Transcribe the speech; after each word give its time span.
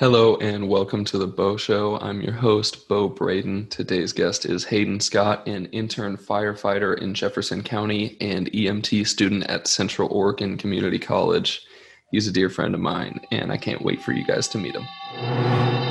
Hello 0.00 0.34
and 0.38 0.68
welcome 0.68 1.04
to 1.04 1.18
the 1.18 1.26
Beau 1.28 1.56
Show. 1.56 2.00
I'm 2.00 2.20
your 2.20 2.32
host, 2.32 2.88
Beau 2.88 3.08
Braden. 3.08 3.68
Today's 3.68 4.12
guest 4.12 4.44
is 4.44 4.64
Hayden 4.64 4.98
Scott, 4.98 5.46
an 5.46 5.66
intern 5.66 6.16
firefighter 6.16 6.98
in 7.00 7.14
Jefferson 7.14 7.62
County 7.62 8.16
and 8.20 8.50
EMT 8.50 9.06
student 9.06 9.44
at 9.44 9.68
Central 9.68 10.08
Oregon 10.12 10.56
Community 10.56 10.98
College. 10.98 11.64
He's 12.10 12.26
a 12.26 12.32
dear 12.32 12.50
friend 12.50 12.74
of 12.74 12.80
mine, 12.80 13.20
and 13.30 13.52
I 13.52 13.56
can't 13.56 13.82
wait 13.82 14.02
for 14.02 14.10
you 14.10 14.26
guys 14.26 14.48
to 14.48 14.58
meet 14.58 14.74
him. 14.74 15.83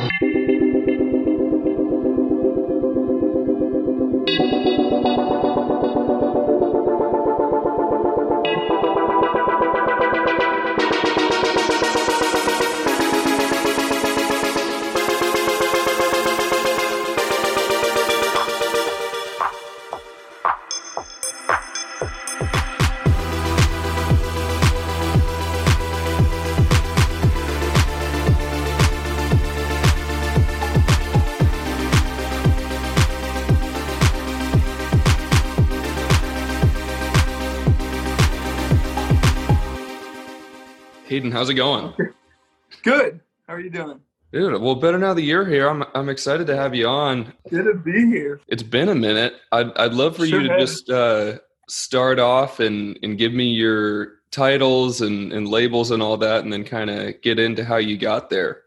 How's 41.43 41.49
it 41.49 41.55
going? 41.55 41.93
Good. 42.83 43.19
How 43.49 43.55
are 43.55 43.59
you 43.59 43.69
doing? 43.69 43.99
Dude, 44.31 44.61
well, 44.61 44.75
better 44.75 44.97
now 44.97 45.13
that 45.13 45.23
you're 45.23 45.45
here. 45.45 45.67
I'm 45.67 45.83
I'm 45.93 46.07
excited 46.07 46.47
to 46.47 46.55
have 46.55 46.73
you 46.73 46.87
on. 46.87 47.33
Good 47.49 47.65
to 47.65 47.73
be 47.73 48.05
here. 48.07 48.39
It's 48.47 48.63
been 48.63 48.87
a 48.87 48.95
minute. 48.95 49.33
I'd 49.51 49.77
I'd 49.77 49.93
love 49.93 50.15
for 50.15 50.25
Sure 50.25 50.39
you 50.39 50.47
to 50.47 50.53
has. 50.53 50.69
just 50.71 50.89
uh, 50.89 51.39
start 51.67 52.17
off 52.17 52.61
and 52.61 52.97
and 53.03 53.17
give 53.17 53.33
me 53.33 53.49
your 53.49 54.19
titles 54.31 55.01
and 55.01 55.33
and 55.33 55.49
labels 55.49 55.91
and 55.91 56.01
all 56.01 56.15
that, 56.15 56.45
and 56.45 56.53
then 56.53 56.63
kind 56.63 56.89
of 56.89 57.21
get 57.21 57.39
into 57.39 57.65
how 57.65 57.75
you 57.75 57.97
got 57.97 58.29
there. 58.29 58.61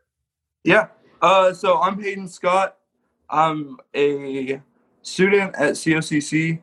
Yeah. 0.63 0.89
Uh, 1.23 1.55
so 1.55 1.81
I'm 1.81 1.99
Hayden 2.03 2.29
Scott. 2.29 2.77
I'm 3.31 3.79
a 3.95 4.61
student 5.01 5.55
at 5.57 5.73
COCC 5.73 6.61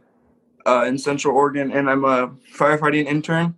uh, 0.67 0.85
in 0.87 0.99
Central 0.99 1.35
Oregon, 1.35 1.71
and 1.71 1.89
I'm 1.89 2.05
a 2.05 2.27
firefighting 2.55 3.07
intern. 3.07 3.55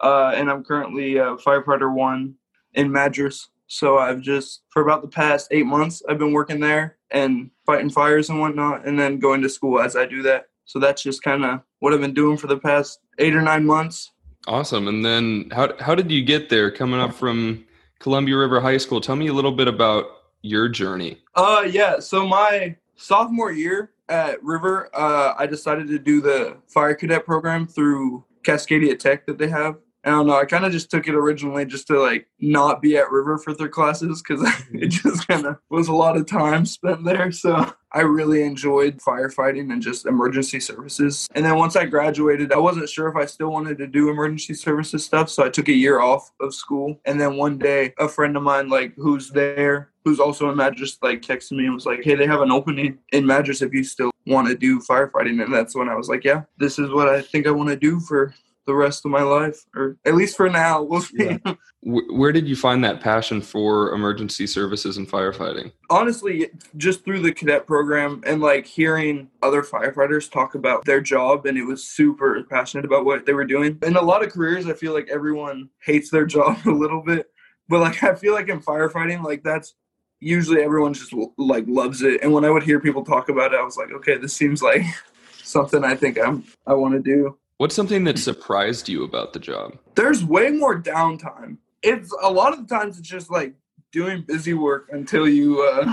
Uh, 0.00 0.32
and 0.34 0.50
I'm 0.50 0.64
currently 0.64 1.16
a 1.16 1.36
firefighter 1.36 1.92
one 1.92 2.34
in 2.74 2.90
Madras. 2.90 3.48
So 3.66 3.98
I've 3.98 4.20
just 4.20 4.62
for 4.70 4.82
about 4.82 5.02
the 5.02 5.08
past 5.08 5.48
eight 5.50 5.66
months, 5.66 6.02
I've 6.08 6.18
been 6.18 6.32
working 6.32 6.60
there 6.60 6.96
and 7.10 7.50
fighting 7.66 7.90
fires 7.90 8.30
and 8.30 8.40
whatnot, 8.40 8.86
and 8.86 8.98
then 8.98 9.18
going 9.18 9.42
to 9.42 9.48
school 9.48 9.80
as 9.80 9.96
I 9.96 10.06
do 10.06 10.22
that. 10.22 10.46
So 10.64 10.78
that's 10.78 11.02
just 11.02 11.22
kind 11.22 11.44
of 11.44 11.60
what 11.80 11.92
I've 11.92 12.00
been 12.00 12.14
doing 12.14 12.36
for 12.36 12.46
the 12.46 12.58
past 12.58 13.00
eight 13.18 13.34
or 13.34 13.42
nine 13.42 13.64
months. 13.64 14.12
Awesome. 14.46 14.88
And 14.88 15.04
then 15.04 15.50
how 15.52 15.74
how 15.80 15.94
did 15.94 16.10
you 16.10 16.22
get 16.22 16.48
there? 16.48 16.70
Coming 16.70 17.00
up 17.00 17.14
from 17.14 17.64
Columbia 17.98 18.36
River 18.36 18.60
High 18.60 18.78
School. 18.78 19.00
Tell 19.00 19.16
me 19.16 19.28
a 19.28 19.32
little 19.32 19.52
bit 19.52 19.68
about 19.68 20.06
your 20.42 20.68
journey. 20.68 21.18
Uh, 21.34 21.66
yeah. 21.68 21.98
So 21.98 22.26
my 22.26 22.76
sophomore 22.96 23.52
year 23.52 23.92
at 24.08 24.42
River, 24.42 24.88
uh, 24.94 25.34
I 25.36 25.46
decided 25.46 25.88
to 25.88 25.98
do 25.98 26.20
the 26.20 26.56
fire 26.66 26.94
cadet 26.94 27.26
program 27.26 27.66
through 27.66 28.24
Cascadia 28.42 28.98
Tech 28.98 29.26
that 29.26 29.36
they 29.36 29.48
have. 29.48 29.76
I 30.04 30.10
don't 30.10 30.26
know. 30.26 30.38
I 30.38 30.44
kind 30.44 30.64
of 30.64 30.72
just 30.72 30.90
took 30.90 31.08
it 31.08 31.14
originally 31.14 31.64
just 31.66 31.86
to 31.88 32.00
like 32.00 32.28
not 32.40 32.80
be 32.80 32.96
at 32.96 33.10
River 33.10 33.36
for 33.36 33.52
their 33.52 33.68
classes 33.68 34.22
because 34.22 34.42
it 34.42 34.48
mm-hmm. 34.48 34.88
just 34.88 35.26
kind 35.26 35.46
of 35.46 35.58
was 35.70 35.88
a 35.88 35.94
lot 35.94 36.16
of 36.16 36.26
time 36.26 36.64
spent 36.66 37.04
there. 37.04 37.32
So 37.32 37.72
I 37.92 38.00
really 38.00 38.42
enjoyed 38.42 38.98
firefighting 38.98 39.72
and 39.72 39.82
just 39.82 40.06
emergency 40.06 40.60
services. 40.60 41.26
And 41.34 41.44
then 41.44 41.56
once 41.56 41.74
I 41.74 41.86
graduated, 41.86 42.52
I 42.52 42.58
wasn't 42.58 42.88
sure 42.88 43.08
if 43.08 43.16
I 43.16 43.26
still 43.26 43.50
wanted 43.50 43.78
to 43.78 43.86
do 43.86 44.08
emergency 44.08 44.54
services 44.54 45.04
stuff. 45.04 45.30
So 45.30 45.44
I 45.44 45.48
took 45.48 45.68
a 45.68 45.72
year 45.72 46.00
off 46.00 46.30
of 46.40 46.54
school. 46.54 47.00
And 47.04 47.20
then 47.20 47.36
one 47.36 47.58
day, 47.58 47.94
a 47.98 48.08
friend 48.08 48.36
of 48.36 48.42
mine, 48.42 48.68
like 48.68 48.94
who's 48.96 49.30
there, 49.30 49.90
who's 50.04 50.20
also 50.20 50.50
in 50.50 50.56
Madras, 50.56 50.98
like 51.02 51.22
texted 51.22 51.52
me 51.52 51.64
and 51.64 51.74
was 51.74 51.86
like, 51.86 52.04
hey, 52.04 52.14
they 52.14 52.26
have 52.26 52.40
an 52.40 52.52
opening 52.52 52.98
in 53.12 53.26
Madras 53.26 53.62
if 53.62 53.72
you 53.72 53.82
still 53.82 54.10
want 54.26 54.48
to 54.48 54.54
do 54.54 54.78
firefighting. 54.80 55.42
And 55.42 55.52
that's 55.52 55.74
when 55.74 55.88
I 55.88 55.94
was 55.94 56.08
like, 56.08 56.24
yeah, 56.24 56.42
this 56.58 56.78
is 56.78 56.90
what 56.90 57.08
I 57.08 57.22
think 57.22 57.46
I 57.46 57.50
want 57.50 57.70
to 57.70 57.76
do 57.76 58.00
for 58.00 58.34
the 58.68 58.76
rest 58.76 59.04
of 59.04 59.10
my 59.10 59.22
life, 59.22 59.64
or 59.74 59.96
at 60.04 60.14
least 60.14 60.36
for 60.36 60.48
now. 60.48 60.82
We'll 60.88 61.00
see. 61.00 61.38
Yeah. 61.44 61.54
Where 61.82 62.32
did 62.32 62.48
you 62.48 62.56
find 62.56 62.84
that 62.84 63.00
passion 63.00 63.40
for 63.40 63.92
emergency 63.92 64.46
services 64.46 64.96
and 64.96 65.08
firefighting? 65.08 65.72
honestly 65.90 66.50
just 66.76 67.04
through 67.04 67.20
the 67.20 67.32
cadet 67.32 67.66
program 67.66 68.22
and 68.26 68.40
like 68.40 68.66
hearing 68.66 69.28
other 69.42 69.62
firefighters 69.62 70.30
talk 70.30 70.54
about 70.54 70.84
their 70.84 71.00
job 71.00 71.46
and 71.46 71.56
it 71.56 71.64
was 71.64 71.84
super 71.84 72.42
passionate 72.44 72.84
about 72.84 73.04
what 73.04 73.24
they 73.24 73.32
were 73.32 73.44
doing 73.44 73.78
in 73.82 73.96
a 73.96 74.02
lot 74.02 74.22
of 74.24 74.30
careers 74.30 74.66
i 74.66 74.72
feel 74.72 74.92
like 74.92 75.08
everyone 75.08 75.68
hates 75.82 76.10
their 76.10 76.26
job 76.36 76.58
a 76.66 76.70
little 76.70 77.02
bit 77.02 77.30
but 77.68 77.80
like 77.80 78.02
i 78.02 78.14
feel 78.14 78.34
like 78.34 78.48
in 78.48 78.60
firefighting 78.60 79.22
like 79.24 79.42
that's 79.42 79.74
usually 80.20 80.60
everyone 80.60 80.92
just 80.92 81.14
like 81.38 81.64
loves 81.66 82.02
it 82.02 82.20
and 82.22 82.32
when 82.32 82.44
i 82.44 82.50
would 82.50 82.62
hear 82.62 82.80
people 82.80 83.04
talk 83.04 83.28
about 83.28 83.54
it 83.54 83.58
i 83.58 83.64
was 83.64 83.76
like 83.76 83.90
okay 83.92 84.18
this 84.18 84.34
seems 84.34 84.62
like 84.62 84.82
something 85.42 85.84
i 85.84 85.94
think 85.94 86.18
i'm 86.18 86.44
i 86.66 86.74
want 86.74 86.92
to 86.92 87.00
do 87.00 87.38
What's 87.58 87.74
something 87.74 88.04
that 88.04 88.18
surprised 88.18 88.88
you 88.88 89.04
about 89.04 89.32
the 89.32 89.40
job? 89.40 89.76
there's 89.96 90.24
way 90.24 90.50
more 90.50 90.80
downtime. 90.80 91.56
It's 91.82 92.14
a 92.22 92.30
lot 92.30 92.52
of 92.52 92.60
the 92.66 92.72
times 92.72 92.98
it's 93.00 93.08
just 93.08 93.30
like 93.32 93.54
doing 93.90 94.22
busy 94.22 94.54
work 94.54 94.88
until 94.92 95.28
you 95.28 95.60
uh, 95.62 95.92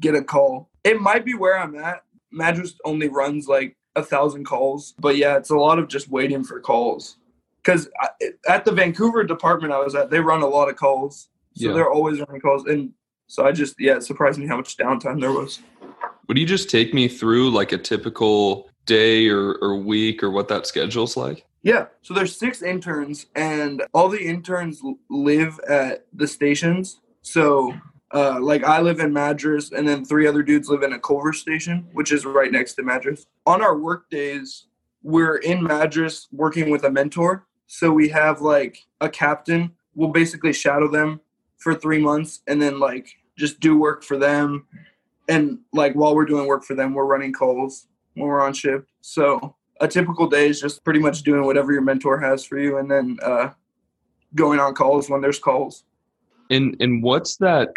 get 0.00 0.14
a 0.14 0.22
call. 0.22 0.70
It 0.84 1.00
might 1.00 1.24
be 1.24 1.34
where 1.34 1.58
I'm 1.58 1.74
at. 1.76 2.04
Madras 2.30 2.76
only 2.84 3.08
runs 3.08 3.48
like 3.48 3.76
a 3.96 4.02
thousand 4.04 4.44
calls, 4.44 4.94
but 5.00 5.16
yeah, 5.16 5.36
it's 5.36 5.50
a 5.50 5.56
lot 5.56 5.78
of 5.80 5.88
just 5.88 6.08
waiting 6.08 6.44
for 6.44 6.60
calls. 6.60 7.16
Because 7.62 7.88
at 8.48 8.64
the 8.64 8.72
Vancouver 8.72 9.24
department 9.24 9.72
I 9.72 9.78
was 9.78 9.94
at, 9.96 10.10
they 10.10 10.20
run 10.20 10.42
a 10.42 10.46
lot 10.48 10.68
of 10.68 10.76
calls, 10.76 11.28
so 11.56 11.68
Yeah. 11.68 11.72
they're 11.74 11.90
always 11.90 12.20
running 12.20 12.40
calls, 12.40 12.66
and 12.66 12.92
so 13.26 13.44
I 13.44 13.50
just 13.52 13.74
yeah, 13.80 13.96
it 13.96 14.04
surprised 14.04 14.38
me 14.38 14.46
how 14.46 14.56
much 14.56 14.76
downtime 14.76 15.20
there 15.20 15.32
was. 15.32 15.60
Would 16.28 16.38
you 16.38 16.46
just 16.46 16.70
take 16.70 16.92
me 16.94 17.08
through 17.08 17.50
like 17.50 17.72
a 17.72 17.78
typical 17.78 18.68
day 18.86 19.28
or, 19.28 19.54
or 19.56 19.76
week 19.76 20.22
or 20.22 20.30
what 20.30 20.48
that 20.48 20.66
schedule's 20.66 21.16
like? 21.16 21.44
Yeah. 21.62 21.86
So 22.02 22.12
there's 22.12 22.36
six 22.36 22.62
interns, 22.62 23.26
and 23.34 23.82
all 23.94 24.10
the 24.10 24.22
interns 24.22 24.82
live 25.08 25.58
at 25.60 26.06
the 26.12 26.28
stations. 26.28 27.00
So, 27.22 27.72
uh, 28.12 28.38
like 28.40 28.62
I 28.64 28.80
live 28.80 29.00
in 29.00 29.14
Madras, 29.14 29.72
and 29.72 29.88
then 29.88 30.04
three 30.04 30.26
other 30.26 30.42
dudes 30.42 30.68
live 30.68 30.82
in 30.82 30.92
a 30.92 30.98
Culver 30.98 31.32
station, 31.32 31.88
which 31.94 32.12
is 32.12 32.26
right 32.26 32.52
next 32.52 32.74
to 32.74 32.82
Madras. 32.82 33.26
On 33.46 33.62
our 33.62 33.78
work 33.78 34.10
days, 34.10 34.66
we're 35.02 35.36
in 35.38 35.62
Madras 35.62 36.28
working 36.32 36.68
with 36.68 36.84
a 36.84 36.90
mentor. 36.90 37.46
So 37.66 37.90
we 37.90 38.10
have 38.10 38.42
like 38.42 38.78
a 39.00 39.08
captain. 39.08 39.72
We'll 39.94 40.10
basically 40.10 40.52
shadow 40.52 40.90
them 40.90 41.20
for 41.56 41.74
three 41.74 41.98
months, 41.98 42.42
and 42.46 42.60
then 42.60 42.78
like 42.78 43.08
just 43.38 43.58
do 43.58 43.78
work 43.78 44.04
for 44.04 44.18
them. 44.18 44.66
And 45.30 45.60
like 45.72 45.94
while 45.94 46.14
we're 46.14 46.26
doing 46.26 46.46
work 46.46 46.62
for 46.62 46.74
them, 46.74 46.92
we're 46.92 47.06
running 47.06 47.32
calls 47.32 47.86
when 48.14 48.28
we're 48.28 48.42
on 48.42 48.52
shift. 48.52 48.88
So 49.00 49.56
a 49.80 49.88
typical 49.88 50.28
day 50.28 50.48
is 50.48 50.60
just 50.60 50.84
pretty 50.84 51.00
much 51.00 51.22
doing 51.22 51.44
whatever 51.44 51.72
your 51.72 51.82
mentor 51.82 52.18
has 52.18 52.44
for 52.44 52.58
you 52.58 52.78
and 52.78 52.90
then 52.90 53.18
uh, 53.22 53.50
going 54.34 54.60
on 54.60 54.74
calls 54.74 55.10
when 55.10 55.20
there's 55.20 55.38
calls. 55.38 55.84
And 56.50 56.76
and 56.80 57.02
what's 57.02 57.36
that 57.38 57.70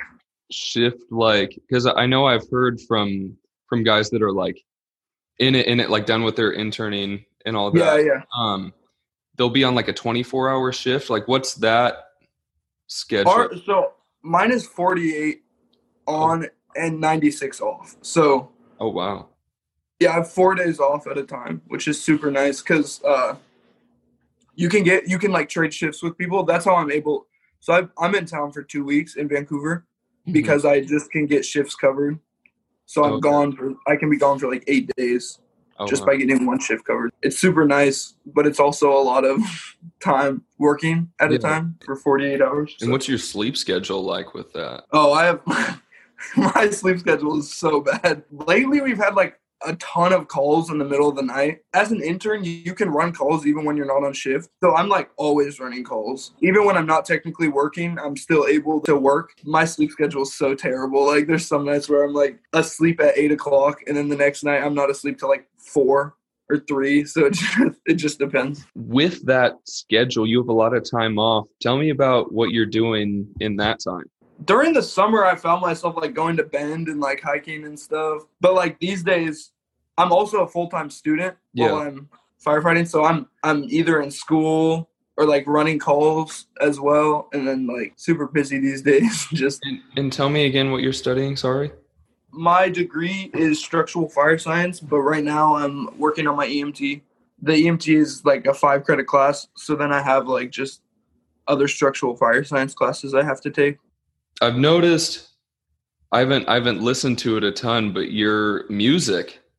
shift 0.51 1.03
like? 1.11 1.57
Because 1.67 1.87
I 1.87 2.05
know 2.05 2.25
I've 2.25 2.49
heard 2.51 2.79
from 2.81 3.37
from 3.67 3.83
guys 3.83 4.09
that 4.09 4.21
are 4.21 4.31
like 4.31 4.61
in 5.39 5.55
it 5.55 5.67
in 5.67 5.79
it 5.79 5.89
like 5.89 6.05
done 6.05 6.23
with 6.23 6.35
their 6.35 6.51
interning 6.51 7.25
and 7.45 7.55
all 7.55 7.71
that. 7.71 7.79
Yeah, 7.79 7.97
yeah. 7.97 8.21
Um, 8.37 8.73
they'll 9.37 9.49
be 9.49 9.63
on 9.63 9.73
like 9.73 9.87
a 9.87 9.93
twenty 9.93 10.21
four 10.21 10.49
hour 10.49 10.73
shift. 10.73 11.09
Like, 11.09 11.27
what's 11.27 11.55
that 11.55 12.07
schedule? 12.87 13.31
Our, 13.31 13.55
so 13.65 13.93
mine 14.21 14.51
is 14.51 14.65
48 14.65 15.41
on 16.05 16.47
and 16.75 16.99
96 16.99 17.61
off. 17.61 17.95
So 18.01 18.51
oh 18.79 18.89
wow. 18.89 19.29
Yeah, 19.99 20.11
I 20.11 20.13
have 20.15 20.31
four 20.31 20.53
days 20.55 20.79
off 20.79 21.07
at 21.07 21.17
a 21.17 21.23
time, 21.23 21.61
which 21.67 21.87
is 21.87 22.01
super 22.01 22.29
nice 22.29 22.61
because 22.61 23.03
uh, 23.03 23.35
you 24.55 24.69
can 24.69 24.83
get 24.83 25.07
you 25.09 25.17
can 25.17 25.31
like 25.31 25.49
trade 25.49 25.73
shifts 25.73 26.03
with 26.03 26.17
people. 26.17 26.43
That's 26.43 26.65
how 26.65 26.75
I'm 26.75 26.91
able. 26.91 27.27
So 27.59 27.73
I, 27.73 28.05
I'm 28.05 28.13
in 28.15 28.25
town 28.25 28.51
for 28.51 28.61
two 28.63 28.83
weeks 28.85 29.15
in 29.15 29.27
Vancouver 29.27 29.85
because 30.31 30.65
I 30.65 30.81
just 30.81 31.11
can 31.11 31.25
get 31.25 31.43
shifts 31.45 31.75
covered. 31.75 32.19
So 32.85 33.03
I'm 33.03 33.13
Okay. 33.13 33.21
gone 33.21 33.51
for 33.55 33.73
I 33.87 33.95
can 33.95 34.09
be 34.09 34.17
gone 34.17 34.37
for 34.39 34.51
like 34.51 34.63
eight 34.67 34.89
days. 34.95 35.39
Oh, 35.79 35.85
just 35.85 36.01
wow. 36.01 36.07
by 36.07 36.15
getting 36.17 36.45
one 36.47 36.59
shift 36.59 36.85
covered. 36.85 37.11
It's 37.21 37.37
super 37.37 37.63
nice, 37.63 38.15
but 38.25 38.47
it's 38.47 38.59
also 38.59 38.91
a 38.91 39.03
lot 39.03 39.23
of 39.25 39.39
time 39.99 40.43
working 40.57 41.11
at 41.19 41.29
Yeah. 41.31 41.35
a 41.37 41.39
time 41.39 41.77
for 41.85 41.95
48 41.95 42.41
hours. 42.41 42.75
And 42.81 42.87
So- 42.87 42.91
what's 42.91 43.07
your 43.07 43.19
sleep 43.19 43.55
schedule 43.57 44.03
like 44.03 44.33
with 44.33 44.53
that? 44.53 44.85
oh, 44.91 45.13
I 45.13 45.25
have 45.25 45.41
my 46.37 46.69
sleep 46.71 46.99
schedule 46.99 47.37
is 47.39 47.51
so 47.53 47.81
bad. 47.81 48.23
Lately, 48.31 48.81
we've 48.81 48.97
had 48.97 49.13
like 49.15 49.39
a 49.65 49.75
ton 49.75 50.13
of 50.13 50.27
calls 50.27 50.69
in 50.69 50.77
the 50.77 50.85
middle 50.85 51.09
of 51.09 51.15
the 51.15 51.21
night. 51.21 51.59
As 51.73 51.91
an 51.91 52.01
intern, 52.01 52.43
you 52.43 52.73
can 52.73 52.89
run 52.89 53.13
calls 53.13 53.45
even 53.45 53.65
when 53.65 53.77
you're 53.77 53.85
not 53.85 54.03
on 54.03 54.13
shift. 54.13 54.49
So 54.63 54.75
I'm 54.75 54.89
like 54.89 55.09
always 55.17 55.59
running 55.59 55.83
calls. 55.83 56.33
Even 56.41 56.65
when 56.65 56.77
I'm 56.77 56.85
not 56.85 57.05
technically 57.05 57.47
working, 57.47 57.97
I'm 57.99 58.15
still 58.15 58.45
able 58.47 58.81
to 58.81 58.95
work. 58.95 59.31
My 59.43 59.65
sleep 59.65 59.91
schedule 59.91 60.23
is 60.23 60.33
so 60.33 60.55
terrible. 60.55 61.05
Like 61.05 61.27
there's 61.27 61.47
some 61.47 61.65
nights 61.65 61.89
where 61.89 62.03
I'm 62.03 62.13
like 62.13 62.39
asleep 62.53 62.99
at 63.01 63.17
eight 63.17 63.31
o'clock 63.31 63.79
and 63.87 63.95
then 63.95 64.09
the 64.09 64.15
next 64.15 64.43
night 64.43 64.63
I'm 64.63 64.75
not 64.75 64.89
asleep 64.89 65.19
till 65.19 65.29
like 65.29 65.47
four 65.57 66.15
or 66.49 66.59
three. 66.59 67.05
So 67.05 67.25
it 67.25 67.33
just, 67.33 67.79
it 67.85 67.95
just 67.95 68.19
depends. 68.19 68.65
With 68.75 69.25
that 69.25 69.55
schedule, 69.65 70.27
you 70.27 70.39
have 70.39 70.49
a 70.49 70.53
lot 70.53 70.75
of 70.75 70.89
time 70.89 71.17
off. 71.17 71.47
Tell 71.61 71.77
me 71.77 71.89
about 71.89 72.31
what 72.31 72.51
you're 72.51 72.65
doing 72.65 73.27
in 73.39 73.55
that 73.57 73.79
time 73.79 74.05
during 74.45 74.73
the 74.73 74.83
summer 74.83 75.25
I 75.25 75.35
found 75.35 75.61
myself 75.61 75.95
like 75.97 76.13
going 76.13 76.37
to 76.37 76.43
Bend 76.43 76.87
and 76.87 76.99
like 76.99 77.21
hiking 77.21 77.65
and 77.65 77.79
stuff. 77.79 78.23
But 78.41 78.53
like 78.53 78.79
these 78.79 79.03
days, 79.03 79.51
I'm 79.97 80.11
also 80.11 80.43
a 80.43 80.47
full 80.47 80.69
time 80.69 80.89
student 80.89 81.35
yeah. 81.53 81.71
while 81.71 81.81
I'm 81.81 82.09
firefighting. 82.43 82.87
So 82.87 83.03
I'm 83.03 83.27
I'm 83.43 83.65
either 83.65 84.01
in 84.01 84.11
school 84.11 84.89
or 85.17 85.25
like 85.25 85.45
running 85.47 85.79
calls 85.79 86.47
as 86.61 86.79
well, 86.79 87.27
and 87.33 87.47
then 87.47 87.67
like 87.67 87.93
super 87.95 88.27
busy 88.27 88.59
these 88.59 88.81
days. 88.83 89.27
Just 89.33 89.63
and, 89.65 89.81
and 89.95 90.13
tell 90.13 90.29
me 90.29 90.45
again 90.45 90.71
what 90.71 90.81
you're 90.81 90.93
studying. 90.93 91.35
Sorry. 91.35 91.71
My 92.31 92.69
degree 92.69 93.31
is 93.33 93.59
structural 93.59 94.09
fire 94.09 94.37
science, 94.37 94.79
but 94.79 94.99
right 94.99 95.23
now 95.23 95.55
I'm 95.55 95.97
working 95.97 96.27
on 96.27 96.35
my 96.35 96.47
EMT. 96.47 97.01
The 97.41 97.53
EMT 97.53 97.97
is 97.97 98.25
like 98.25 98.45
a 98.45 98.53
five 98.53 98.83
credit 98.83 99.07
class, 99.07 99.47
so 99.55 99.75
then 99.75 99.91
I 99.91 100.01
have 100.01 100.27
like 100.27 100.51
just 100.51 100.81
other 101.47 101.67
structural 101.67 102.15
fire 102.15 102.43
science 102.43 102.73
classes 102.73 103.15
I 103.15 103.23
have 103.23 103.41
to 103.41 103.49
take. 103.49 103.77
I've 104.41 104.57
noticed 104.57 105.27
I 106.11 106.19
haven't 106.19 106.47
I 106.47 106.55
haven't 106.55 106.81
listened 106.81 107.19
to 107.19 107.37
it 107.37 107.43
a 107.43 107.51
ton, 107.51 107.93
but 107.93 108.11
your 108.11 108.67
music. 108.69 109.39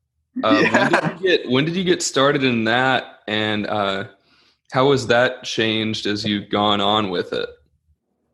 Uh, 0.41 0.61
yeah. 0.61 0.71
when, 0.71 0.91
did 0.91 1.21
you 1.21 1.27
get, 1.27 1.49
when 1.49 1.65
did 1.65 1.75
you 1.75 1.83
get 1.83 2.01
started 2.01 2.45
in 2.45 2.63
that, 2.63 3.19
and 3.27 3.67
uh, 3.67 4.05
how 4.71 4.91
has 4.91 5.07
that 5.07 5.43
changed 5.43 6.05
as 6.05 6.23
you've 6.23 6.49
gone 6.49 6.79
on 6.79 7.09
with 7.09 7.33
it? 7.33 7.49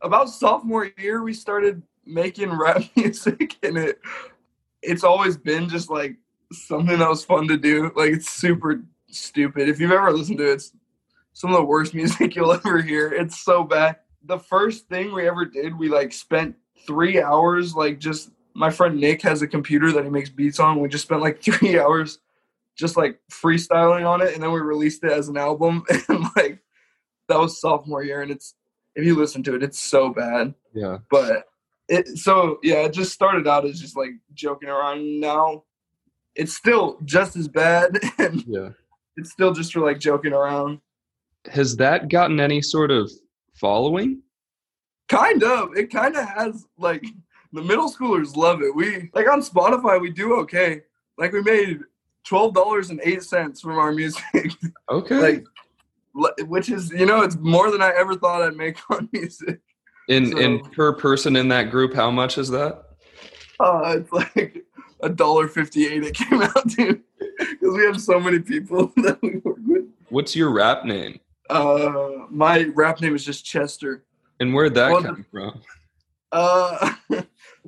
About 0.01 0.29
sophomore 0.29 0.91
year, 0.99 1.23
we 1.23 1.33
started 1.33 1.81
making 2.05 2.51
rap 2.57 2.83
music, 2.95 3.55
and 3.63 3.77
it 3.77 3.99
it's 4.83 5.03
always 5.03 5.35
been 5.35 5.67
just 5.67 5.89
like 5.89 6.17
something 6.51 6.99
that 6.99 7.09
was 7.09 7.25
fun 7.25 7.47
to 7.47 7.57
do. 7.57 7.91
Like 7.95 8.11
it's 8.11 8.29
super 8.29 8.83
stupid. 9.09 9.67
If 9.67 9.79
you've 9.79 9.91
ever 9.91 10.11
listened 10.11 10.37
to 10.39 10.51
it, 10.51 10.53
it's 10.55 10.73
some 11.33 11.49
of 11.49 11.55
the 11.55 11.63
worst 11.65 11.93
music 11.95 12.35
you'll 12.35 12.51
ever 12.51 12.83
hear. 12.83 13.11
It's 13.13 13.39
so 13.39 13.63
bad 13.63 13.95
the 14.25 14.39
first 14.39 14.87
thing 14.87 15.13
we 15.13 15.27
ever 15.27 15.45
did, 15.45 15.77
we 15.77 15.89
like 15.89 16.13
spent 16.13 16.55
three 16.87 17.21
hours, 17.21 17.75
like 17.75 17.99
just 17.99 18.31
my 18.53 18.69
friend 18.69 18.99
Nick 18.99 19.21
has 19.21 19.41
a 19.41 19.47
computer 19.47 19.91
that 19.91 20.03
he 20.03 20.09
makes 20.09 20.29
beats 20.29 20.59
on. 20.59 20.79
We 20.79 20.87
just 20.87 21.05
spent 21.05 21.21
like 21.21 21.41
three 21.43 21.79
hours 21.79 22.19
just 22.75 22.97
like 22.97 23.19
freestyling 23.31 24.07
on 24.07 24.21
it, 24.21 24.33
and 24.33 24.43
then 24.43 24.51
we 24.51 24.59
released 24.59 25.03
it 25.03 25.11
as 25.11 25.27
an 25.27 25.37
album. 25.37 25.83
And 26.09 26.25
like 26.35 26.59
that 27.27 27.39
was 27.39 27.59
sophomore 27.59 28.03
year, 28.03 28.21
and 28.21 28.31
it's 28.31 28.55
if 28.95 29.05
you 29.05 29.15
listen 29.15 29.43
to 29.43 29.55
it, 29.55 29.63
it's 29.63 29.79
so 29.79 30.09
bad. 30.09 30.53
Yeah. 30.73 30.99
But 31.09 31.45
it 31.87 32.17
so 32.17 32.59
yeah, 32.63 32.85
it 32.85 32.93
just 32.93 33.13
started 33.13 33.47
out 33.47 33.65
as 33.65 33.79
just 33.79 33.97
like 33.97 34.11
joking 34.33 34.69
around. 34.69 35.19
Now 35.19 35.63
it's 36.35 36.55
still 36.55 36.97
just 37.05 37.35
as 37.35 37.47
bad, 37.47 37.99
and 38.17 38.43
yeah, 38.47 38.69
it's 39.17 39.31
still 39.31 39.53
just 39.53 39.73
for 39.73 39.81
like 39.81 39.99
joking 39.99 40.33
around. 40.33 40.79
Has 41.51 41.75
that 41.77 42.09
gotten 42.09 42.39
any 42.39 42.61
sort 42.61 42.89
of 42.89 43.11
following? 43.55 44.21
Kind 45.07 45.43
of. 45.43 45.75
It 45.75 45.91
kind 45.91 46.15
of 46.15 46.27
has 46.27 46.65
like 46.77 47.05
the 47.53 47.61
middle 47.61 47.91
schoolers 47.91 48.35
love 48.35 48.61
it. 48.61 48.75
We 48.75 49.09
like 49.13 49.29
on 49.29 49.41
Spotify 49.41 49.99
we 49.99 50.11
do 50.11 50.35
okay. 50.41 50.81
Like 51.17 51.31
we 51.31 51.41
made 51.41 51.79
twelve 52.25 52.53
dollars 52.53 52.89
and 52.89 52.99
eight 53.03 53.23
cents 53.23 53.61
from 53.61 53.77
our 53.77 53.91
music. 53.91 54.23
Okay. 54.87 55.17
like 55.19 55.45
which 56.47 56.69
is 56.69 56.91
you 56.91 57.05
know 57.05 57.21
it's 57.21 57.35
more 57.37 57.71
than 57.71 57.81
I 57.81 57.91
ever 57.97 58.15
thought 58.15 58.41
I'd 58.41 58.55
make 58.55 58.77
on 58.89 59.09
music. 59.11 59.59
In 60.07 60.31
so, 60.31 60.37
in 60.37 60.59
per 60.59 60.93
person 60.93 61.35
in 61.35 61.47
that 61.49 61.71
group, 61.71 61.93
how 61.93 62.11
much 62.11 62.37
is 62.37 62.49
that? 62.49 62.83
Uh, 63.59 63.95
it's 63.97 64.11
like 64.11 64.63
a 65.01 65.09
dollar 65.09 65.47
fifty 65.47 65.87
eight. 65.87 66.03
It 66.03 66.13
came 66.13 66.41
out 66.41 66.69
to 66.71 67.01
because 67.39 67.75
we 67.75 67.83
have 67.85 67.99
so 67.99 68.19
many 68.19 68.39
people 68.39 68.93
that 68.97 69.19
we 69.21 69.37
work 69.37 69.57
with. 69.65 69.85
What's 70.09 70.35
your 70.35 70.51
rap 70.51 70.85
name? 70.85 71.19
Uh, 71.49 72.25
my 72.29 72.63
rap 72.75 73.01
name 73.01 73.15
is 73.15 73.25
just 73.25 73.45
Chester. 73.45 74.03
And 74.39 74.53
where'd 74.53 74.73
that 74.75 74.91
well, 74.91 75.03
come 75.03 75.25
from? 75.31 75.61
Uh, 76.31 76.93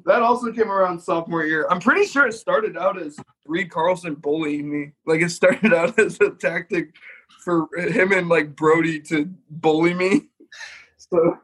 that 0.05 0.21
also 0.21 0.51
came 0.51 0.71
around 0.71 0.99
sophomore 0.99 1.45
year. 1.45 1.67
I'm 1.69 1.79
pretty 1.79 2.05
sure 2.05 2.27
it 2.27 2.33
started 2.33 2.77
out 2.77 3.01
as 3.01 3.17
Reed 3.45 3.71
Carlson 3.71 4.15
bullying 4.15 4.69
me. 4.69 4.91
Like 5.05 5.21
it 5.21 5.29
started 5.29 5.73
out 5.73 5.97
as 5.99 6.19
a 6.21 6.31
tactic 6.31 6.95
for 7.43 7.67
him 7.77 8.11
and 8.11 8.27
like 8.27 8.55
Brody 8.55 8.99
to 9.01 9.29
bully 9.49 9.93
me. 9.93 10.27
So 10.97 11.37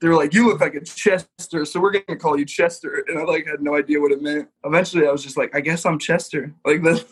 they 0.00 0.08
were 0.08 0.14
like, 0.14 0.32
"You 0.32 0.46
look 0.46 0.60
like 0.60 0.74
a 0.74 0.84
Chester, 0.84 1.64
so 1.64 1.80
we're 1.80 1.92
gonna 1.92 2.18
call 2.18 2.38
you 2.38 2.44
Chester." 2.44 3.04
And 3.08 3.18
I 3.18 3.24
like 3.24 3.46
had 3.46 3.60
no 3.60 3.76
idea 3.76 4.00
what 4.00 4.12
it 4.12 4.22
meant. 4.22 4.48
Eventually, 4.64 5.06
I 5.06 5.10
was 5.10 5.22
just 5.22 5.36
like, 5.36 5.54
"I 5.54 5.60
guess 5.60 5.84
I'm 5.84 5.98
Chester." 5.98 6.54
Like 6.64 6.82
that's. 6.84 7.04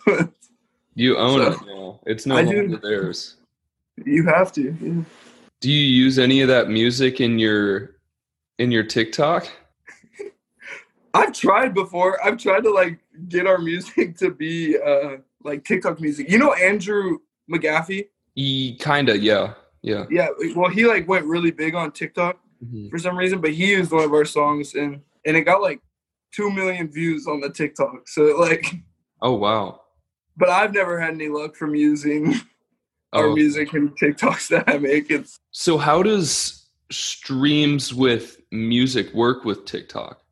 you 0.94 1.16
own 1.16 1.40
so, 1.40 1.52
it 1.52 1.66
now. 1.66 2.00
It's 2.06 2.26
no 2.26 2.36
I 2.36 2.42
longer 2.42 2.68
do. 2.68 2.76
theirs. 2.78 3.36
You 4.04 4.26
have 4.26 4.52
to. 4.52 4.76
Yeah. 4.80 5.02
Do 5.60 5.70
you 5.70 5.80
use 5.80 6.18
any 6.18 6.40
of 6.40 6.48
that 6.48 6.68
music 6.68 7.20
in 7.20 7.38
your 7.38 7.96
in 8.58 8.70
your 8.70 8.84
TikTok? 8.84 9.48
I've 11.14 11.32
tried 11.32 11.74
before. 11.74 12.24
I've 12.24 12.38
tried 12.38 12.62
to 12.64 12.70
like 12.70 13.00
get 13.28 13.46
our 13.46 13.58
music 13.58 14.16
to 14.18 14.30
be 14.30 14.78
uh 14.78 15.16
like 15.42 15.64
TikTok 15.64 16.00
music. 16.00 16.30
You 16.30 16.38
know 16.38 16.52
Andrew 16.52 17.18
McGaffey? 17.50 18.08
He 18.34 18.76
kinda, 18.76 19.18
yeah. 19.18 19.54
Yeah. 19.82 20.04
Yeah. 20.10 20.28
Well 20.54 20.70
he 20.70 20.86
like 20.86 21.08
went 21.08 21.26
really 21.26 21.50
big 21.50 21.74
on 21.74 21.90
TikTok 21.92 22.38
mm-hmm. 22.64 22.88
for 22.88 22.98
some 22.98 23.16
reason, 23.16 23.40
but 23.40 23.52
he 23.52 23.72
used 23.72 23.90
one 23.90 24.04
of 24.04 24.12
our 24.12 24.24
songs 24.24 24.74
and 24.74 25.00
and 25.24 25.36
it 25.36 25.42
got 25.42 25.60
like 25.60 25.80
two 26.32 26.50
million 26.50 26.88
views 26.88 27.26
on 27.26 27.40
the 27.40 27.50
TikTok. 27.50 28.06
So 28.06 28.22
like 28.38 28.74
Oh 29.22 29.34
wow. 29.34 29.80
But 30.36 30.50
I've 30.50 30.72
never 30.72 31.00
had 31.00 31.14
any 31.14 31.28
luck 31.28 31.56
from 31.56 31.74
using 31.74 32.34
our 33.12 33.26
oh. 33.26 33.34
music 33.34 33.72
and 33.72 33.96
TikToks 33.98 34.48
that 34.48 34.64
I 34.68 34.78
make. 34.78 35.10
It's 35.10 35.40
so 35.50 35.78
how 35.78 36.02
does 36.02 36.66
streams 36.90 37.92
with 37.94 38.40
music 38.50 39.12
work 39.14 39.44
with 39.44 39.64
TikTok? 39.64 40.22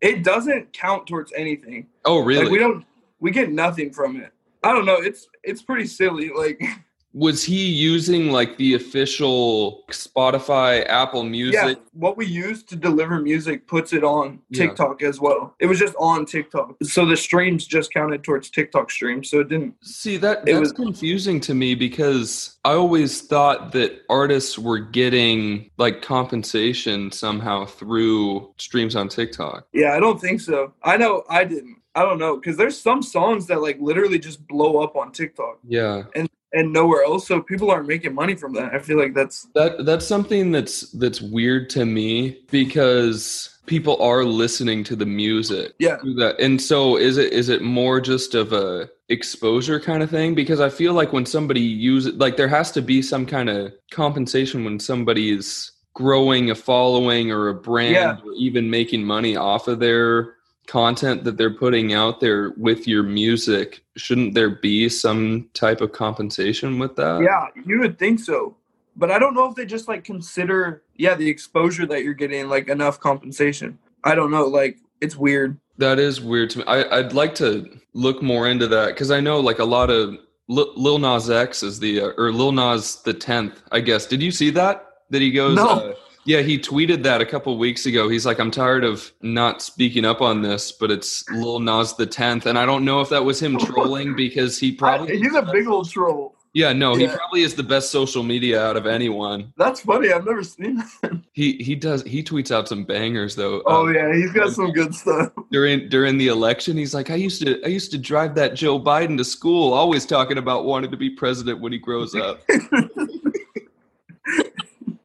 It 0.00 0.24
doesn't 0.24 0.72
count 0.72 1.06
towards 1.06 1.32
anything. 1.36 1.86
Oh, 2.04 2.18
really? 2.18 2.44
Like 2.44 2.52
we 2.52 2.58
don't. 2.58 2.84
We 3.20 3.30
get 3.30 3.52
nothing 3.52 3.92
from 3.92 4.16
it. 4.16 4.32
I 4.64 4.72
don't 4.72 4.84
know. 4.84 4.96
It's 4.96 5.28
it's 5.42 5.62
pretty 5.62 5.86
silly. 5.86 6.30
Like 6.30 6.60
was 7.14 7.44
he 7.44 7.66
using 7.66 8.30
like 8.30 8.56
the 8.56 8.74
official 8.74 9.84
Spotify, 9.90 10.86
Apple 10.88 11.24
Music? 11.24 11.78
Yeah, 11.78 11.84
what 11.92 12.16
we 12.16 12.26
use 12.26 12.62
to 12.64 12.76
deliver 12.76 13.20
music 13.20 13.66
puts 13.66 13.92
it 13.92 14.02
on 14.02 14.40
TikTok 14.52 15.02
yeah. 15.02 15.08
as 15.08 15.20
well. 15.20 15.54
It 15.58 15.66
was 15.66 15.78
just 15.78 15.94
on 15.98 16.24
TikTok, 16.24 16.76
so 16.82 17.04
the 17.04 17.16
streams 17.16 17.66
just 17.66 17.92
counted 17.92 18.24
towards 18.24 18.50
TikTok 18.50 18.90
streams. 18.90 19.30
So 19.30 19.40
it 19.40 19.48
didn't. 19.48 19.74
See 19.84 20.16
that 20.18 20.46
that's 20.46 20.58
was, 20.58 20.72
confusing 20.72 21.40
to 21.40 21.54
me 21.54 21.74
because 21.74 22.58
I 22.64 22.72
always 22.72 23.20
thought 23.22 23.72
that 23.72 24.02
artists 24.08 24.58
were 24.58 24.78
getting 24.78 25.70
like 25.76 26.02
compensation 26.02 27.12
somehow 27.12 27.66
through 27.66 28.52
streams 28.58 28.96
on 28.96 29.08
TikTok. 29.08 29.66
Yeah, 29.72 29.94
I 29.94 30.00
don't 30.00 30.20
think 30.20 30.40
so. 30.40 30.72
I 30.82 30.96
know 30.96 31.24
I 31.28 31.44
didn't. 31.44 31.76
I 31.94 32.04
don't 32.04 32.18
know 32.18 32.36
because 32.36 32.56
there's 32.56 32.80
some 32.80 33.02
songs 33.02 33.46
that 33.48 33.60
like 33.60 33.78
literally 33.78 34.18
just 34.18 34.46
blow 34.46 34.78
up 34.82 34.96
on 34.96 35.12
TikTok. 35.12 35.58
Yeah, 35.62 36.04
and 36.14 36.28
and 36.52 36.72
nowhere 36.72 37.02
else 37.04 37.26
so 37.26 37.40
people 37.40 37.70
aren't 37.70 37.86
making 37.86 38.14
money 38.14 38.34
from 38.34 38.52
that. 38.54 38.74
I 38.74 38.78
feel 38.78 38.98
like 38.98 39.14
that's 39.14 39.48
that 39.54 39.84
that's 39.84 40.06
something 40.06 40.52
that's 40.52 40.90
that's 40.92 41.20
weird 41.20 41.70
to 41.70 41.84
me 41.84 42.42
because 42.50 43.58
people 43.66 44.00
are 44.02 44.24
listening 44.24 44.82
to 44.82 44.96
the 44.96 45.06
music 45.06 45.72
yeah. 45.78 45.96
and 46.40 46.60
so 46.60 46.96
is 46.96 47.16
it 47.16 47.32
is 47.32 47.48
it 47.48 47.62
more 47.62 48.00
just 48.00 48.34
of 48.34 48.52
a 48.52 48.90
exposure 49.08 49.78
kind 49.78 50.02
of 50.02 50.10
thing? 50.10 50.34
Because 50.34 50.60
i 50.60 50.68
feel 50.68 50.94
like 50.94 51.12
when 51.12 51.26
somebody 51.26 51.60
uses 51.60 52.14
like 52.14 52.36
there 52.36 52.48
has 52.48 52.70
to 52.72 52.82
be 52.82 53.02
some 53.02 53.24
kind 53.24 53.48
of 53.48 53.72
compensation 53.90 54.64
when 54.64 54.80
somebody 54.80 55.30
is 55.30 55.72
growing 55.94 56.50
a 56.50 56.54
following 56.54 57.30
or 57.30 57.48
a 57.48 57.54
brand 57.54 57.92
yeah. 57.92 58.16
or 58.24 58.32
even 58.36 58.68
making 58.70 59.04
money 59.04 59.36
off 59.36 59.68
of 59.68 59.78
their 59.78 60.36
content 60.66 61.24
that 61.24 61.36
they're 61.36 61.54
putting 61.54 61.92
out 61.92 62.20
there 62.20 62.50
with 62.56 62.86
your 62.86 63.02
music, 63.02 63.84
shouldn't 63.96 64.34
there 64.34 64.50
be 64.50 64.88
some 64.88 65.48
type 65.54 65.80
of 65.80 65.92
compensation 65.92 66.78
with 66.78 66.96
that? 66.96 67.20
Yeah, 67.22 67.46
you 67.66 67.80
would 67.80 67.98
think 67.98 68.20
so. 68.20 68.56
But 68.96 69.10
I 69.10 69.18
don't 69.18 69.34
know 69.34 69.48
if 69.48 69.54
they 69.54 69.64
just 69.64 69.88
like 69.88 70.04
consider, 70.04 70.82
yeah, 70.96 71.14
the 71.14 71.28
exposure 71.28 71.86
that 71.86 72.04
you're 72.04 72.14
getting 72.14 72.48
like 72.48 72.68
enough 72.68 73.00
compensation. 73.00 73.78
I 74.04 74.14
don't 74.14 74.30
know. 74.30 74.44
Like, 74.44 74.78
it's 75.00 75.16
weird. 75.16 75.58
That 75.78 75.98
is 75.98 76.20
weird 76.20 76.50
to 76.50 76.58
me. 76.58 76.64
I, 76.66 77.00
would 77.00 77.14
like 77.14 77.34
to 77.36 77.78
look 77.94 78.22
more 78.22 78.48
into 78.48 78.66
that 78.68 78.88
because 78.88 79.10
I 79.10 79.20
know 79.20 79.40
like 79.40 79.58
a 79.58 79.64
lot 79.64 79.90
of 79.90 80.18
Lil, 80.48 80.72
Lil 80.76 80.98
Nas 80.98 81.30
X 81.30 81.62
is 81.62 81.80
the, 81.80 82.00
uh, 82.02 82.10
or 82.18 82.32
Lil 82.32 82.52
Nas 82.52 82.96
the 83.02 83.14
10th, 83.14 83.62
I 83.72 83.80
guess. 83.80 84.06
Did 84.06 84.22
you 84.22 84.30
see 84.30 84.50
that? 84.50 84.86
That 85.10 85.22
he 85.22 85.30
goes, 85.30 85.56
no. 85.56 85.68
Uh, 85.68 85.94
Yeah, 86.24 86.40
he 86.42 86.58
tweeted 86.58 87.02
that 87.02 87.20
a 87.20 87.26
couple 87.26 87.56
weeks 87.58 87.86
ago. 87.86 88.08
He's 88.08 88.24
like, 88.24 88.38
I'm 88.38 88.50
tired 88.52 88.84
of 88.84 89.12
not 89.22 89.60
speaking 89.60 90.04
up 90.04 90.20
on 90.20 90.40
this, 90.42 90.70
but 90.72 90.90
it's 90.90 91.28
Lil 91.30 91.58
Nas 91.58 91.94
the 91.94 92.06
tenth, 92.06 92.46
and 92.46 92.56
I 92.58 92.64
don't 92.66 92.84
know 92.84 93.00
if 93.00 93.08
that 93.08 93.24
was 93.24 93.42
him 93.42 93.58
trolling 93.58 94.14
because 94.16 94.58
he 94.58 94.72
probably 94.72 95.12
I- 95.14 95.16
he's 95.16 95.34
a 95.34 95.42
big 95.42 95.66
old 95.66 95.90
troll. 95.90 96.36
yeah 96.54 96.70
no 96.72 96.94
he 96.94 97.06
probably 97.06 97.40
is 97.42 97.54
the 97.54 97.62
best 97.62 97.90
social 97.90 98.22
media 98.22 98.62
out 98.62 98.76
of 98.76 98.86
anyone. 98.86 99.52
That's 99.56 99.80
funny. 99.80 100.12
I've 100.12 100.24
never 100.26 100.42
seen 100.44 100.76
that. 100.76 101.22
He 101.34 101.54
he 101.62 101.74
does 101.74 102.02
he 102.02 102.22
tweets 102.22 102.50
out 102.50 102.68
some 102.68 102.84
bangers 102.84 103.34
though. 103.34 103.62
Oh 103.64 103.86
Um, 103.88 103.94
yeah, 103.94 104.14
he's 104.14 104.32
got 104.32 104.52
some 104.52 104.70
good 104.70 104.94
stuff. 104.94 105.32
during 105.50 105.88
during 105.88 106.18
the 106.18 106.28
election, 106.28 106.76
he's 106.76 106.92
like, 106.92 107.08
I 107.10 107.14
used 107.14 107.40
to 107.46 107.58
I 107.64 107.68
used 107.68 107.90
to 107.92 107.98
drive 107.98 108.34
that 108.34 108.52
Joe 108.54 108.78
Biden 108.78 109.16
to 109.16 109.24
school, 109.24 109.72
always 109.72 110.04
talking 110.04 110.36
about 110.36 110.66
wanting 110.66 110.90
to 110.90 110.96
be 110.98 111.08
president 111.08 111.58
when 111.62 111.72
he 111.72 111.78
grows 111.78 112.14
up. 112.14 112.42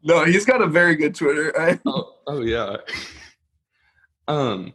No, 0.07 0.23
he's 0.23 0.45
got 0.45 0.61
a 0.61 0.67
very 0.67 0.95
good 0.95 1.13
Twitter. 1.13 1.53
I, 1.59 1.77
oh, 1.85 2.15
oh 2.27 2.41
yeah. 2.41 2.77
Um, 4.29 4.73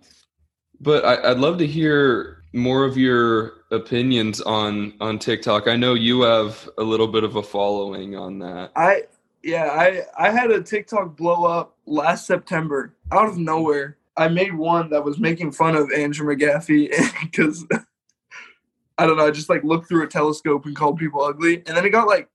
but 0.78 1.06
I, 1.06 1.30
I'd 1.30 1.38
love 1.38 1.56
to 1.58 1.66
hear 1.66 2.44
more 2.52 2.84
of 2.84 2.98
your 2.98 3.64
opinions 3.70 4.42
on 4.42 4.92
on 5.00 5.18
TikTok. 5.18 5.68
I 5.68 5.76
know 5.76 5.94
you 5.94 6.20
have 6.20 6.68
a 6.76 6.82
little 6.82 7.08
bit 7.08 7.24
of 7.24 7.36
a 7.36 7.42
following 7.42 8.14
on 8.14 8.40
that. 8.40 8.72
I 8.76 9.04
yeah, 9.42 9.68
I 9.70 10.02
I 10.18 10.30
had 10.30 10.50
a 10.50 10.60
TikTok 10.60 11.16
blow 11.16 11.44
up 11.44 11.78
last 11.86 12.26
September 12.26 12.94
out 13.10 13.26
of 13.26 13.38
nowhere. 13.38 13.96
I 14.18 14.28
made 14.28 14.54
one 14.54 14.90
that 14.90 15.02
was 15.02 15.18
making 15.18 15.52
fun 15.52 15.76
of 15.76 15.90
Andrew 15.92 16.26
McGaffey 16.26 16.90
because 17.22 17.64
I 18.98 19.06
don't 19.06 19.16
know. 19.16 19.26
I 19.26 19.30
just 19.30 19.48
like 19.48 19.64
looked 19.64 19.88
through 19.88 20.04
a 20.04 20.08
telescope 20.08 20.66
and 20.66 20.76
called 20.76 20.98
people 20.98 21.22
ugly, 21.22 21.62
and 21.66 21.74
then 21.74 21.86
it 21.86 21.90
got 21.90 22.06
like 22.06 22.28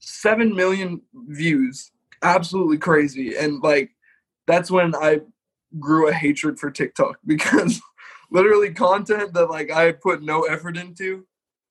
seven 0.00 0.52
million 0.52 1.00
views. 1.14 1.92
Absolutely 2.22 2.78
crazy, 2.78 3.36
and 3.36 3.62
like 3.62 3.90
that's 4.46 4.70
when 4.70 4.94
I 4.94 5.20
grew 5.78 6.08
a 6.08 6.12
hatred 6.12 6.58
for 6.58 6.70
TikTok 6.70 7.18
because 7.26 7.80
literally 8.30 8.72
content 8.72 9.32
that 9.34 9.50
like 9.50 9.70
I 9.70 9.92
put 9.92 10.22
no 10.22 10.42
effort 10.42 10.76
into 10.76 11.26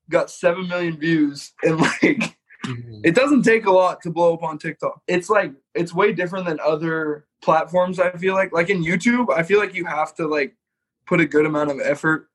got 0.09 0.29
seven 0.29 0.67
million 0.67 0.97
views 0.97 1.53
and 1.63 1.79
like 1.79 2.37
it 3.03 3.15
doesn't 3.15 3.43
take 3.43 3.65
a 3.65 3.71
lot 3.71 4.01
to 4.01 4.09
blow 4.09 4.33
up 4.33 4.43
on 4.43 4.57
TikTok. 4.57 5.01
It's 5.07 5.29
like 5.29 5.53
it's 5.73 5.93
way 5.93 6.13
different 6.13 6.45
than 6.45 6.59
other 6.65 7.25
platforms. 7.41 7.99
I 7.99 8.11
feel 8.11 8.33
like, 8.33 8.51
like 8.51 8.69
in 8.69 8.83
YouTube, 8.83 9.33
I 9.33 9.43
feel 9.43 9.59
like 9.59 9.73
you 9.73 9.85
have 9.85 10.13
to 10.15 10.27
like 10.27 10.55
put 11.05 11.21
a 11.21 11.25
good 11.25 11.45
amount 11.45 11.71
of 11.71 11.79
effort, 11.79 12.29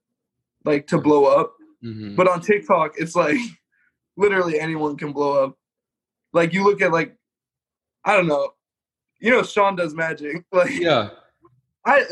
like 0.64 0.86
to 0.88 0.98
blow 0.98 1.24
up. 1.24 1.54
Mhm. 1.84 2.16
But 2.16 2.28
on 2.28 2.40
TikTok, 2.40 2.94
it's 2.96 3.14
like 3.14 3.36
literally 4.16 4.58
anyone 4.58 4.96
can 4.96 5.12
blow 5.12 5.44
up. 5.44 5.58
Like 6.32 6.52
you 6.52 6.64
look 6.64 6.80
at 6.80 6.92
like, 6.92 7.16
I 8.04 8.16
don't 8.16 8.26
know, 8.26 8.50
you 9.20 9.30
know, 9.30 9.42
Sean 9.42 9.76
does 9.76 9.94
magic. 9.94 10.44
Like 10.52 10.70
yeah, 10.70 11.10
I 11.86 12.04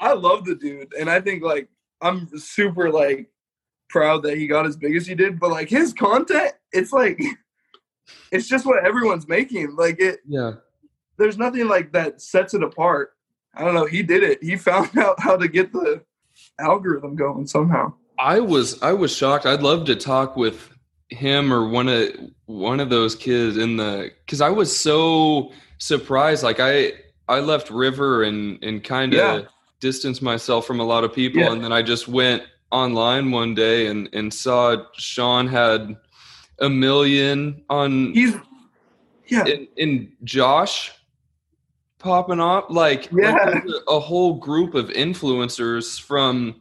I 0.00 0.12
love 0.12 0.44
the 0.44 0.54
dude, 0.54 0.92
and 0.98 1.10
I 1.10 1.20
think 1.20 1.42
like 1.42 1.68
I'm 2.00 2.28
super 2.38 2.90
like 2.90 3.28
proud 3.88 4.22
that 4.24 4.38
he 4.38 4.46
got 4.46 4.66
as 4.66 4.76
big 4.76 4.96
as 4.96 5.06
he 5.06 5.14
did. 5.14 5.38
But 5.38 5.50
like 5.50 5.68
his 5.68 5.92
content, 5.92 6.52
it's 6.72 6.92
like 6.92 7.20
it's 8.32 8.48
just 8.48 8.66
what 8.66 8.84
everyone's 8.84 9.28
making. 9.28 9.76
Like 9.76 10.00
it, 10.00 10.20
yeah. 10.26 10.52
there's 11.18 11.38
nothing 11.38 11.68
like 11.68 11.92
that 11.92 12.20
sets 12.20 12.54
it 12.54 12.62
apart. 12.62 13.12
I 13.54 13.64
don't 13.64 13.74
know. 13.74 13.86
He 13.86 14.02
did 14.02 14.22
it. 14.22 14.42
He 14.42 14.56
found 14.68 14.96
out 14.98 15.20
how 15.20 15.36
to 15.36 15.48
get 15.48 15.72
the 15.72 16.02
algorithm 16.58 17.14
going 17.14 17.46
somehow. 17.46 17.94
I 18.18 18.40
was 18.40 18.82
I 18.82 18.92
was 18.92 19.14
shocked. 19.14 19.46
I'd 19.46 19.62
love 19.62 19.84
to 19.86 19.96
talk 19.96 20.36
with 20.36 20.71
him 21.12 21.52
or 21.52 21.68
one 21.68 21.88
of 21.88 22.08
one 22.46 22.80
of 22.80 22.90
those 22.90 23.14
kids 23.14 23.56
in 23.56 23.76
the 23.76 24.10
because 24.24 24.40
I 24.40 24.50
was 24.50 24.74
so 24.74 25.52
surprised. 25.78 26.42
Like 26.42 26.60
I 26.60 26.92
I 27.28 27.40
left 27.40 27.70
River 27.70 28.22
and 28.24 28.62
and 28.62 28.82
kind 28.82 29.14
of 29.14 29.18
Yeah. 29.18 29.48
distanced 29.80 30.22
myself 30.22 30.66
from 30.66 30.80
a 30.80 30.84
lot 30.84 31.04
of 31.04 31.12
people, 31.12 31.40
Yeah. 31.40 31.52
and 31.52 31.62
then 31.62 31.72
I 31.72 31.82
just 31.82 32.08
went 32.08 32.42
online 32.70 33.30
one 33.30 33.54
day 33.54 33.86
and 33.86 34.08
and 34.12 34.32
saw 34.32 34.84
Sean 34.96 35.46
had 35.46 35.96
a 36.58 36.68
million 36.68 37.62
on 37.70 38.12
He's 38.14 38.34
yeah, 39.28 39.44
in, 39.46 39.66
in 39.76 40.12
Josh 40.24 40.92
popping 41.98 42.40
up 42.40 42.68
like, 42.70 43.08
Yeah. 43.12 43.32
like 43.32 43.64
a, 43.64 43.92
a 43.92 44.00
whole 44.00 44.34
group 44.34 44.74
of 44.74 44.88
influencers 44.88 46.00
from 46.00 46.56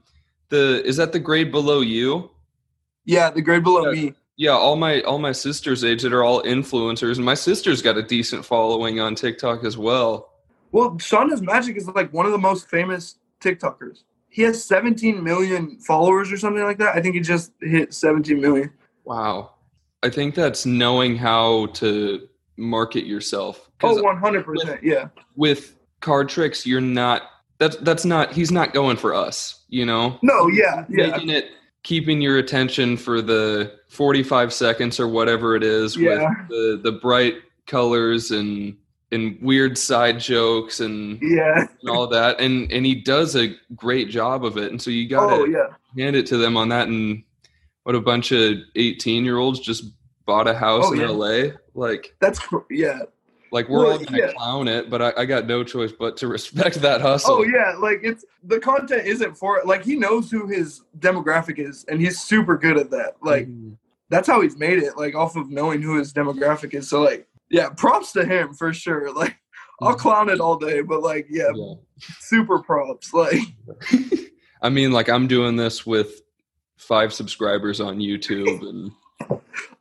the 0.50 0.84
is 0.86 0.98
that 0.98 1.12
the 1.12 1.20
grade 1.20 1.52
below 1.52 1.82
you 1.82 2.30
yeah. 3.06 3.32
The 3.32 3.42
grade 3.42 3.64
below 3.64 3.90
Yeah. 3.92 4.02
me. 4.10 4.14
Yeah 4.42 4.52
all 4.52 4.76
my 4.76 5.02
all 5.02 5.20
my 5.20 5.32
sister's 5.32 5.84
age 5.84 6.02
that 6.02 6.12
are 6.14 6.24
all 6.24 6.42
influencers 6.44 7.18
and 7.18 7.26
my 7.26 7.36
sister's 7.36 7.80
got 7.82 7.96
a 7.96 8.02
decent 8.02 8.44
following 8.44 9.00
on 9.00 9.14
tiktok 9.14 9.64
as 9.64 9.78
well 9.78 10.12
Well, 10.72 10.98
Sean 10.98 11.30
Does 11.30 11.42
Magic 11.42 11.78
is 11.78 11.88
like 11.90 12.12
one 12.12 12.26
of 12.26 12.32
the 12.32 12.38
most 12.50 12.68
famous 12.70 13.04
TikTokers. 13.40 14.04
He 14.30 14.42
has 14.44 14.64
17 14.64 15.22
million 15.22 15.78
followers 15.80 16.32
or 16.32 16.38
something 16.38 16.64
like 16.64 16.78
that. 16.78 16.96
I 16.96 17.02
think 17.02 17.16
he 17.16 17.22
just 17.22 17.52
hit 17.62 17.94
17 17.94 18.40
million. 18.42 18.72
wow 19.06 19.52
i 20.04 20.10
think 20.10 20.34
that's 20.34 20.66
knowing 20.66 21.16
how 21.16 21.68
to 21.82 22.28
market 22.58 23.06
yourself. 23.06 23.70
Oh, 23.84 23.96
100%. 24.02 24.82
Yeah. 24.82 25.10
with 25.36 25.76
card 26.00 26.30
tricks 26.30 26.66
you're 26.66 26.82
not 27.02 27.20
that's 27.60 27.76
that's 27.88 28.06
not 28.06 28.32
he's 28.34 28.52
not 28.52 28.74
going 28.74 28.98
for 28.98 29.14
us 29.14 29.66
you 29.70 29.86
know 29.86 30.18
No, 30.24 30.48
yeah. 30.48 30.86
Yeah. 30.90 31.12
making 31.12 31.30
it 31.30 31.46
keeping 31.84 32.22
your 32.22 32.38
attention 32.38 32.96
for 32.98 33.22
the 33.22 33.74
45 33.90 34.54
seconds 34.54 35.00
or 35.00 35.08
whatever 35.08 35.56
it 35.56 35.64
is 35.64 35.96
Yeah. 35.98 36.30
with 36.30 36.50
the 36.50 36.80
the 36.84 36.92
bright 37.00 37.36
colors 37.68 38.32
and 38.32 38.76
and 39.14 39.38
weird 39.42 39.78
side 39.78 40.20
jokes 40.20 40.80
and, 40.80 41.20
Yeah. 41.22 41.66
and 41.82 41.90
all 41.90 42.08
that 42.08 42.40
and 42.40 42.72
and 42.72 42.86
he 42.86 42.96
does 42.96 43.36
a 43.36 43.54
great 43.76 44.10
job 44.10 44.46
of 44.46 44.58
it 44.58 44.72
and 44.72 44.82
so 44.82 44.90
you 44.92 45.08
gotta 45.10 45.36
Oh, 45.36 45.46
yeah. 45.46 45.68
hand 46.02 46.16
it 46.16 46.26
to 46.28 46.38
them 46.38 46.56
on 46.56 46.70
that 46.70 46.88
and 46.88 47.24
what 47.84 47.96
a 47.96 48.00
bunch 48.00 48.32
of 48.32 48.58
18 48.76 49.26
year 49.26 49.38
olds 49.38 49.60
just 49.60 49.84
bought 50.26 50.48
a 50.48 50.54
house 50.54 50.86
Oh, 50.88 50.94
in 50.94 51.00
yeah. 51.02 51.10
la 51.10 51.52
like 51.74 52.16
That's, 52.22 52.40
yeah. 52.70 53.00
Like 53.52 53.68
we're 53.70 53.80
Well, 53.84 53.92
all 53.94 54.00
gonna 54.00 54.18
yeah. 54.18 54.32
clown 54.34 54.68
it 54.68 54.90
but 54.90 55.02
I, 55.02 55.14
I 55.18 55.26
got 55.26 55.46
no 55.46 55.64
choice 55.64 55.92
but 55.92 56.16
to 56.18 56.28
respect 56.38 56.76
that 56.82 57.02
hustle 57.02 57.36
Oh, 57.40 57.44
yeah. 57.44 57.76
Like, 57.80 58.00
it's 58.04 58.24
the 58.44 58.60
content 58.60 59.06
isn't 59.06 59.36
for 59.38 59.58
it. 59.60 59.68
Like, 59.68 59.84
he 59.84 59.96
knows 59.96 60.32
who 60.32 60.48
his 60.48 60.82
demographic 61.00 61.60
is, 61.60 61.84
and 61.90 62.00
he's 62.02 62.22
super 62.22 62.58
good 62.58 62.78
at 62.78 62.90
that. 62.92 63.16
Like, 63.22 63.48
Mhm. 63.48 63.76
that's 64.10 64.28
how 64.28 64.42
he's 64.42 64.58
made 64.58 64.80
it, 64.80 64.98
like, 64.98 65.16
off 65.16 65.36
of 65.36 65.50
knowing 65.50 65.82
who 65.82 65.98
his 65.98 66.14
demographic 66.14 66.74
is. 66.74 66.90
So, 66.90 67.02
like, 67.02 67.28
yeah, 67.50 67.70
props 67.70 68.12
to 68.14 68.26
him 68.26 68.54
for 68.54 68.74
sure. 68.74 69.12
Like, 69.16 69.36
I'll 69.82 69.96
Mhm. 69.96 70.00
clown 70.00 70.30
it 70.30 70.40
all 70.40 70.58
day, 70.58 70.82
but, 70.82 71.02
like, 71.02 71.28
yeah, 71.30 71.50
yeah. 71.54 71.74
super 72.20 72.60
props. 72.60 73.14
Like, 73.14 73.40
I 74.62 74.70
mean, 74.70 74.92
like 74.92 75.10
I'm 75.10 75.28
doing 75.28 75.56
this 75.56 75.86
with 75.86 76.22
five 76.78 77.12
subscribers 77.14 77.80
on 77.82 77.98
YouTube, 77.98 78.62
and 78.68 78.92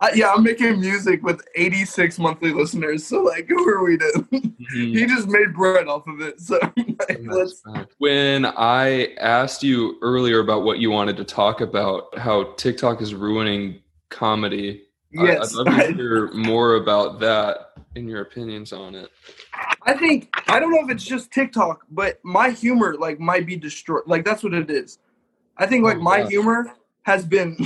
I, 0.00 0.12
yeah, 0.14 0.32
I'm 0.32 0.42
making 0.42 0.80
music 0.80 1.23
with 1.23 1.42
86 1.54 2.18
monthly 2.18 2.52
listeners. 2.52 3.06
So, 3.06 3.23
like, 3.23 3.49
who 3.49 3.68
are 3.68 3.82
we 3.85 3.99
to? 3.99 4.26
Mm-hmm. 4.32 4.49
he 4.73 5.06
just 5.06 5.28
made 5.28 5.54
bread 5.54 5.88
off 5.88 6.06
of 6.06 6.20
it. 6.20 6.40
So, 6.40 6.59
like, 7.09 7.88
when 7.99 8.47
I 8.47 9.14
asked 9.20 9.62
you 9.62 9.99
earlier 10.02 10.40
about 10.40 10.64
what 10.64 10.78
you 10.78 10.90
wanted 10.90 11.16
to 11.18 11.25
talk 11.25 11.61
about, 11.61 12.16
how 12.18 12.52
TikTok 12.54 13.02
is 13.02 13.14
ruining 13.14 13.80
comedy, 14.09 14.82
I- 15.18 15.25
Yes, 15.25 15.56
I'd 15.59 15.66
love 15.66 15.87
to 15.88 15.92
hear 15.94 16.30
more 16.32 16.76
about 16.76 17.18
that 17.20 17.73
and 17.97 18.09
your 18.09 18.20
opinions 18.20 18.73
on 18.73 18.94
it. 18.94 19.11
I 19.82 19.94
think 19.94 20.28
I 20.47 20.61
don't 20.61 20.70
know 20.70 20.85
if 20.85 20.90
it's 20.90 21.04
just 21.04 21.32
TikTok, 21.32 21.85
but 21.90 22.20
my 22.23 22.50
humor 22.50 22.94
like 22.97 23.18
might 23.18 23.44
be 23.44 23.56
destroyed. 23.56 24.04
Like 24.06 24.25
that's 24.25 24.44
what 24.44 24.54
it 24.54 24.70
is. 24.70 24.99
I 25.56 25.66
think 25.66 25.82
like 25.85 25.97
Oh, 25.97 26.02
my 26.02 26.18
yeah. 26.18 26.28
humor 26.28 26.73
has 27.02 27.25
been 27.26 27.56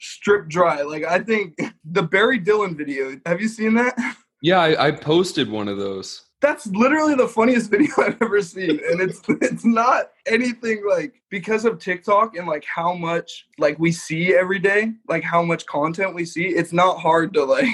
stripped 0.00 0.48
dry. 0.48 0.82
Like 0.82 1.04
I 1.04 1.18
think 1.20 1.60
the 1.84 2.02
Barry 2.02 2.38
Dillon 2.38 2.76
video. 2.76 3.18
Have 3.26 3.40
you 3.40 3.48
seen 3.48 3.74
that? 3.74 3.96
Yeah, 4.42 4.60
I, 4.60 4.88
I 4.88 4.90
posted 4.92 5.50
one 5.50 5.68
of 5.68 5.78
those. 5.78 6.24
That's 6.40 6.66
literally 6.68 7.16
the 7.16 7.26
funniest 7.26 7.70
video 7.72 7.92
I've 7.98 8.20
ever 8.22 8.40
seen, 8.42 8.80
and 8.90 9.00
it's 9.00 9.20
it's 9.28 9.64
not 9.64 10.10
anything 10.26 10.84
like 10.88 11.20
because 11.30 11.64
of 11.64 11.78
TikTok 11.78 12.36
and 12.36 12.46
like 12.46 12.64
how 12.64 12.94
much 12.94 13.46
like 13.58 13.78
we 13.78 13.90
see 13.90 14.34
every 14.34 14.58
day, 14.58 14.92
like 15.08 15.24
how 15.24 15.42
much 15.42 15.66
content 15.66 16.14
we 16.14 16.24
see. 16.24 16.46
It's 16.46 16.72
not 16.72 17.00
hard 17.00 17.34
to 17.34 17.44
like 17.44 17.68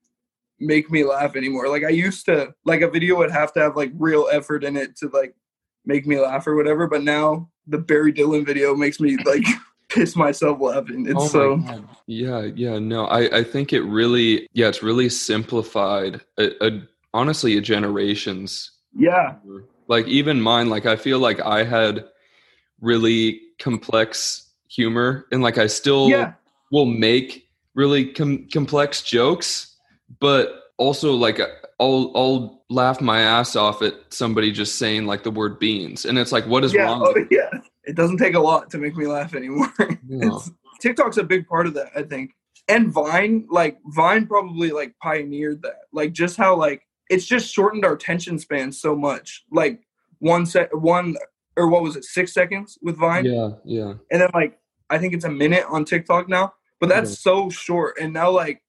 make 0.60 0.90
me 0.90 1.04
laugh 1.04 1.36
anymore. 1.36 1.68
Like 1.68 1.84
I 1.84 1.90
used 1.90 2.24
to, 2.26 2.54
like 2.64 2.80
a 2.80 2.90
video 2.90 3.16
would 3.18 3.30
have 3.30 3.52
to 3.54 3.60
have 3.60 3.76
like 3.76 3.92
real 3.94 4.28
effort 4.32 4.64
in 4.64 4.76
it 4.76 4.96
to 4.96 5.08
like 5.08 5.34
make 5.84 6.06
me 6.06 6.18
laugh 6.18 6.46
or 6.46 6.56
whatever. 6.56 6.86
But 6.86 7.02
now 7.02 7.50
the 7.66 7.78
Barry 7.78 8.12
Dillon 8.12 8.44
video 8.44 8.74
makes 8.74 8.98
me 8.98 9.18
like 9.24 9.44
piss 9.88 10.16
myself 10.16 10.60
laughing. 10.60 11.06
It's 11.06 11.16
Oh 11.16 11.26
so 11.26 11.56
God. 11.56 11.88
Yeah, 12.06 12.42
yeah, 12.54 12.78
no, 12.78 13.06
I, 13.06 13.38
I 13.38 13.44
think 13.44 13.72
it 13.72 13.82
really, 13.82 14.48
yeah, 14.52 14.68
it's 14.68 14.82
really 14.82 15.08
simplified. 15.08 16.20
A, 16.38 16.66
a, 16.66 16.82
honestly, 17.12 17.56
a 17.56 17.60
generation's 17.60 18.72
yeah, 18.94 19.34
like 19.88 20.06
even 20.06 20.40
mine 20.40 20.68
like 20.68 20.86
i 20.86 20.96
feel 20.96 21.18
like 21.18 21.40
i 21.40 21.62
had 21.62 22.04
really 22.80 23.40
complex 23.58 24.50
humor 24.68 25.26
and 25.32 25.42
like 25.42 25.58
i 25.58 25.66
still 25.66 26.08
yeah, 26.08 26.32
will 26.72 26.86
make 26.86 27.48
really 27.74 28.06
com- 28.06 28.46
complex 28.52 29.02
jokes 29.02 29.76
but 30.20 30.62
also 30.78 31.12
like 31.12 31.40
I'll 31.78 32.10
I'll 32.14 32.64
laugh 32.70 33.00
my 33.00 33.20
ass 33.20 33.54
off 33.54 33.82
at 33.82 33.94
somebody 34.10 34.50
just 34.50 34.76
saying 34.76 35.06
like 35.06 35.24
the 35.24 35.30
word 35.30 35.58
beans, 35.58 36.04
and 36.04 36.18
it's 36.18 36.32
like, 36.32 36.46
what 36.46 36.64
is 36.64 36.72
yeah, 36.72 36.84
wrong? 36.84 37.02
oh, 37.04 37.12
with 37.14 37.28
yeah. 37.30 37.50
It 37.86 37.94
doesn't 37.94 38.18
take 38.18 38.34
a 38.34 38.40
lot 38.40 38.70
to 38.70 38.78
make 38.78 38.96
me 38.96 39.06
laugh 39.06 39.34
anymore. 39.34 39.72
No. 40.08 40.42
TikTok's 40.80 41.16
a 41.16 41.22
big 41.24 41.46
part 41.48 41.66
of 41.66 41.74
that, 41.74 41.88
I 41.96 42.02
think. 42.02 42.32
And 42.68 42.92
Vine, 42.92 43.46
like 43.50 43.78
Vine 43.94 44.26
probably 44.26 44.70
like 44.70 44.94
pioneered 45.02 45.62
that. 45.62 45.76
Like 45.92 46.12
just 46.12 46.36
how 46.36 46.54
like 46.56 46.82
it's 47.10 47.24
just 47.24 47.52
shortened 47.52 47.84
our 47.84 47.94
attention 47.94 48.38
span 48.38 48.70
so 48.72 48.94
much. 48.94 49.44
Like 49.50 49.80
one 50.18 50.44
set 50.46 50.76
one 50.76 51.16
or 51.56 51.68
what 51.68 51.82
was 51.82 51.96
it, 51.96 52.04
six 52.04 52.34
seconds 52.34 52.78
with 52.82 52.98
Vine? 52.98 53.24
Yeah, 53.24 53.50
yeah. 53.64 53.94
And 54.10 54.20
then 54.20 54.30
like 54.34 54.58
I 54.90 54.98
think 54.98 55.14
it's 55.14 55.24
a 55.24 55.30
minute 55.30 55.64
on 55.68 55.84
TikTok 55.84 56.28
now. 56.28 56.52
But 56.80 56.88
that's 56.88 57.10
Yeah. 57.12 57.16
so 57.32 57.50
short. 57.50 57.96
And 58.00 58.12
now 58.12 58.30
like 58.30 58.62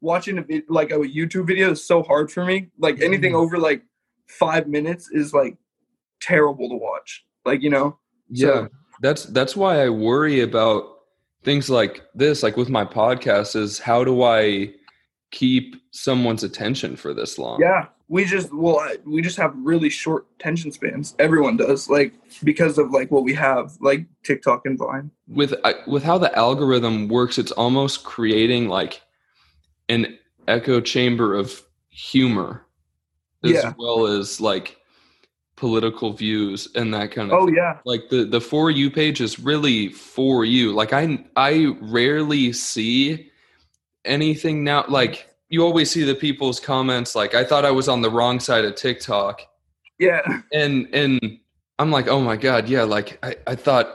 watching 0.00 0.38
a 0.38 0.42
vid- 0.42 0.64
like 0.68 0.90
a 0.90 0.96
YouTube 0.98 1.46
video 1.46 1.70
is 1.70 1.86
so 1.86 2.02
hard 2.02 2.30
for 2.32 2.44
me. 2.44 2.70
Like 2.78 3.00
anything 3.00 3.32
Mhm. 3.32 3.36
over 3.42 3.58
like 3.58 3.82
five 4.28 4.66
minutes 4.66 5.08
is 5.12 5.32
like 5.32 5.56
terrible 6.20 6.68
to 6.70 6.76
watch. 6.76 7.24
Like, 7.44 7.62
you 7.62 7.70
know? 7.70 7.98
Yeah, 8.32 8.46
So- 8.46 8.68
that's 9.00 9.24
that's 9.26 9.54
why 9.56 9.82
I 9.82 9.88
worry 9.88 10.40
about 10.40 10.84
things 11.44 11.68
like 11.68 12.02
this. 12.14 12.42
Like 12.42 12.56
with 12.56 12.68
my 12.68 12.84
podcast, 12.84 13.54
is 13.56 13.78
how 13.78 14.04
do 14.04 14.22
I 14.22 14.72
keep 15.30 15.76
someone's 15.90 16.44
attention 16.44 16.96
for 16.96 17.12
this 17.14 17.38
long? 17.38 17.60
Yeah, 17.60 17.86
we 18.08 18.24
just 18.24 18.52
well, 18.54 18.80
we 19.04 19.20
just 19.22 19.36
have 19.38 19.52
really 19.56 19.90
short 19.90 20.26
attention 20.38 20.70
spans. 20.72 21.14
Everyone 21.18 21.56
does, 21.56 21.88
like 21.90 22.14
because 22.44 22.78
of 22.78 22.90
like 22.90 23.10
what 23.10 23.24
we 23.24 23.34
have, 23.34 23.76
like 23.80 24.06
TikTok 24.22 24.66
and 24.66 24.78
Vine. 24.78 25.10
With 25.28 25.54
I, 25.64 25.74
with 25.86 26.02
how 26.04 26.18
the 26.18 26.36
algorithm 26.38 27.08
works, 27.08 27.38
it's 27.38 27.52
almost 27.52 28.04
creating 28.04 28.68
like 28.68 29.02
an 29.88 30.18
echo 30.48 30.80
chamber 30.80 31.34
of 31.34 31.62
humor, 31.90 32.64
as 33.44 33.50
Yeah. 33.52 33.72
well 33.78 34.06
as 34.06 34.40
like 34.40 34.76
political 35.62 36.12
views 36.12 36.66
and 36.74 36.92
that 36.92 37.12
kind 37.12 37.30
of. 37.30 37.38
Oh 37.40 37.46
yeah, 37.46 37.78
like 37.84 38.08
the 38.10 38.24
the 38.24 38.40
for 38.40 38.68
you 38.68 38.90
page 38.90 39.20
is 39.20 39.38
really 39.38 39.90
for 39.90 40.44
you. 40.44 40.72
Like 40.72 40.92
i 40.92 41.24
i 41.36 41.52
rarely 41.80 42.52
see 42.52 43.30
anything 44.04 44.64
now 44.64 44.84
like 44.88 45.28
you 45.50 45.62
always 45.62 45.88
see 45.88 46.02
the 46.02 46.16
people's 46.16 46.58
comments 46.58 47.14
like 47.14 47.34
i 47.36 47.44
thought 47.44 47.64
i 47.64 47.70
was 47.70 47.88
on 47.88 48.00
the 48.02 48.10
wrong 48.10 48.40
side 48.40 48.64
of 48.64 48.74
tiktok. 48.74 49.42
Yeah, 50.00 50.22
and 50.52 50.88
and 50.92 51.38
i'm 51.78 51.92
like 51.92 52.08
oh 52.08 52.20
my 52.20 52.36
god 52.36 52.68
yeah 52.68 52.82
like 52.82 53.08
i, 53.22 53.36
I 53.46 53.54
thought 53.54 53.88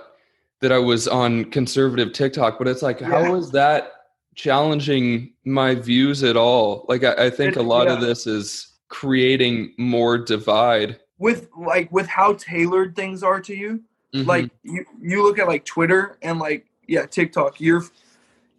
that 0.62 0.72
i 0.72 0.78
was 0.80 1.06
on 1.10 1.46
conservative 1.52 2.14
tiktok. 2.14 2.58
But 2.58 2.70
it's 2.70 2.82
like 2.82 3.02
how 3.02 3.24
Yeah. 3.24 3.36
is 3.36 3.52
that 3.52 3.92
challenging 4.36 5.34
my 5.44 5.76
views 5.76 6.24
at 6.24 6.38
all? 6.38 6.86
Like 6.88 7.04
i, 7.04 7.26
I 7.26 7.30
think 7.30 7.58
It- 7.58 7.60
a 7.60 7.64
lot 7.76 7.90
of 7.90 8.00
this 8.00 8.26
is 8.26 8.72
creating 8.88 9.74
more 9.78 10.18
divide 10.18 10.98
with 11.20 11.50
like 11.58 11.92
with 11.92 12.08
how 12.08 12.34
tailored 12.34 12.96
things 12.96 13.24
are 13.24 13.40
to 13.42 13.56
you. 13.56 13.82
Mhm. 14.14 14.26
Like 14.26 14.50
you 14.64 14.86
you 15.02 15.24
look 15.24 15.40
at 15.40 15.48
like 15.48 15.66
Twitter 15.66 16.18
and 16.22 16.40
like 16.40 16.66
yeah 16.88 17.06
TikTok. 17.06 17.60
You're 17.60 17.84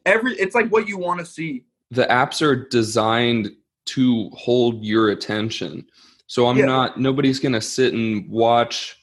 every 0.06 0.34
it's 0.36 0.54
like 0.54 0.68
what 0.70 0.88
you 0.88 0.98
want 0.98 1.20
to 1.20 1.26
see. 1.26 1.64
the 1.90 2.04
apps 2.04 2.42
are 2.42 2.54
designed 2.68 3.50
to 3.86 4.28
hold 4.34 4.84
your 4.84 5.08
attention. 5.08 5.86
So 6.26 6.46
I'm 6.46 6.58
Yeah. 6.58 6.66
not 6.66 7.00
nobody's 7.00 7.40
going 7.40 7.54
to 7.54 7.60
sit 7.62 7.94
and 7.94 8.28
watch 8.28 9.02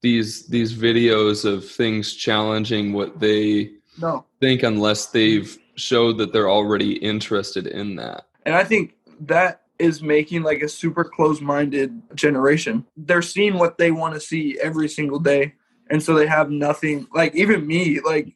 these 0.00 0.46
these 0.46 0.72
videos 0.72 1.44
of 1.44 1.68
things 1.68 2.14
challenging 2.14 2.92
what 2.92 3.20
they 3.20 3.72
No, 3.98 4.24
think 4.40 4.62
unless 4.62 5.06
they've 5.08 5.56
showed 5.76 6.16
that 6.18 6.32
they're 6.32 6.50
already 6.50 6.94
interested 6.94 7.66
in 7.66 7.96
that. 7.96 8.26
And 8.46 8.54
I 8.54 8.64
think 8.64 8.94
that 9.20 9.61
is 9.82 10.00
making 10.00 10.44
like 10.44 10.62
a 10.62 10.68
super 10.68 11.02
close-minded 11.02 12.00
generation. 12.14 12.86
They're 12.96 13.20
seeing 13.20 13.58
what 13.58 13.78
they 13.78 13.90
want 13.90 14.14
to 14.14 14.20
see 14.20 14.56
every 14.62 14.88
single 14.88 15.18
day, 15.18 15.54
and 15.90 16.00
so 16.00 16.14
they 16.14 16.28
have 16.28 16.50
nothing. 16.50 17.08
Like 17.12 17.34
even 17.34 17.66
me, 17.66 17.98
like 18.00 18.32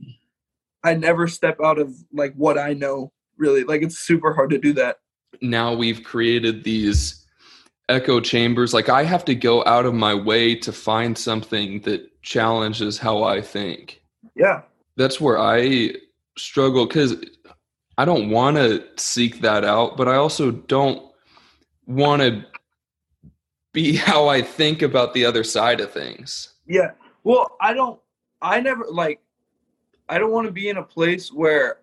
I 0.83 0.95
never 0.95 1.29
step 1.29 1.59
out 1.65 1.79
of 1.79 1.95
like 2.13 2.35
what 2.35 2.59
I 2.59 2.73
know. 2.73 3.13
Really, 3.39 3.63
like 3.63 3.83
it's 3.83 4.01
super 4.01 4.35
hard 4.35 4.51
to 4.51 4.59
do 4.59 4.73
that. 4.73 4.97
Now 5.41 5.73
we've 5.73 6.03
created 6.03 6.65
these 6.65 7.25
echo 7.89 8.19
chambers 8.19 8.75
like 8.75 8.89
I 8.89 9.05
have 9.05 9.25
to 9.27 9.35
go 9.37 9.65
out 9.65 9.87
of 9.87 9.95
my 9.95 10.13
way 10.13 10.57
to 10.57 10.73
find 10.73 11.17
something 11.17 11.81
that 11.83 12.11
challenges 12.23 12.99
how 12.99 13.23
I 13.23 13.41
think. 13.41 14.03
Yeah, 14.35 14.63
that's 14.97 15.21
where 15.21 15.39
I 15.39 15.95
struggle 16.37 16.87
because 16.87 17.15
I 17.99 18.05
don't 18.05 18.31
want 18.31 18.57
to 18.57 18.85
seek 18.97 19.41
that 19.43 19.65
out, 19.65 19.97
but 19.97 20.09
I 20.09 20.17
also 20.17 20.51
don't 20.51 21.07
want 21.87 22.23
to 22.23 22.45
be 23.73 23.97
how 23.97 24.29
I 24.29 24.43
think 24.43 24.83
about 24.83 25.15
the 25.15 25.25
other 25.25 25.45
side 25.45 25.81
of 25.81 25.93
things. 25.93 26.55
yeah. 26.67 26.93
Well, 27.25 27.57
I 27.61 27.73
don't. 27.75 27.99
I 28.41 28.61
never 28.61 28.85
like. 28.89 29.21
I 30.09 30.19
don't 30.19 30.31
want 30.31 30.47
to 30.47 30.53
be 30.53 30.69
in 30.69 30.77
a 30.77 30.83
place 30.83 31.33
where 31.33 31.79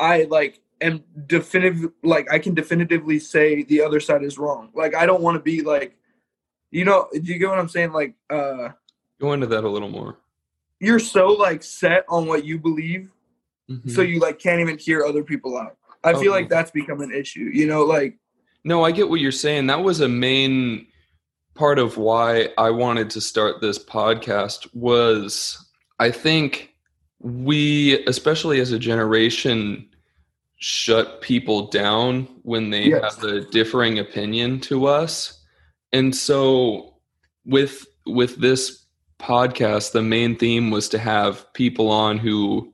I 0.00 0.24
like 0.24 0.60
am 0.80 1.04
definitive. 1.28 1.92
Like 2.02 2.32
I 2.32 2.40
can 2.40 2.54
definitively 2.54 3.20
say 3.20 3.62
the 3.62 3.80
other 3.80 4.00
side 4.00 4.24
is 4.24 4.36
wrong. 4.36 4.70
Like 4.74 4.96
I 4.96 5.06
don't 5.06 5.22
want 5.22 5.36
to 5.36 5.40
be 5.42 5.62
like. 5.62 5.94
You 6.72 6.84
know, 6.84 7.06
do 7.14 7.20
you 7.22 7.38
get 7.38 7.48
what 7.48 7.58
I'm 7.58 7.68
saying? 7.68 7.92
Like, 7.92 8.14
uh, 8.28 8.70
Go 9.20 9.32
into 9.32 9.46
that 9.46 9.64
a 9.64 9.68
little 9.68 9.88
more. 9.88 10.18
you're 10.80 10.98
so 10.98 11.28
like 11.28 11.62
set 11.62 12.04
on 12.08 12.26
what 12.26 12.44
you 12.44 12.58
believe 12.58 13.10
Mhm. 13.70 13.90
so 13.90 14.00
you 14.02 14.18
like 14.18 14.38
can't 14.38 14.60
even 14.60 14.76
hear 14.78 15.04
other 15.04 15.22
people 15.24 15.58
out 15.58 15.76
i 16.04 16.12
feel 16.14 16.30
Oh. 16.32 16.36
like 16.36 16.48
that's 16.48 16.70
become 16.70 17.00
an 17.02 17.12
issue 17.12 17.50
you 17.52 17.66
know 17.66 17.82
like 17.84 18.16
No, 18.64 18.84
I 18.84 18.90
get 18.90 19.08
what 19.08 19.20
you're 19.20 19.32
saying. 19.32 19.66
That 19.68 19.82
was 19.82 20.00
a 20.00 20.08
main 20.08 20.86
part 21.54 21.78
of 21.78 21.96
why 21.96 22.48
I 22.58 22.70
wanted 22.70 23.10
to 23.10 23.20
start 23.20 23.60
this 23.60 23.78
podcast 23.78 24.68
was 24.74 25.64
I 25.98 26.10
think 26.10 26.72
we 27.20 28.04
especially 28.06 28.60
as 28.60 28.70
a 28.70 28.78
generation 28.78 29.88
shut 30.56 31.20
people 31.20 31.68
down 31.68 32.28
when 32.42 32.70
they 32.70 32.84
Yes. 32.84 33.14
have 33.16 33.24
a 33.24 33.40
differing 33.42 33.98
opinion 33.98 34.60
to 34.60 34.86
us. 34.86 35.40
And 35.92 36.14
so 36.14 36.94
with 37.44 37.86
with 38.06 38.36
this 38.40 38.84
podcast 39.20 39.92
the 39.92 40.02
main 40.02 40.36
theme 40.36 40.70
was 40.70 40.88
to 40.90 40.98
have 40.98 41.52
people 41.54 41.90
on 41.90 42.18
who 42.18 42.72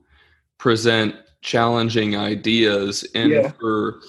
present 0.59 1.15
challenging 1.41 2.15
ideas 2.15 3.03
and 3.15 3.31
Yeah. 3.31 3.51
for 3.59 3.99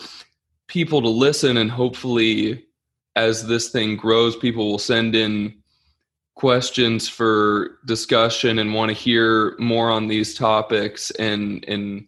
people 0.69 1.01
to 1.03 1.09
listen 1.09 1.57
and 1.59 1.71
hopefully 1.71 2.65
as 3.15 3.47
this 3.47 3.71
thing 3.71 3.97
grows 3.97 4.37
people 4.37 4.71
will 4.71 4.79
send 4.79 5.15
in 5.15 5.55
questions 6.35 7.09
for 7.09 7.79
discussion 7.87 8.59
and 8.59 8.75
want 8.75 8.91
to 8.91 8.95
hear 8.95 9.57
more 9.59 9.91
on 9.91 10.07
these 10.07 10.35
topics 10.35 11.11
and 11.13 11.65
and 11.67 12.07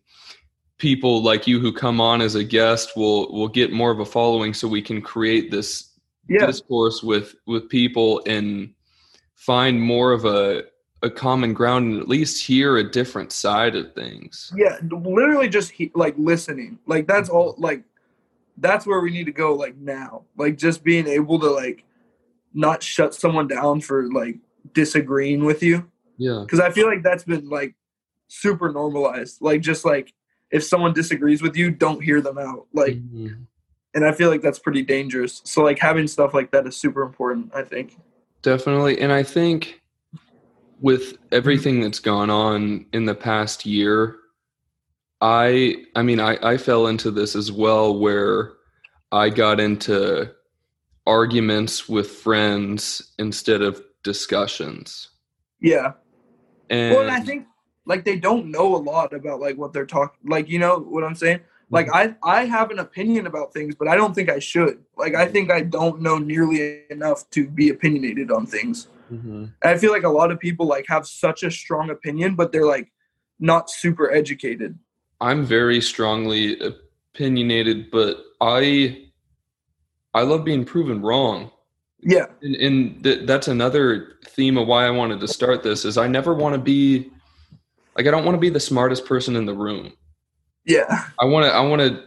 people 0.77 1.23
like 1.23 1.47
you 1.47 1.59
who 1.59 1.73
come 1.73 2.01
on 2.01 2.21
as 2.21 2.35
a 2.35 2.45
guest 2.45 2.97
will 2.97 3.33
will 3.33 3.49
get 3.49 3.73
more 3.73 3.91
of 3.91 4.01
a 4.01 4.05
following 4.05 4.55
so 4.55 4.69
we 4.69 4.83
can 4.83 5.01
create 5.01 5.51
this 5.51 5.95
yeah. 6.29 6.47
discourse 6.47 7.03
with 7.03 7.35
with 7.47 7.69
people 7.69 8.23
and 8.27 8.73
find 9.35 9.81
more 9.81 10.13
of 10.13 10.25
a 10.25 10.65
a 11.03 11.11
common 11.11 11.55
ground 11.55 11.93
and 11.93 12.01
at 12.01 12.09
least 12.09 12.45
hear 12.45 12.77
a 12.77 12.91
different 12.91 13.33
side 13.33 13.77
of 13.77 13.95
things. 13.95 14.53
Yeah 14.57 14.79
literally 14.91 15.49
just 15.49 15.71
he, 15.71 15.91
like 15.95 16.15
listening. 16.19 16.79
Like 16.87 17.07
that's 17.07 17.29
all 17.29 17.55
like 17.59 17.83
that's 18.61 18.87
where 18.87 19.01
we 19.01 19.11
need 19.11 19.25
to 19.27 19.33
go 19.33 19.55
like 19.55 19.77
now. 19.77 20.25
Like 20.37 20.57
just 20.57 20.83
being 20.85 21.07
able 21.07 21.39
to 21.41 21.51
like 21.51 21.85
not 22.55 22.83
shut 22.83 23.15
someone 23.15 23.47
down 23.49 23.81
for 23.81 24.11
like 24.13 24.37
disagreeing 24.73 25.45
with 25.45 25.63
you. 25.63 25.91
Yeah. 26.17 26.43
Because 26.45 26.61
i 26.61 26.71
feel 26.71 26.87
like 26.87 27.03
that's 27.03 27.25
been 27.25 27.49
like 27.49 27.75
super 28.29 28.73
normalized. 28.73 29.41
Like 29.41 29.61
just 29.61 29.85
like 29.85 30.13
if 30.51 30.65
someone 30.65 30.93
disagrees 30.93 31.43
with 31.43 31.57
you 31.57 31.71
don't 31.71 32.03
hear 32.03 32.21
them 32.21 32.39
out. 32.39 32.67
Like 32.73 32.97
Mhm. 32.97 33.47
and 33.95 34.05
i 34.05 34.13
feel 34.13 34.29
like 34.31 34.43
that's 34.43 34.59
pretty 34.59 34.83
dangerous. 34.83 35.41
So 35.45 35.63
like 35.63 35.79
having 35.79 36.07
stuff 36.09 36.35
like 36.35 36.51
that 36.53 36.67
is 36.67 36.77
super 36.77 37.03
important 37.03 37.53
i 37.55 37.63
think. 37.63 37.97
Definitely. 38.43 39.01
And 39.01 39.13
I 39.13 39.23
think 39.25 39.83
with 40.81 41.19
everything 41.33 41.81
that's 41.81 41.99
gone 41.99 42.31
on 42.31 42.87
in 42.93 43.05
the 43.05 43.15
past 43.15 43.67
year, 43.67 44.17
I 45.21 45.85
I 45.95 46.03
mean 46.03 46.21
I, 46.21 46.39
I 46.43 46.57
fell 46.57 46.87
into 46.87 47.11
this 47.11 47.35
as 47.35 47.51
well 47.51 47.99
where 47.99 48.53
I 49.11 49.31
got 49.31 49.59
into 49.59 50.31
arguments 51.07 51.89
with 51.89 52.11
friends 52.11 53.15
instead 53.19 53.63
of 53.63 53.83
discussions. 54.05 55.09
yeah 55.61 55.93
And 56.71 56.95
Well, 56.95 57.03
and 57.03 57.11
I 57.11 57.21
think 57.21 57.47
like 57.87 58.05
they 58.05 58.17
don't 58.17 58.51
know 58.51 58.77
a 58.77 58.79
lot 58.79 59.13
about 59.13 59.41
like 59.41 59.57
what 59.57 59.73
they're 59.73 59.87
talking. 59.87 60.19
Like 60.31 60.49
you 60.49 60.59
know 60.59 60.79
what 60.79 61.05
I'm 61.05 61.15
saying? 61.15 61.41
Like 61.71 61.89
I 61.93 62.15
I 62.23 62.45
have 62.45 62.71
an 62.71 62.79
opinion 62.79 63.27
about 63.27 63.53
things, 63.53 63.75
but 63.75 63.89
I 63.89 63.97
don't 63.97 64.15
think 64.15 64.31
I 64.31 64.39
should. 64.39 64.85
Like 64.97 65.15
I 65.15 65.27
think 65.27 65.51
I 65.51 65.63
don't 65.63 66.01
know 66.01 66.19
nearly 66.19 66.83
enough 66.91 67.29
to 67.31 67.49
be 67.49 67.71
opinionated 67.71 68.31
on 68.31 68.47
things. 68.47 68.89
Mhm. 69.13 69.53
And 69.63 69.75
I 69.75 69.77
feel 69.79 69.91
like 69.91 70.05
a 70.05 70.09
lot 70.09 70.31
of 70.31 70.39
people 70.39 70.67
like 70.67 70.87
have 70.89 71.07
such 71.07 71.43
a 71.43 71.51
strong 71.51 71.91
opinion, 71.91 72.37
but 72.37 72.53
they're 72.53 72.67
like 72.67 72.93
not 73.41 73.71
super 73.71 74.13
educated. 74.13 74.79
I'm 75.21 75.45
very 75.45 75.81
strongly 75.81 76.59
opinionated, 76.61 77.91
but 77.91 78.19
I 78.41 79.09
I 80.15 80.23
love 80.23 80.45
being 80.45 80.65
proven 80.65 81.03
wrong. 81.03 81.51
Yeah. 82.01 82.27
And, 82.43 82.57
and 82.57 83.05
th- 83.05 83.27
that's 83.27 83.49
another 83.49 84.19
theme 84.27 84.57
of 84.57 84.67
why 84.67 84.87
I 84.87 84.91
wanted 84.91 85.21
to 85.21 85.29
start 85.29 85.63
this 85.63 85.85
is 85.85 85.99
I 85.99 86.07
never 86.07 86.35
want 86.35 86.55
to 86.55 86.61
be 86.61 87.11
like 87.97 88.07
I 88.07 88.11
don't 88.11 88.25
want 88.25 88.37
to 88.37 88.41
be 88.41 88.51
the 88.51 88.61
smartest 88.61 89.05
person 89.05 89.35
in 89.37 89.47
the 89.47 89.55
room. 89.55 89.93
Yeah. 90.65 91.05
I 91.19 91.25
want 91.25 91.47
to 91.47 91.53
I 91.53 91.61
want 91.61 91.83
to 91.83 92.05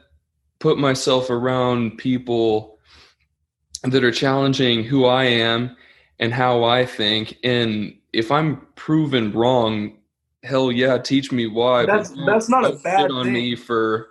put 0.59 0.77
myself 0.77 1.29
around 1.29 1.97
people 1.97 2.79
that 3.83 4.03
are 4.03 4.11
challenging 4.11 4.83
who 4.83 5.05
I 5.05 5.25
am 5.25 5.75
and 6.19 6.33
how 6.33 6.63
I 6.63 6.85
think 6.85 7.37
and 7.43 7.97
if 8.13 8.31
I'm 8.31 8.57
proven 8.75 9.31
wrong, 9.31 9.97
hell 10.43 10.71
yeah, 10.71 10.97
teach 10.97 11.31
me 11.31 11.47
why. 11.47 11.85
That's 11.85 12.13
that's 12.25 12.49
not 12.49 12.65
a 12.65 12.75
bad 12.77 13.11
on 13.11 13.25
thing. 13.25 13.33
me 13.33 13.55
for 13.55 14.09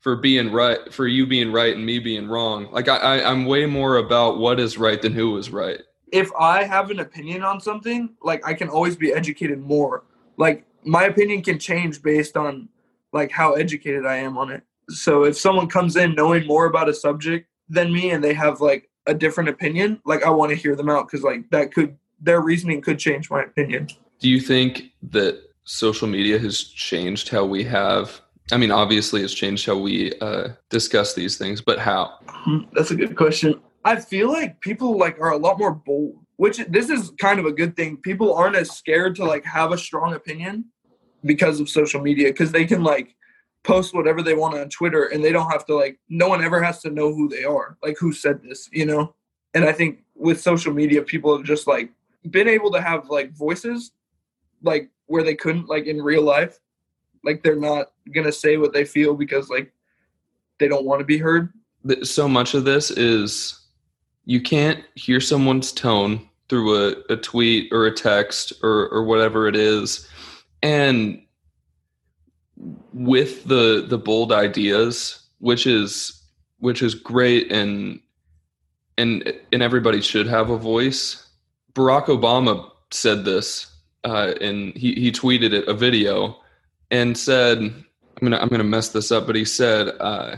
for 0.00 0.16
being 0.16 0.50
right 0.52 0.92
for 0.92 1.06
you 1.06 1.26
being 1.26 1.52
right 1.52 1.74
and 1.74 1.84
me 1.84 1.98
being 1.98 2.28
wrong. 2.28 2.70
Like 2.72 2.88
I, 2.88 2.96
I 2.96 3.30
I'm 3.30 3.46
way 3.46 3.66
more 3.66 3.96
about 3.96 4.38
what 4.38 4.58
is 4.60 4.78
right 4.78 5.00
than 5.00 5.12
who 5.12 5.36
is 5.38 5.50
right. 5.50 5.80
if 6.12 6.30
I 6.38 6.64
have 6.64 6.90
an 6.90 7.00
opinion 7.00 7.42
on 7.42 7.60
something, 7.60 8.10
like 8.22 8.46
I 8.46 8.54
can 8.54 8.68
always 8.68 8.96
be 8.96 9.12
educated 9.12 9.58
more. 9.60 10.04
Like 10.36 10.66
my 10.84 11.04
opinion 11.04 11.42
can 11.42 11.58
change 11.58 12.02
based 12.02 12.36
on 12.36 12.68
like 13.12 13.32
how 13.32 13.54
educated 13.54 14.06
I 14.06 14.16
am 14.16 14.36
on 14.38 14.52
it. 14.52 14.62
So 14.90 15.24
if 15.24 15.38
someone 15.38 15.68
comes 15.68 15.96
in 15.96 16.14
knowing 16.14 16.46
more 16.46 16.66
about 16.66 16.88
a 16.88 16.94
subject 16.94 17.48
than 17.68 17.92
me 17.92 18.10
and 18.10 18.22
they 18.22 18.34
have 18.34 18.60
like 18.60 18.90
a 19.06 19.14
different 19.14 19.48
opinion, 19.48 20.00
like 20.04 20.22
I 20.22 20.30
want 20.30 20.50
to 20.50 20.56
hear 20.56 20.76
them 20.76 20.90
out 20.90 21.08
cuz 21.10 21.22
like 21.22 21.48
that 21.50 21.72
could 21.72 21.96
their 22.20 22.40
reasoning 22.40 22.82
could 22.82 22.98
change 22.98 23.30
my 23.30 23.42
opinion. 23.42 23.88
Do 24.20 24.28
you 24.28 24.40
think 24.40 24.92
that 25.10 25.40
social 25.64 26.08
media 26.08 26.38
has 26.38 26.62
changed 26.64 27.28
how 27.28 27.44
we 27.44 27.64
have? 27.64 28.20
I 28.50 28.56
mean, 28.56 28.70
obviously, 28.70 29.22
it's 29.22 29.34
changed 29.34 29.66
how 29.66 29.76
we 29.76 30.12
uh, 30.20 30.48
discuss 30.68 31.14
these 31.14 31.38
things, 31.38 31.60
but 31.60 31.78
how? 31.78 32.18
Hmm, 32.26 32.64
That's 32.72 32.90
a 32.90 32.96
good 32.96 33.16
question. 33.16 33.60
I 33.84 33.96
feel 33.96 34.30
like 34.30 34.60
people 34.60 34.96
like 34.96 35.18
are 35.20 35.30
a 35.30 35.36
lot 35.36 35.58
more 35.58 35.72
bold, 35.72 36.18
which 36.36 36.58
this 36.68 36.88
is 36.88 37.12
kind 37.18 37.38
of 37.38 37.46
a 37.46 37.52
good 37.52 37.76
thing. 37.76 37.96
People 37.96 38.34
aren't 38.34 38.56
as 38.56 38.70
scared 38.70 39.16
to 39.16 39.24
like 39.24 39.44
have 39.44 39.72
a 39.72 39.78
strong 39.78 40.14
opinion 40.14 40.66
because 41.24 41.60
of 41.60 41.68
social 41.68 42.00
media 42.00 42.28
because 42.28 42.52
they 42.52 42.64
can 42.64 42.82
like 42.82 43.16
post 43.64 43.94
whatever 43.94 44.22
they 44.22 44.34
want 44.34 44.56
on 44.56 44.68
Twitter 44.68 45.04
and 45.04 45.22
they 45.22 45.32
don't 45.32 45.50
have 45.50 45.64
to 45.66 45.74
like 45.74 45.98
no 46.08 46.28
one 46.28 46.42
ever 46.42 46.62
has 46.62 46.80
to 46.82 46.90
know 46.90 47.14
who 47.14 47.28
they 47.28 47.44
are, 47.44 47.76
like 47.82 47.96
who 47.98 48.12
said 48.12 48.40
this, 48.42 48.68
you 48.72 48.86
know? 48.86 49.14
And 49.54 49.64
I 49.64 49.72
think 49.72 50.04
with 50.14 50.40
social 50.40 50.72
media 50.72 51.02
people 51.02 51.36
have 51.36 51.46
just 51.46 51.66
like 51.66 51.90
been 52.30 52.48
able 52.48 52.70
to 52.72 52.80
have 52.80 53.08
like 53.08 53.32
voices 53.32 53.92
like 54.62 54.90
where 55.06 55.22
they 55.22 55.34
couldn't 55.34 55.68
like 55.68 55.86
in 55.86 56.00
real 56.00 56.22
life. 56.22 56.58
Like 57.24 57.42
they're 57.42 57.56
not 57.56 57.92
to 58.26 58.32
say 58.32 58.56
what 58.56 58.72
they 58.72 58.84
feel 58.84 59.14
because 59.14 59.48
like 59.48 59.72
they 60.58 60.68
don't 60.68 60.84
want 60.84 61.00
to 61.00 61.04
be 61.04 61.18
heard. 61.18 61.52
So 62.02 62.28
much 62.28 62.54
of 62.54 62.64
this 62.64 62.90
is 62.90 63.60
you 64.24 64.40
can't 64.40 64.84
hear 64.94 65.20
someone's 65.20 65.72
tone 65.72 66.28
through 66.48 66.76
a, 66.76 66.94
a 67.10 67.16
tweet 67.16 67.72
or 67.72 67.86
a 67.86 67.94
text 67.94 68.52
or, 68.62 68.88
or 68.88 69.04
whatever 69.04 69.48
it 69.48 69.56
is. 69.56 70.08
And 70.62 71.22
with 72.92 73.44
the 73.44 73.86
the 73.88 73.98
bold 73.98 74.32
ideas, 74.32 75.26
which 75.38 75.66
is 75.66 76.22
which 76.58 76.82
is 76.82 76.94
great 76.94 77.50
and 77.50 78.00
and 78.98 79.32
and 79.52 79.62
everybody 79.62 80.00
should 80.00 80.26
have 80.26 80.50
a 80.50 80.58
voice. 80.58 81.26
Barack 81.74 82.06
Obama 82.06 82.70
said 82.90 83.24
this, 83.24 83.71
uh, 84.04 84.34
and 84.40 84.76
he 84.76 84.94
he 84.94 85.12
tweeted 85.12 85.52
it 85.52 85.68
a 85.68 85.74
video 85.74 86.36
and 86.90 87.16
said, 87.16 87.58
"I'm 87.58 87.84
gonna 88.20 88.38
I'm 88.38 88.48
gonna 88.48 88.64
mess 88.64 88.90
this 88.90 89.10
up," 89.12 89.26
but 89.26 89.36
he 89.36 89.44
said, 89.44 89.88
uh, 90.00 90.36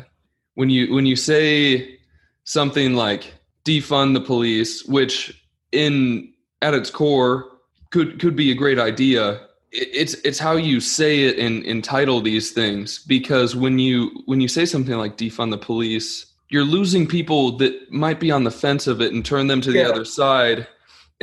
"When 0.54 0.70
you 0.70 0.92
when 0.94 1.06
you 1.06 1.16
say 1.16 1.98
something 2.44 2.94
like 2.94 3.34
defund 3.64 4.14
the 4.14 4.20
police, 4.20 4.84
which 4.84 5.42
in 5.72 6.32
at 6.62 6.74
its 6.74 6.90
core 6.90 7.46
could 7.90 8.20
could 8.20 8.36
be 8.36 8.50
a 8.50 8.54
great 8.54 8.78
idea." 8.78 9.40
it- 9.72 9.88
It's 9.92 10.14
it's 10.24 10.38
how 10.38 10.56
you 10.56 10.80
say 10.80 11.24
it 11.24 11.36
and 11.38 11.64
entitle 11.64 12.20
these 12.20 12.52
things 12.52 13.00
because 13.06 13.56
when 13.56 13.78
you 13.80 14.10
when 14.26 14.40
you 14.40 14.46
say 14.48 14.64
something 14.66 14.96
like 14.96 15.16
defund 15.16 15.50
the 15.50 15.58
police, 15.58 16.26
you're 16.50 16.62
losing 16.64 17.06
people 17.08 17.56
that 17.58 17.90
might 17.90 18.20
be 18.20 18.30
on 18.30 18.44
the 18.44 18.52
fence 18.52 18.86
of 18.86 19.00
it 19.00 19.12
and 19.12 19.24
turn 19.24 19.48
them 19.48 19.60
to 19.62 19.72
the 19.72 19.78
Yeah. 19.80 19.88
other 19.88 20.04
side 20.04 20.68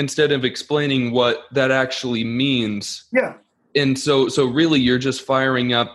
instead 0.01 0.31
of 0.31 0.43
explaining 0.43 1.03
what 1.19 1.35
that 1.51 1.71
actually 1.83 2.23
means 2.23 3.05
Yeah. 3.19 3.33
and 3.81 3.97
so 4.05 4.13
so 4.35 4.41
really 4.61 4.79
you're 4.85 5.03
just 5.09 5.21
firing 5.33 5.69
up 5.79 5.89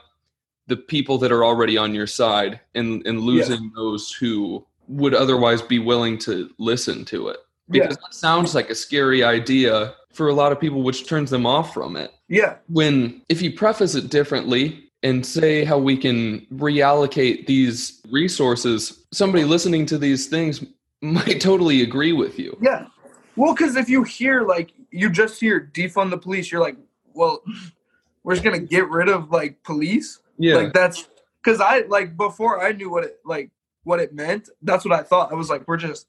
the 0.68 0.76
people 0.76 1.16
that 1.18 1.30
are 1.36 1.44
already 1.44 1.76
on 1.84 1.90
your 1.98 2.06
side 2.20 2.52
and 2.78 2.88
and 3.08 3.20
losing 3.20 3.64
those 3.80 4.04
who 4.20 4.64
would 5.00 5.14
otherwise 5.14 5.60
be 5.74 5.78
willing 5.90 6.16
to 6.26 6.34
listen 6.58 7.04
to 7.12 7.18
it 7.32 7.38
because 7.68 7.96
that 7.96 8.14
sounds 8.14 8.54
like 8.54 8.70
a 8.70 8.74
scary 8.74 9.20
idea 9.24 9.94
for 10.18 10.28
a 10.28 10.34
lot 10.40 10.52
of 10.52 10.60
people 10.60 10.82
which 10.88 11.00
turns 11.12 11.30
them 11.30 11.44
off 11.56 11.74
from 11.74 11.96
it 11.96 12.10
Yeah. 12.28 12.52
when 12.68 12.92
if 13.28 13.38
you 13.42 13.50
preface 13.64 13.94
it 14.00 14.08
differently 14.18 14.62
and 15.02 15.26
say 15.26 15.64
how 15.70 15.78
we 15.88 15.96
can 15.96 16.46
reallocate 16.54 17.46
these 17.46 18.00
resources 18.10 19.04
somebody 19.12 19.44
listening 19.44 19.84
to 19.86 19.98
these 19.98 20.26
things 20.34 20.64
might 21.02 21.40
totally 21.50 21.82
agree 21.82 22.12
with 22.22 22.38
you 22.38 22.56
Yeah. 22.62 22.86
Well, 23.36 23.54
because 23.54 23.76
if 23.76 23.88
you 23.88 24.02
hear 24.02 24.42
like 24.42 24.72
you 24.90 25.10
just 25.10 25.38
hear 25.38 25.70
defund 25.72 26.10
the 26.10 26.18
police, 26.18 26.50
you're 26.50 26.60
like, 26.60 26.76
well, 27.14 27.42
we're 28.24 28.34
just 28.34 28.44
gonna 28.44 28.58
get 28.58 28.88
rid 28.88 29.08
of 29.08 29.30
like 29.30 29.62
police. 29.62 30.20
yeah 30.38 30.56
Like 30.56 30.72
that's 30.72 31.08
because 31.44 31.60
I 31.60 31.80
like 31.88 32.16
before 32.16 32.64
I 32.64 32.72
knew 32.72 32.90
what 32.90 33.04
it 33.04 33.18
like 33.24 33.50
what 33.84 34.00
it 34.00 34.14
meant. 34.14 34.48
That's 34.62 34.84
what 34.84 34.98
I 34.98 35.02
thought. 35.02 35.30
I 35.30 35.34
was 35.34 35.50
like, 35.50 35.66
we're 35.68 35.76
just 35.76 36.06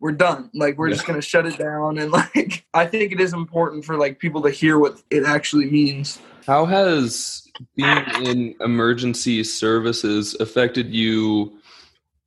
we're 0.00 0.12
done. 0.12 0.50
Like 0.54 0.78
we're 0.78 0.88
just 0.88 1.06
gonna 1.06 1.22
shut 1.22 1.46
it 1.46 1.58
down. 1.58 1.98
And 1.98 2.10
like 2.34 2.64
I 2.72 2.86
think 2.86 3.12
it 3.12 3.20
is 3.20 3.32
important 3.32 3.84
for 3.84 3.96
like 3.96 4.18
people 4.18 4.42
to 4.42 4.50
hear 4.50 4.78
what 4.78 5.02
it 5.10 5.24
actually 5.24 5.70
means. 5.70 6.20
How 6.46 6.64
has 6.64 7.48
being 7.76 8.04
in 8.24 8.54
emergency 8.60 9.44
services 9.44 10.34
affected 10.40 10.92
you 10.92 11.58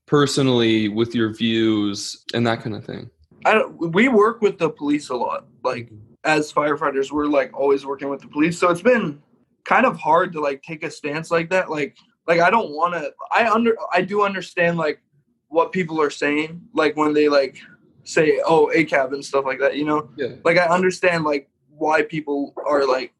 personally 0.06 0.88
with 0.88 1.16
your 1.16 1.34
views 1.34 2.24
and 2.34 2.46
that 2.48 2.62
kind 2.62 2.76
of 2.76 2.86
thing? 2.86 3.10
I 3.46 3.54
don't, 3.54 3.94
we 3.94 4.08
work 4.08 4.42
with 4.42 4.58
the 4.58 4.70
police 4.70 5.10
a 5.10 5.16
lot. 5.16 5.46
Like 5.64 5.86
mm-hmm. 5.86 5.98
as 6.24 6.52
firefighters, 6.52 7.12
we're 7.12 7.28
like 7.28 7.54
always 7.54 7.86
working 7.86 8.10
with 8.10 8.22
the 8.22 8.28
police. 8.28 8.60
So 8.60 8.70
it's 8.70 8.82
been 8.82 9.22
kind 9.64 9.86
of 9.86 9.98
hard 9.98 10.34
to 10.34 10.42
like 10.42 10.64
take 10.64 10.84
a 10.84 10.90
stance 10.90 11.30
like 11.32 11.50
that. 11.52 11.70
Like 11.70 11.96
like 12.28 12.40
I 12.40 12.50
don't 12.50 12.72
want 12.72 12.96
to. 12.96 13.14
I 13.32 13.50
under 13.50 13.78
I 13.94 14.02
do 14.02 14.24
understand 14.24 14.78
like 14.78 15.02
what 15.48 15.72
people 15.72 16.02
are 16.02 16.10
saying. 16.10 16.62
Like 16.74 16.98
when 16.98 17.14
they 17.14 17.30
like 17.30 17.58
say 18.04 18.42
oh 18.46 18.72
ACAB 18.76 19.14
and 19.14 19.24
stuff 19.24 19.46
like 19.46 19.60
that. 19.60 19.78
You 19.78 19.86
know, 19.86 20.10
Yeah. 20.18 20.36
like 20.44 20.58
I 20.58 20.66
understand 20.66 21.24
like 21.24 21.48
why 21.70 22.02
people 22.02 22.54
are 22.66 22.86
like. 22.88 23.14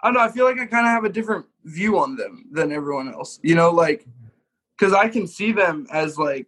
I 0.00 0.08
don't 0.08 0.14
know. 0.14 0.20
I 0.20 0.30
feel 0.30 0.44
like 0.44 0.58
I 0.58 0.66
kind 0.66 0.86
of 0.86 0.92
have 0.92 1.04
a 1.04 1.08
different 1.08 1.46
view 1.64 1.98
on 1.98 2.14
them 2.14 2.44
than 2.52 2.70
everyone 2.70 3.08
else. 3.08 3.40
You 3.42 3.54
know, 3.54 3.70
like 3.70 4.00
mm-hmm. 4.00 4.26
because 4.76 4.92
I 4.92 5.08
can 5.08 5.26
see 5.26 5.52
them 5.52 5.86
as 5.90 6.18
like 6.18 6.46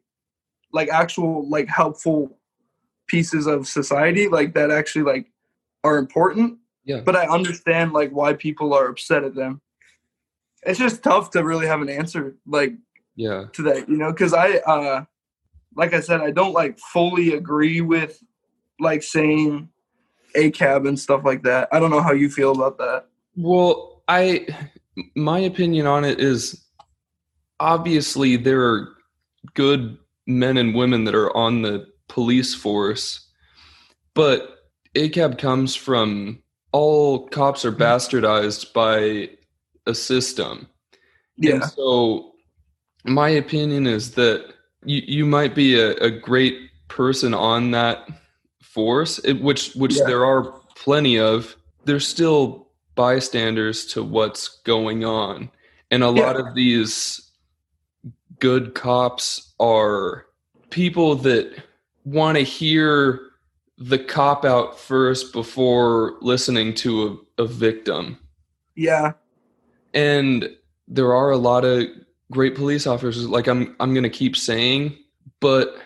like 0.72 0.90
actual 0.90 1.48
like 1.48 1.66
helpful 1.66 2.36
pieces 3.08 3.46
of 3.46 3.66
society 3.66 4.28
like 4.28 4.54
that 4.54 4.70
actually 4.70 5.02
like 5.04 5.30
are 5.84 5.98
important 5.98 6.58
Yeah. 6.84 7.00
but 7.00 7.16
i 7.16 7.26
understand 7.26 7.92
like 7.92 8.10
why 8.10 8.32
people 8.34 8.74
are 8.74 8.88
upset 8.88 9.24
at 9.24 9.34
them 9.34 9.60
it's 10.64 10.78
just 10.78 11.02
tough 11.02 11.30
to 11.30 11.44
really 11.44 11.66
have 11.66 11.80
an 11.82 11.88
answer 11.88 12.36
like 12.46 12.72
Yeah. 13.14 13.44
to 13.52 13.62
that 13.62 13.88
you 13.88 13.96
know 13.96 14.10
because 14.12 14.34
i 14.34 14.56
uh 14.58 15.04
like 15.76 15.94
i 15.94 16.00
said 16.00 16.20
i 16.20 16.30
don't 16.30 16.52
like 16.52 16.78
fully 16.78 17.34
agree 17.34 17.80
with 17.80 18.22
like 18.80 19.02
saying 19.02 19.68
a 20.34 20.50
cab 20.50 20.86
and 20.86 20.98
stuff 20.98 21.22
like 21.24 21.42
that 21.44 21.68
i 21.72 21.78
don't 21.78 21.90
know 21.90 22.02
how 22.02 22.12
you 22.12 22.28
feel 22.28 22.52
about 22.52 22.76
that 22.78 23.06
Well, 23.36 24.02
I 24.08 24.46
my 25.14 25.40
opinion 25.40 25.86
on 25.86 26.04
it 26.04 26.20
is 26.20 26.64
obviously 27.60 28.36
there 28.36 28.62
are 28.62 28.88
good 29.54 29.98
men 30.26 30.56
and 30.56 30.74
women 30.74 31.04
that 31.04 31.14
are 31.14 31.34
on 31.36 31.62
the 31.62 31.86
police 32.08 32.54
force, 32.54 33.28
but 34.14 34.58
ACAB 34.94 35.38
comes 35.38 35.74
from 35.74 36.42
all 36.72 37.28
cops 37.28 37.64
are 37.64 37.72
hmm. 37.72 37.82
bastardized 37.82 38.72
by 38.72 39.30
a 39.86 39.94
system. 39.94 40.68
yeah 41.36 41.54
And 41.54 41.64
so 41.64 42.32
my 43.04 43.28
opinion 43.28 43.86
is 43.86 44.12
that 44.12 44.52
you, 44.84 45.02
you 45.06 45.26
might 45.26 45.54
be 45.54 45.78
a, 45.78 45.92
a 45.96 46.10
great 46.10 46.70
person 46.88 47.34
on 47.34 47.70
that 47.72 48.08
force, 48.62 49.18
it, 49.20 49.40
which 49.40 49.74
which 49.74 49.96
Yeah. 49.96 50.06
there 50.06 50.24
are 50.26 50.52
plenty 50.74 51.18
of. 51.18 51.56
There's 51.84 52.06
still 52.06 52.68
bystanders 52.94 53.86
to 53.86 54.02
what's 54.02 54.60
going 54.64 55.04
on. 55.04 55.50
And 55.90 56.02
a 56.02 56.10
lot 56.10 56.36
Yeah. 56.36 56.48
of 56.48 56.54
these 56.54 57.30
good 58.38 58.74
cops 58.74 59.54
are 59.60 60.26
people 60.70 61.14
that 61.16 61.64
want 62.06 62.38
to 62.38 62.42
hear 62.42 63.20
the 63.76 63.98
cop 63.98 64.46
out 64.46 64.78
first 64.78 65.34
before 65.34 66.16
listening 66.22 66.72
to 66.72 67.20
a, 67.38 67.42
a 67.42 67.46
victim 67.46 68.18
yeah 68.74 69.12
and 69.92 70.48
there 70.88 71.14
are 71.14 71.30
a 71.30 71.36
lot 71.36 71.64
of 71.64 71.84
great 72.30 72.54
police 72.54 72.86
officers 72.86 73.28
like 73.28 73.46
i'm 73.46 73.76
i'm 73.80 73.92
going 73.92 74.02
to 74.02 74.08
keep 74.08 74.34
saying 74.34 74.96
but 75.40 75.76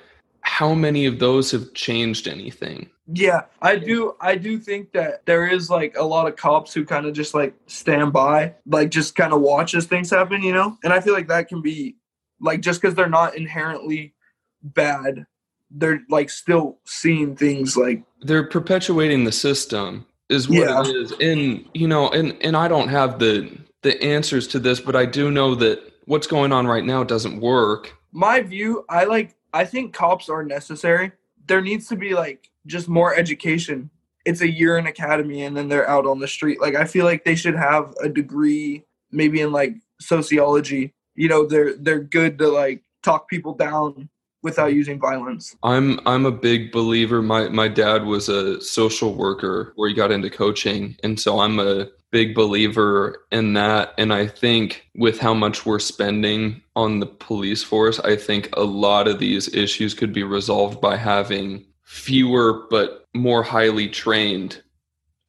how 0.43 0.75
many 0.75 1.07
of 1.07 1.19
those 1.19 1.51
have 1.51 1.73
changed 1.75 2.29
anything? 2.29 2.91
Yeah, 3.13 3.43
I 3.63 3.77
do. 3.77 4.15
I 4.21 4.37
do 4.37 4.59
think 4.59 4.93
that 4.93 5.25
there 5.27 5.47
is 5.47 5.71
like 5.71 5.97
a 5.97 6.05
lot 6.05 6.29
of 6.29 6.37
cops 6.37 6.73
who 6.73 6.85
kind 6.85 7.07
of 7.07 7.15
just 7.15 7.35
like 7.35 7.55
stand 7.67 8.13
by, 8.13 8.55
like 8.67 8.91
just 8.91 9.17
kind 9.17 9.33
of 9.33 9.41
watch 9.41 9.75
as 9.75 9.87
things 9.87 10.11
happen, 10.11 10.43
you 10.43 10.53
know. 10.53 10.77
And 10.85 10.93
I 10.93 11.01
feel 11.01 11.15
like 11.15 11.29
that 11.29 11.49
can 11.49 11.63
be 11.63 11.97
like 12.41 12.61
just 12.61 12.81
because 12.81 12.95
they're 12.95 13.09
not 13.09 13.37
inherently 13.37 14.15
bad, 14.63 15.27
they're 15.71 16.01
like 16.09 16.31
still 16.31 16.79
seeing 16.85 17.37
things 17.37 17.77
like 17.77 18.03
they're 18.23 18.47
perpetuating 18.47 19.25
the 19.25 19.33
system 19.33 20.07
is 20.29 20.49
what 20.49 20.59
Yeah. 20.59 20.81
it 20.81 20.89
is 20.89 21.13
and 21.21 21.65
you 21.75 21.87
know 21.89 22.09
and 22.11 22.37
and 22.41 22.57
i 22.57 22.67
don't 22.69 22.89
have 22.89 23.19
the 23.19 23.51
the 23.83 24.03
answers 24.03 24.47
to 24.49 24.59
this 24.59 24.81
but 24.81 24.97
i 24.97 25.05
do 25.07 25.31
know 25.31 25.55
that 25.55 25.81
what's 26.07 26.27
going 26.27 26.53
on 26.53 26.67
right 26.67 26.85
now 26.85 27.05
doesn't 27.05 27.41
work 27.41 27.97
my 28.13 28.41
view. 28.41 28.85
I 28.89 29.05
like. 29.05 29.37
I 29.53 29.65
think 29.65 29.95
cops 29.95 30.29
are 30.29 30.43
necessary. 30.43 31.13
There 31.47 31.61
needs 31.61 31.87
to 31.89 31.97
be 31.97 32.15
like 32.15 32.51
just 32.67 32.89
more 32.89 33.15
education. 33.15 33.91
It's 34.25 34.41
a 34.41 34.51
year 34.51 34.79
in 34.79 34.87
academy, 34.89 35.43
and 35.43 35.57
then 35.57 35.69
they're 35.69 35.89
out 35.89 36.07
on 36.07 36.19
the 36.19 36.27
street. 36.29 36.61
Like 36.61 36.75
I 36.75 36.85
feel 36.85 37.05
like 37.05 37.25
they 37.25 37.37
should 37.37 37.55
have 37.55 37.95
a 38.03 38.09
degree, 38.09 38.85
maybe 39.13 39.41
in 39.41 39.53
like 39.53 39.77
sociology. 40.01 40.93
You 41.15 41.29
know, 41.29 41.47
they're 41.47 41.75
they're 41.77 42.01
good 42.03 42.39
to 42.39 42.49
like 42.49 42.83
talk 43.03 43.29
people 43.29 43.55
down 43.55 44.09
without 44.43 44.73
using 44.73 44.99
violence. 44.99 45.57
i'm 45.63 46.01
i'm 46.07 46.25
a 46.27 46.31
big 46.33 46.73
believer 46.73 47.21
my 47.23 47.49
my 47.49 47.69
dad 47.69 48.05
was 48.05 48.29
a 48.29 48.61
social 48.61 49.15
worker 49.15 49.73
where 49.77 49.89
he 49.89 49.95
got 49.95 50.11
into 50.11 50.31
coaching 50.31 50.97
and 51.03 51.19
so 51.21 51.41
i'm 51.41 51.59
a 51.59 51.87
big 52.11 52.35
believer 52.35 53.25
in 53.31 53.53
that 53.53 53.93
and 53.99 54.13
i 54.13 54.27
think 54.27 54.89
with 54.97 55.19
how 55.21 55.33
much 55.35 55.65
we're 55.67 55.79
spending 55.79 56.61
on 56.75 56.99
the 57.01 57.07
police 57.07 57.63
force 57.63 58.01
i 58.01 58.17
think 58.17 58.49
a 58.57 58.65
lot 58.65 59.07
of 59.07 59.19
these 59.19 59.53
issues 59.55 59.95
could 59.95 60.13
be 60.13 60.23
resolved 60.25 60.81
by 60.81 60.97
having 60.97 61.65
fewer 61.85 62.67
but 62.71 63.07
more 63.15 63.43
highly 63.43 63.89
trained 63.89 64.63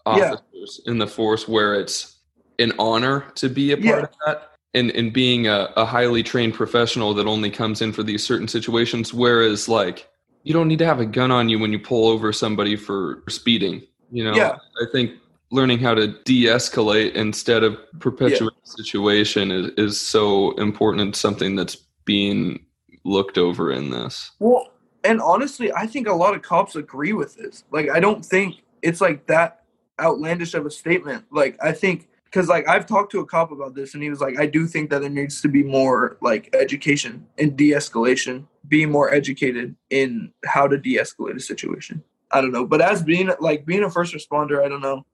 Yeah. 0.08 0.34
officers 0.34 0.82
in 0.86 0.98
the 0.98 1.08
force 1.08 1.48
where 1.48 1.74
it's 1.76 2.18
an 2.60 2.72
honor 2.80 3.26
to 3.36 3.50
be 3.50 3.72
a 3.72 3.78
part 3.78 3.86
Yeah. 3.86 4.00
of 4.04 4.10
that 4.26 4.51
and, 4.74 4.92
and 4.92 5.12
being 5.12 5.48
a, 5.48 5.70
a 5.76 5.86
highly 5.86 6.24
trained 6.24 6.54
professional 6.54 7.14
that 7.14 7.28
only 7.28 7.50
comes 7.50 7.82
in 7.82 7.92
for 7.92 8.04
these 8.04 8.24
certain 8.26 8.48
situations 8.48 9.14
whereas 9.14 9.68
like 9.68 10.08
you 10.44 10.54
don't 10.54 10.68
need 10.68 10.80
to 10.80 10.86
have 10.86 11.00
a 11.00 11.06
gun 11.06 11.32
on 11.32 11.50
you 11.50 11.60
when 11.60 11.72
you 11.72 11.80
pull 11.80 12.08
over 12.08 12.32
somebody 12.34 12.76
for 12.76 13.24
speeding 13.30 13.82
you 14.12 14.24
know 14.24 14.36
Yeah. 14.36 14.58
i 14.82 14.86
think 14.92 15.12
learning 15.52 15.80
how 15.80 15.94
to 15.94 16.08
de-escalate 16.24 17.14
instead 17.14 17.64
of 17.64 17.78
perpetuate 18.00 18.54
the 18.64 18.84
situation 18.84 19.52
is, 19.52 19.68
is 19.78 20.00
so 20.00 20.52
important 20.54 21.02
and 21.02 21.16
something 21.16 21.56
that's 21.58 21.76
being 22.06 22.66
looked 23.04 23.38
over 23.38 23.72
in 23.72 23.90
this 23.90 24.32
Well, 24.40 24.68
and 25.04 25.20
honestly, 25.20 25.74
I 25.74 25.88
think 25.88 26.08
a 26.08 26.14
lot 26.14 26.36
of 26.36 26.44
cops 26.44 26.76
agree 26.76 27.14
with 27.14 27.36
this. 27.36 27.64
Like, 27.72 27.90
I 27.90 28.00
don't 28.00 28.24
think 28.24 28.62
it's 28.84 29.02
like 29.02 29.26
that 29.28 29.64
outlandish 30.00 30.54
of 30.54 30.66
a 30.68 30.70
statement. 30.72 31.26
Like, 31.32 31.58
I 31.62 31.72
think 31.72 32.08
because 32.32 32.48
like 32.48 32.68
I've 32.68 32.86
talked 32.86 33.12
to 33.12 33.20
a 33.20 33.26
cop 33.26 33.52
about 33.52 33.76
this, 33.76 33.94
and 33.94 34.02
he 34.02 34.10
was 34.10 34.22
like, 34.22 34.40
I 34.40 34.46
do 34.46 34.66
think 34.66 34.90
that 34.90 35.02
there 35.02 35.10
needs 35.10 35.42
to 35.42 35.50
be 35.50 35.64
more 35.64 36.18
like 36.22 36.50
education 36.56 37.28
and 37.38 37.58
de-escalation, 37.58 38.46
be 38.68 38.86
more 38.86 39.14
educated 39.14 39.76
in 39.90 40.32
how 40.46 40.68
to 40.68 40.78
de-escalate 40.78 41.36
a 41.36 41.42
situation. 41.42 42.04
I 42.32 42.40
don't 42.40 42.54
know, 42.54 42.66
but 42.66 42.82
as 42.82 43.04
being 43.04 43.30
like 43.40 43.66
being 43.66 43.84
a 43.84 43.90
first 43.90 44.14
responder, 44.14 44.64
I 44.64 44.70
don't 44.70 44.82
know. 44.82 45.06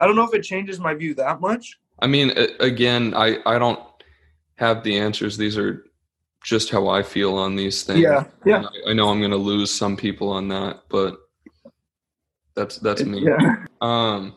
I 0.00 0.06
don't 0.06 0.16
know 0.16 0.24
if 0.24 0.34
it 0.34 0.42
changes 0.42 0.78
my 0.78 0.94
view 0.94 1.14
that 1.14 1.40
much. 1.40 1.78
I 2.00 2.06
mean, 2.06 2.32
again, 2.60 3.14
I, 3.14 3.38
I 3.46 3.58
don't 3.58 3.80
have 4.56 4.82
the 4.82 4.98
answers. 4.98 5.36
These 5.36 5.56
are 5.56 5.84
just 6.44 6.70
how 6.70 6.88
I 6.88 7.02
feel 7.02 7.36
on 7.36 7.56
these 7.56 7.82
things. 7.84 8.00
Yeah, 8.00 8.24
yeah. 8.44 8.56
And 8.56 8.66
I, 8.66 8.90
I 8.90 8.92
know 8.92 9.08
I'm 9.08 9.20
going 9.20 9.30
to 9.30 9.36
lose 9.36 9.72
some 9.72 9.96
people 9.96 10.30
on 10.30 10.48
that, 10.48 10.82
but 10.88 11.16
that's 12.54 12.78
that's 12.78 13.02
me. 13.02 13.24
Yeah. 13.24 13.64
Um, 13.80 14.36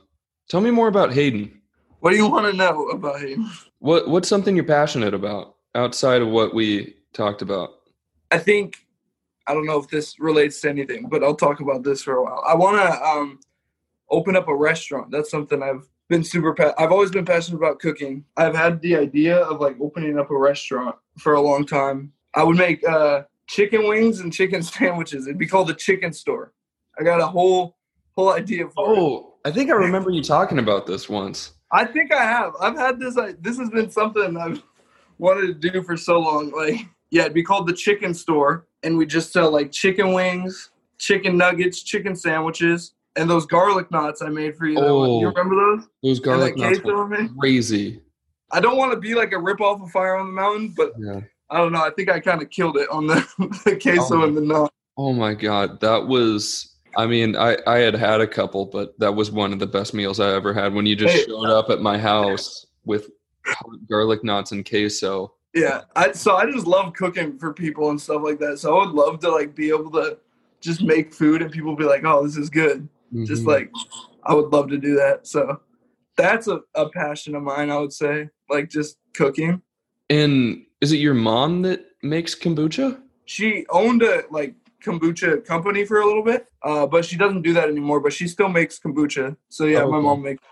tell 0.50 0.62
me 0.62 0.72
more 0.72 0.88
about 0.88 1.14
Hayden. 1.14 1.62
What 2.00 2.12
do 2.12 2.18
you 2.18 2.28
want 2.28 2.46
to 2.46 2.54
know 2.54 2.88
about 2.90 3.22
him? 3.22 3.50
What 3.80 4.08
what's 4.08 4.30
something 4.30 4.56
you're 4.56 4.66
passionate 4.66 5.14
about 5.14 5.56
outside 5.76 6.22
of 6.22 6.30
what 6.30 6.54
we 6.54 6.96
talked 7.14 7.42
about? 7.42 7.72
I 8.32 8.38
think 8.38 8.86
I 9.48 9.54
don't 9.54 9.66
know 9.66 9.80
if 9.80 9.88
this 9.90 10.20
relates 10.20 10.62
to 10.62 10.70
anything, 10.70 11.08
but 11.10 11.24
I'll 11.24 11.36
talk 11.36 11.60
about 11.60 11.84
this 11.84 12.04
for 12.04 12.18
a 12.18 12.24
while. 12.24 12.44
I 12.48 12.54
want 12.54 12.78
to 12.78 13.04
um, 13.04 13.40
open 14.10 14.36
up 14.36 14.48
a 14.48 14.56
restaurant. 14.56 15.10
That's 15.10 15.32
something 15.32 15.64
I've 15.64 15.88
been 16.10 16.24
super. 16.24 16.54
Pa- 16.54 16.74
I've 16.78 16.92
always 16.92 17.12
been 17.12 17.26
passionate 17.26 17.58
about 17.58 17.80
cooking. 17.80 18.26
I've 18.36 18.56
had 18.56 18.82
the 18.82 18.96
idea 18.96 19.38
of 19.38 19.60
like 19.60 19.78
opening 19.80 20.20
up 20.20 20.32
a 20.32 20.38
restaurant 20.38 20.96
for 21.18 21.34
a 21.34 21.42
long 21.42 21.66
time. 21.66 22.12
I 22.36 22.44
would 22.44 22.58
make 22.58 22.88
uh, 22.88 23.24
chicken 23.48 23.88
wings 23.88 24.20
and 24.20 24.32
chicken 24.32 24.62
sandwiches. 24.64 25.26
It'd 25.26 25.40
be 25.40 25.48
called 25.48 25.68
the 25.68 25.74
Chicken 25.74 26.14
Store. 26.14 26.54
I 27.00 27.04
got 27.04 27.22
a 27.22 27.28
whole 27.28 27.78
whole 28.16 28.34
idea 28.34 28.68
for 28.70 28.94
it. 28.94 29.00
Oh, 29.00 29.36
I 29.46 29.52
think 29.52 29.70
I 29.70 29.74
remember 29.74 30.10
you 30.10 30.22
talking 30.22 30.60
about 30.60 30.88
this 30.88 31.08
once. 31.08 31.54
I 31.72 31.86
think 31.86 32.14
I 32.14 32.24
have. 32.24 32.54
I've 32.62 32.78
had 32.78 33.00
this. 33.00 33.18
I, 33.18 33.34
this 33.42 33.58
has 33.58 33.70
been 33.70 33.90
something 33.90 34.38
I've 34.38 34.62
wanted 35.18 35.62
to 35.62 35.72
do 35.72 35.84
for 35.84 35.98
so 35.98 36.20
long. 36.20 36.52
Like, 36.52 36.86
yeah, 37.12 37.24
it'd 37.24 37.34
be 37.34 37.44
called 37.44 37.68
the 37.68 37.74
Chicken 37.74 38.14
Store, 38.14 38.66
and 38.84 38.98
we 38.98 39.06
just 39.06 39.32
sell 39.34 39.52
like 39.52 39.72
chicken 39.72 40.14
wings, 40.14 40.72
chicken 40.98 41.38
nuggets, 41.38 41.84
chicken 41.84 42.16
sandwiches, 42.16 42.94
and 43.16 43.30
those 43.30 43.46
garlic 43.46 43.92
knots 43.92 44.22
I 44.22 44.30
made 44.30 44.56
for 44.56 44.68
you. 44.68 44.80
Oh. 44.80 45.20
you 45.20 45.28
remember 45.28 45.56
those? 45.56 45.88
Those 46.04 46.20
garlic 46.20 46.54
and 46.54 46.62
that 46.64 46.68
nuts 46.70 46.80
queso 46.82 46.96
were 47.06 47.30
crazy. 47.40 48.02
I 48.52 48.62
don't 48.62 48.78
want 48.78 48.94
to 48.94 48.98
be 49.00 49.14
like 49.14 49.34
a 49.34 49.40
rip 49.40 49.60
off 49.60 49.82
of 49.82 49.92
Fire 49.92 50.16
on 50.16 50.28
the 50.28 50.32
Mountain, 50.32 50.74
but 50.78 50.94
Yeah. 50.98 51.20
I 51.50 51.58
don't 51.58 51.72
know. 51.72 51.82
I 51.82 51.90
think 51.92 52.10
I 52.10 52.20
kind 52.20 52.42
of 52.42 52.50
killed 52.50 52.78
it 52.78 52.90
on 52.90 53.08
the, 53.08 53.16
the 53.66 53.76
queso 53.78 54.22
Oh. 54.22 54.24
and 54.24 54.36
the 54.38 54.42
nut. 54.42 54.72
Oh 54.98 55.14
my 55.14 55.34
god, 55.34 55.80
that 55.82 56.08
was. 56.08 56.77
I 56.96 57.06
mean, 57.08 57.36
I 57.36 57.58
I 57.68 57.80
had 57.80 57.96
had 57.96 58.22
a 58.22 58.28
couple, 58.28 58.66
but 58.66 58.98
that 59.00 59.16
was 59.16 59.32
one 59.32 59.54
of 59.54 59.60
the 59.60 59.68
best 59.68 59.94
meals 59.94 60.20
I 60.20 60.34
ever 60.34 60.54
had. 60.54 60.74
When 60.74 60.86
you 60.86 60.96
just 60.96 61.16
Hey. 61.16 61.26
showed 61.26 61.50
up 61.50 61.70
at 61.70 61.82
my 61.82 61.98
house 61.98 62.66
with 62.86 63.10
garlic 63.90 64.24
knots 64.24 64.52
and 64.52 64.68
queso. 64.68 65.34
Yeah, 65.54 65.82
I 65.96 66.12
so 66.12 66.36
I 66.36 66.50
just 66.52 66.68
love 66.68 66.94
cooking 66.94 67.38
for 67.38 67.54
people 67.54 67.90
and 67.90 68.00
stuff 68.00 68.22
like 68.24 68.40
that. 68.40 68.60
So 68.60 68.78
I 68.78 68.86
would 68.86 68.96
love 68.96 69.20
to 69.22 69.30
like 69.32 69.56
be 69.56 69.70
able 69.70 69.92
to 69.92 70.18
just 70.62 70.84
make 70.84 71.14
food 71.14 71.42
and 71.42 71.52
people 71.52 71.76
be 71.76 71.84
like, 71.84 72.04
"Oh, 72.04 72.24
this 72.26 72.38
is 72.38 72.50
good." 72.50 72.88
just 73.24 73.44
Mhm. 73.44 73.48
like 73.48 73.72
I 74.24 74.34
would 74.34 74.52
love 74.52 74.68
to 74.70 74.78
do 74.78 74.96
that. 74.96 75.26
So 75.26 75.62
that's 76.18 76.48
a, 76.48 76.60
a 76.76 76.90
passion 76.90 77.36
of 77.36 77.44
mine, 77.44 77.70
I 77.70 77.78
would 77.80 77.94
say. 77.94 78.30
Like 78.50 78.70
just 78.70 78.98
cooking. 79.16 79.62
And 80.10 80.66
is 80.82 80.92
it 80.92 80.98
your 80.98 81.14
mom 81.14 81.62
that 81.62 81.86
makes 82.04 82.36
kombucha? 82.36 83.02
She 83.26 83.66
owned 83.70 84.04
a 84.04 84.24
like 84.30 84.56
kombucha 84.88 85.44
company 85.46 85.86
for 85.86 86.00
a 86.00 86.06
little 86.06 86.24
bit, 86.24 86.48
uh, 86.64 86.88
but 86.88 87.04
she 87.06 87.18
doesn't 87.18 87.42
do 87.42 87.54
that 87.54 87.68
anymore. 87.70 88.00
But 88.00 88.14
she 88.14 88.28
still 88.28 88.50
makes 88.50 88.80
kombucha. 88.80 89.36
So 89.50 89.66
yeah, 89.66 89.82
Oh, 89.84 89.92
my 89.92 89.98
okay. 89.98 90.06
mom 90.06 90.22
makes 90.24 90.44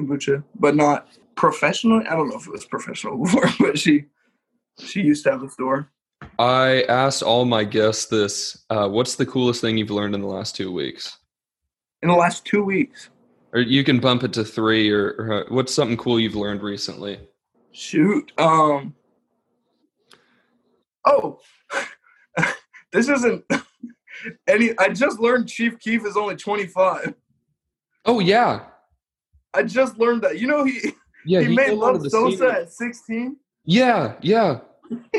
kombucha, 0.00 0.42
but 0.58 0.74
not 0.74 1.08
professionally. 1.36 2.06
I 2.06 2.16
don't 2.16 2.28
know 2.28 2.36
if 2.36 2.46
it 2.46 2.52
was 2.52 2.64
professional 2.64 3.18
before, 3.24 3.48
but 3.60 3.78
she 3.78 4.06
she 4.80 5.00
used 5.02 5.24
to 5.24 5.30
have 5.32 5.42
a 5.42 5.50
store. 5.50 5.90
I 6.38 6.82
asked 6.88 7.22
all 7.22 7.44
my 7.44 7.64
guests 7.64 8.06
this. 8.06 8.64
Uh, 8.70 8.88
what's 8.88 9.16
the 9.16 9.26
coolest 9.26 9.60
thing 9.60 9.76
you've 9.76 9.90
learned 9.90 10.14
in 10.14 10.20
the 10.22 10.26
last 10.26 10.56
two 10.56 10.72
weeks? 10.72 11.18
In 12.02 12.08
the 12.08 12.14
last 12.16 12.44
two 12.44 12.64
weeks, 12.64 13.08
Or 13.52 13.60
you 13.60 13.84
can 13.84 14.00
bump 14.00 14.24
it 14.24 14.32
to 14.34 14.44
three. 14.44 14.90
Or, 14.90 15.08
or 15.18 15.32
uh, 15.32 15.44
what's 15.48 15.72
something 15.74 15.96
cool 15.96 16.18
you've 16.18 16.34
learned 16.36 16.62
recently? 16.62 17.18
shoot. 17.72 18.32
Um. 18.38 18.94
Oh, 21.06 21.38
this 22.92 23.08
isn't 23.08 23.44
any. 24.46 24.76
I 24.78 24.88
just 24.88 25.18
learned 25.18 25.48
Chief 25.48 25.78
Keef 25.78 26.04
is 26.06 26.16
only 26.16 26.36
twenty 26.36 26.66
five. 26.66 27.14
Oh 28.04 28.20
yeah, 28.20 28.60
I 29.52 29.62
just 29.62 29.98
learned 29.98 30.22
that. 30.22 30.38
You 30.38 30.46
know 30.46 30.64
he 30.64 30.92
yeah. 31.26 31.40
he, 31.40 31.54
made 31.54 31.70
out 31.70 31.96
of 31.96 32.02
Love 32.02 32.10
Sosa 32.10 32.48
at 32.48 32.72
sixteen. 32.72 33.36
Yeah, 33.64 34.14
yeah. 34.20 34.60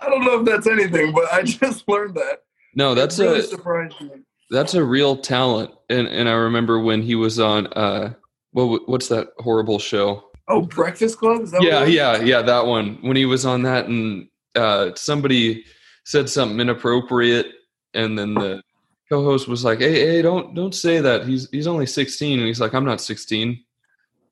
I 0.00 0.08
don't 0.08 0.24
know 0.24 0.40
if 0.40 0.46
that's 0.46 0.66
anything, 0.66 1.12
but 1.12 1.32
I 1.32 1.42
just 1.44 1.88
learned 1.88 2.14
that. 2.14 2.42
No, 2.74 2.94
that's 2.94 3.18
it 3.18 3.24
really 3.24 3.40
a 3.40 3.42
surprised 3.42 4.00
me. 4.00 4.10
that's 4.50 4.74
a 4.74 4.84
real 4.84 5.16
talent. 5.16 5.72
And 5.90 6.06
and 6.06 6.28
I 6.28 6.32
remember 6.32 6.80
when 6.80 7.02
he 7.02 7.14
was 7.14 7.38
on. 7.38 7.66
Uh, 7.68 8.14
what 8.52 8.88
what's 8.88 9.08
that 9.08 9.28
horrible 9.38 9.78
show? 9.78 10.24
Oh, 10.48 10.62
Breakfast 10.62 11.18
Club. 11.18 11.42
Is 11.42 11.50
that 11.50 11.62
yeah, 11.62 11.84
yeah, 11.84 12.20
yeah, 12.20 12.42
that 12.42 12.66
one. 12.66 12.98
When 13.02 13.16
he 13.16 13.26
was 13.26 13.44
on 13.44 13.62
that, 13.62 13.86
and 13.86 14.28
uh, 14.54 14.90
somebody 14.96 15.64
said 16.04 16.30
something 16.30 16.58
inappropriate, 16.58 17.46
and 17.94 18.18
then 18.18 18.34
the 18.34 18.62
co-host 19.08 19.48
was 19.48 19.64
like, 19.64 19.80
"Hey, 19.80 20.06
hey, 20.06 20.22
don't 20.22 20.54
don't 20.54 20.74
say 20.74 21.00
that. 21.00 21.26
He's 21.26 21.48
he's 21.50 21.66
only 21.66 21.86
16." 21.86 22.38
And 22.38 22.46
he's 22.46 22.60
like, 22.60 22.74
"I'm 22.74 22.84
not 22.84 23.00
16. 23.00 23.62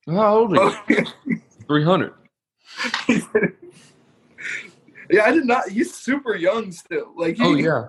How 0.07 0.39
old 0.39 0.57
are 0.57 0.79
you? 0.89 1.05
Oh, 1.29 1.69
300." 1.69 2.15
yeah, 5.11 5.25
I 5.25 5.33
did 5.33 5.47
not. 5.47 5.69
He's 5.69 5.93
super 5.95 6.37
young 6.37 6.71
still. 6.71 7.13
Like, 7.17 7.37
he, 7.37 7.43
Oh 7.43 7.55
yeah, 7.55 7.89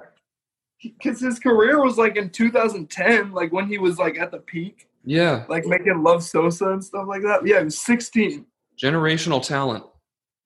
because 0.81 1.19
his 1.19 1.39
career 1.39 1.81
was 1.81 1.97
like 1.97 2.15
in 2.15 2.29
2010, 2.29 3.31
like 3.31 3.51
when 3.51 3.67
he 3.67 3.77
was 3.77 3.97
like 3.97 4.17
at 4.17 4.31
the 4.31 4.39
peak, 4.39 4.87
yeah. 5.03 5.45
like 5.49 5.65
making 5.65 6.03
Love 6.03 6.23
Sosa 6.23 6.71
and 6.71 6.83
stuff 6.83 7.07
like 7.07 7.23
that. 7.23 7.45
Yeah, 7.45 7.59
he 7.59 7.65
was 7.65 7.79
16. 7.79 8.45
Generational 8.81 9.45
talent. 9.45 9.83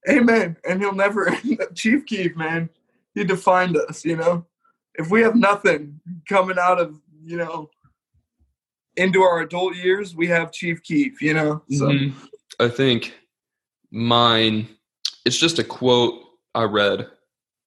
Amen. 0.09 0.57
And 0.67 0.81
he'll 0.81 0.95
never 0.95 1.35
Chief 1.75 2.05
Keef, 2.05 2.35
man. 2.35 2.69
He 3.13 3.23
defined 3.23 3.75
us, 3.75 4.05
you 4.05 4.15
know. 4.15 4.45
If 4.95 5.09
we 5.09 5.21
have 5.21 5.35
nothing 5.35 5.99
coming 6.27 6.57
out 6.59 6.79
of 6.79 6.99
you 7.23 7.37
know 7.37 7.69
into 8.97 9.21
our 9.21 9.39
adult 9.41 9.75
years, 9.75 10.15
we 10.15 10.27
have 10.27 10.51
Chief 10.51 10.83
Keef. 10.83 11.21
You 11.21 11.33
know, 11.33 11.63
so 11.69 11.87
Mhm. 11.87 12.13
I 12.59 12.67
think 12.67 13.13
mine. 13.91 14.67
It's 15.25 15.37
just 15.37 15.59
a 15.59 15.63
quote 15.63 16.19
I 16.55 16.63
read, 16.63 17.07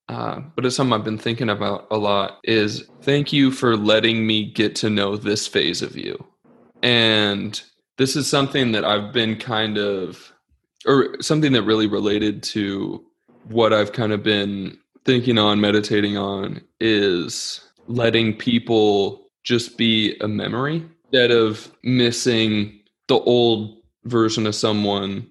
uh, 0.08 0.40
but 0.56 0.66
it's 0.66 0.74
something 0.74 0.92
I've 0.92 1.04
been 1.04 1.18
thinking 1.18 1.50
about 1.50 1.86
a 1.90 1.96
lot. 1.96 2.40
Is 2.44 2.84
thank 3.02 3.32
you 3.32 3.50
for 3.50 3.76
letting 3.76 4.26
me 4.26 4.44
get 4.50 4.74
to 4.76 4.90
know 4.90 5.16
this 5.16 5.46
phase 5.46 5.80
of 5.82 5.96
you, 5.96 6.22
and 6.82 7.60
this 7.96 8.16
is 8.16 8.26
something 8.28 8.72
that 8.72 8.84
I've 8.84 9.12
been 9.12 9.36
kind 9.36 9.78
of, 9.78 10.32
or 10.84 11.16
something 11.22 11.52
that 11.52 11.62
really 11.62 11.86
related 11.86 12.42
to 12.42 13.04
what 13.48 13.72
I've 13.72 13.92
kind 13.92 14.12
of 14.12 14.22
been 14.24 14.78
thinking 15.04 15.38
on, 15.38 15.60
meditating 15.60 16.16
on, 16.16 16.60
is 16.80 17.60
letting 17.86 18.34
people 18.34 19.28
just 19.44 19.76
be 19.76 20.16
a 20.20 20.28
memory 20.28 20.84
instead 21.04 21.30
of 21.30 21.70
missing 21.82 22.80
the 23.08 23.18
old 23.20 23.78
version 24.04 24.46
of 24.46 24.54
someone 24.54 25.26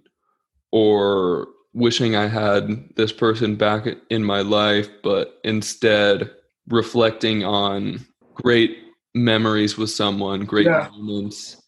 or 0.72 1.48
wishing 1.74 2.16
I 2.16 2.28
had 2.28 2.90
this 2.96 3.12
person 3.12 3.56
back 3.56 3.88
in 4.10 4.24
my 4.24 4.42
life, 4.42 4.88
but 5.02 5.40
instead 5.44 6.30
reflecting 6.68 7.44
on 7.44 8.06
great 8.36 8.78
memories 9.16 9.78
with 9.78 9.90
someone, 9.90 10.46
great 10.46 10.66
Yeah. 10.68 10.90
moments, 10.96 11.62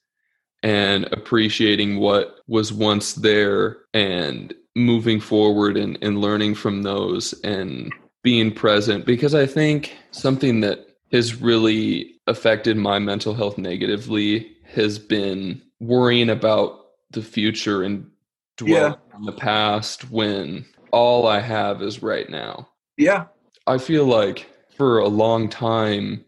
and 0.64 1.06
appreciating 1.12 1.98
what 2.00 2.40
was 2.48 2.72
once 2.72 3.14
there 3.14 3.78
and 3.94 4.54
moving 4.76 5.20
forward 5.20 5.78
and, 5.78 5.98
and 6.02 6.22
learning 6.22 6.56
from 6.56 6.84
those 6.84 7.34
and 7.44 7.94
being 8.24 8.52
present. 8.52 9.06
Because 9.06 9.36
I 9.36 9.46
think 9.46 9.96
something 10.12 10.62
that 10.62 10.88
has 11.12 11.42
really 11.42 12.16
affected 12.28 12.78
my 12.78 13.00
mental 13.00 13.34
health 13.34 13.58
negatively 13.58 14.52
has 14.74 15.00
been 15.00 15.62
worrying 15.80 16.30
about 16.30 16.80
the 17.12 17.22
future 17.22 17.84
and 17.84 18.10
dwelling 18.58 18.96
on 19.14 19.26
the 19.26 19.32
past 19.32 20.10
when 20.12 20.66
all 20.92 21.28
I 21.28 21.40
have 21.40 21.82
is 21.82 22.02
right 22.02 22.30
now. 22.30 22.70
yeah, 22.98 23.26
I 23.68 23.78
feel 23.78 24.06
like 24.06 24.50
for 24.76 25.00
a 25.00 25.08
long 25.08 25.50
time 25.50 26.26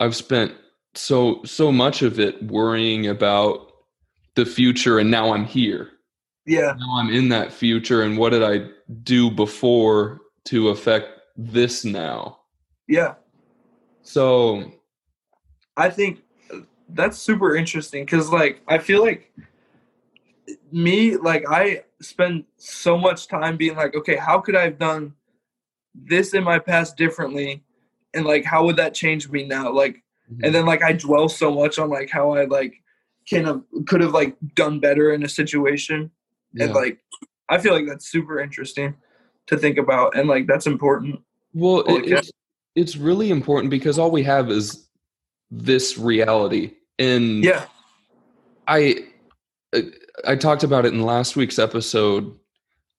I've 0.00 0.16
spent 0.16 0.52
so 0.94 1.42
so 1.44 1.70
much 1.72 2.02
of 2.02 2.18
it 2.18 2.42
worrying 2.44 3.06
about 3.06 3.72
the 4.34 4.46
future 4.46 4.98
and 4.98 5.10
now 5.10 5.32
I'm 5.32 5.44
here. 5.44 5.90
Yeah, 6.46 6.74
Now 6.78 6.98
I'm 6.98 7.10
in 7.10 7.28
that 7.30 7.52
future 7.52 8.02
and 8.02 8.16
what 8.16 8.30
did 8.30 8.42
I 8.42 8.68
do 9.02 9.30
before 9.30 10.20
to 10.46 10.68
affect 10.68 11.08
this 11.36 11.84
now? 11.84 12.38
yeah. 12.88 13.14
So 14.02 14.72
I 15.76 15.90
think 15.90 16.20
that's 16.88 17.18
super 17.18 17.56
interesting 17.56 18.04
because, 18.04 18.30
like, 18.30 18.62
I 18.68 18.78
feel 18.78 19.02
like 19.02 19.32
me, 20.70 21.16
like, 21.16 21.44
I 21.50 21.82
spend 22.00 22.44
so 22.56 22.96
much 22.96 23.26
time 23.26 23.56
being 23.56 23.76
like, 23.76 23.96
okay, 23.96 24.16
how 24.16 24.40
could 24.40 24.54
I 24.54 24.62
have 24.62 24.78
done 24.78 25.14
this 25.94 26.34
in 26.34 26.44
my 26.44 26.58
past 26.60 26.96
differently? 26.96 27.64
And, 28.14 28.24
like, 28.24 28.44
how 28.44 28.64
would 28.64 28.76
that 28.76 28.94
change 28.94 29.28
me 29.28 29.44
now? 29.44 29.72
Like, 29.72 29.96
mm-hmm. 30.30 30.44
and 30.44 30.54
then, 30.54 30.64
like, 30.64 30.82
I 30.82 30.92
dwell 30.92 31.28
so 31.28 31.52
much 31.52 31.78
on, 31.78 31.90
like, 31.90 32.08
how 32.08 32.30
I, 32.34 32.44
like, 32.44 32.74
can 33.28 33.44
have, 33.44 33.62
could 33.86 34.00
have, 34.00 34.12
like, 34.12 34.36
done 34.54 34.78
better 34.78 35.12
in 35.12 35.24
a 35.24 35.28
situation. 35.28 36.12
And, 36.58 36.72
like, 36.72 36.98
I 37.48 37.58
feel 37.58 37.74
like 37.74 37.86
that's 37.86 38.08
super 38.08 38.40
interesting 38.40 38.94
to 39.46 39.56
think 39.56 39.78
about. 39.78 40.16
And, 40.16 40.28
like, 40.28 40.46
that's 40.46 40.66
important. 40.66 41.20
well 41.54 41.80
it, 41.80 42.10
it's 42.10 42.30
it's 42.74 42.96
really 42.96 43.30
important 43.30 43.70
because 43.70 43.98
all 43.98 44.10
we 44.10 44.22
have 44.22 44.50
is 44.50 44.88
this 45.50 45.96
reality 45.96 46.72
and 46.98 47.44
Yeah. 47.44 47.64
I 48.68 49.04
uh, 49.72 49.80
I 50.26 50.36
talked 50.36 50.64
about 50.64 50.84
it 50.86 50.92
in 50.92 51.02
last 51.02 51.36
week's 51.36 51.58
episode. 51.58 52.34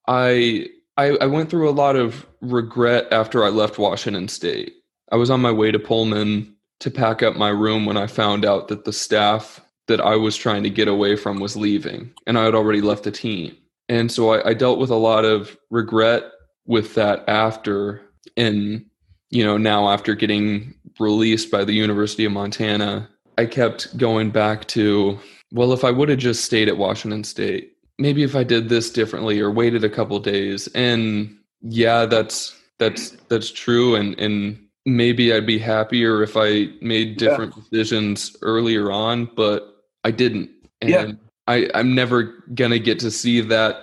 I, 0.08 0.68
I 0.98 1.18
I 1.22 1.26
went 1.26 1.50
through 1.50 1.70
a 1.70 1.72
lot 1.72 1.96
of 1.96 2.26
regret 2.42 3.08
after 3.12 3.44
I 3.44 3.50
left 3.50 3.78
Washington 3.78 4.28
State. 4.28 4.74
I 5.12 5.16
was 5.16 5.30
on 5.30 5.42
my 5.42 5.52
way 5.52 5.72
to 5.72 5.80
Pullman 5.80 6.56
to 6.80 6.92
pack 6.92 7.24
up 7.24 7.36
my 7.36 7.50
room 7.50 7.86
when 7.86 7.98
I 7.98 8.08
found 8.08 8.46
out 8.46 8.68
that 8.68 8.86
the 8.86 8.94
staff 8.94 9.62
that 9.88 10.02
I 10.02 10.16
was 10.16 10.36
trying 10.36 10.64
to 10.64 10.70
get 10.70 10.88
away 10.88 11.16
from 11.16 11.40
was 11.40 11.56
leaving, 11.56 12.12
and 12.26 12.38
I 12.38 12.44
had 12.46 12.56
already 12.56 12.82
left 12.82 13.04
the 13.04 13.12
team. 13.12 13.56
And 13.90 14.12
so 14.12 14.32
I, 14.34 14.50
I 14.50 14.54
dealt 14.54 14.80
with 14.80 14.90
a 14.90 14.96
lot 14.96 15.24
of 15.26 15.58
regret 15.70 16.24
with 16.66 16.96
that 16.96 17.28
after, 17.30 18.02
and 18.36 18.86
you 19.30 19.44
know 19.46 19.58
now 19.58 19.90
after 19.90 20.16
getting 20.16 20.74
released 21.00 21.52
by 21.52 21.64
the 21.64 21.74
University 21.74 22.26
of 22.26 22.32
Montana, 22.32 23.08
I 23.38 23.46
kept 23.46 23.96
going 23.98 24.32
back 24.32 24.68
to 24.70 25.20
well, 25.54 25.72
if 25.72 25.84
I 25.86 25.92
would 25.92 26.10
have 26.10 26.20
just 26.20 26.44
stayed 26.44 26.68
at 26.68 26.78
Washington 26.78 27.24
State, 27.24 27.72
maybe 27.98 28.24
if 28.24 28.36
I 28.36 28.44
did 28.44 28.68
this 28.70 28.90
differently 28.90 29.40
or 29.40 29.50
waited 29.50 29.84
a 29.86 29.90
couple 29.90 30.20
days. 30.20 30.68
And 30.76 31.38
yeah, 31.62 32.06
that's 32.06 32.54
that's 32.80 33.12
that's 33.30 33.50
true 33.52 33.96
and 33.96 34.20
and 34.20 34.60
maybe 34.86 35.34
I'd 35.34 35.46
be 35.46 35.58
happier 35.60 36.22
if 36.24 36.36
I 36.38 36.70
made 36.82 37.22
Yeah. 37.22 37.30
different 37.30 37.56
decisions 37.56 38.36
earlier 38.42 38.92
on, 38.92 39.30
but 39.36 39.77
I 40.08 40.12
didn't. 40.12 40.50
And 40.82 40.90
Yeah. 40.90 41.12
I, 41.48 41.70
I'm 41.74 41.96
never 41.96 42.44
gonna 42.54 42.80
get 42.80 43.00
to 43.00 43.12
see 43.12 43.42
that 43.42 43.76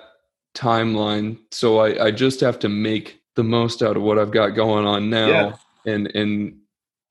timeline. 0.54 1.38
So 1.50 1.78
I, 1.78 2.06
I 2.06 2.10
just 2.10 2.40
have 2.40 2.58
to 2.60 2.68
make 2.68 3.20
the 3.34 3.44
most 3.44 3.82
out 3.82 3.96
of 3.96 4.02
what 4.02 4.18
I've 4.18 4.30
got 4.30 4.50
going 4.50 4.87
on 4.87 5.10
now 5.10 5.28
Yeah. 5.28 5.56
and 5.92 6.06
and 6.14 6.56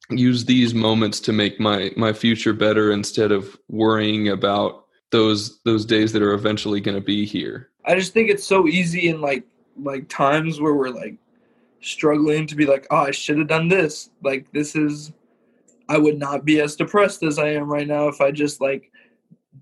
use 0.09 0.45
these 0.45 0.73
moments 0.73 1.19
to 1.21 1.33
make 1.33 1.59
my 1.59 1.91
my 1.95 2.13
future 2.13 2.53
better 2.53 2.91
instead 2.91 3.31
of 3.31 3.57
worrying 3.69 4.29
about 4.29 4.85
those 5.11 5.61
those 5.63 5.85
days 5.85 6.11
that 6.13 6.21
are 6.21 6.33
eventually 6.33 6.81
going 6.81 6.95
to 6.95 7.01
be 7.03 7.25
here 7.25 7.69
I 7.85 7.95
just 7.95 8.13
think 8.13 8.29
it's 8.29 8.45
so 8.45 8.67
easy 8.67 9.09
in 9.09 9.21
like 9.21 9.43
like 9.77 10.07
times 10.09 10.59
where 10.59 10.73
we're 10.73 10.89
like 10.89 11.17
struggling 11.81 12.47
to 12.47 12.55
be 12.55 12.65
like, 12.65 12.87
oh, 12.91 12.97
I 12.97 13.11
should 13.11 13.37
have 13.37 13.47
done 13.47 13.67
this. 13.67 14.09
Like 14.23 14.49
this 14.53 14.75
is, 14.75 15.11
I 15.89 15.97
would 15.97 16.17
not 16.17 16.45
be 16.45 16.61
as 16.61 16.75
depressed 16.77 17.23
as 17.23 17.37
I 17.37 17.49
am 17.49 17.69
right 17.69 17.87
now 17.87 18.07
if 18.07 18.21
I 18.21 18.31
just 18.31 18.61
like 18.61 18.91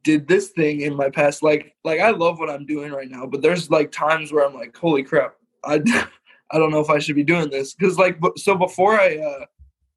did 0.04 0.28
this 0.28 0.50
thing 0.50 0.82
in 0.82 0.96
my 0.96 1.10
past. 1.10 1.44
Like 1.44 1.76
like 1.84 2.00
I 2.00 2.12
love 2.12 2.40
what 2.40 2.50
I'm 2.50 2.66
doing 2.66 2.92
right 2.92 3.10
now, 3.10 3.26
but 3.26 3.42
there's 3.42 3.70
like 3.70 3.92
times 3.92 4.32
where 4.32 4.46
I'm 4.46 4.54
like, 4.54 4.76
holy 4.76 5.04
crap, 5.04 5.36
I 5.64 5.82
I 6.52 6.58
don't 6.58 6.72
know 6.72 6.82
if 6.82 6.90
I 6.90 7.00
should 7.00 7.16
be 7.16 7.24
doing 7.24 7.50
this 7.50 7.74
because 7.74 7.98
like 7.98 8.20
so 8.38 8.56
before 8.56 9.00
I 9.00 9.18
uh, 9.18 9.46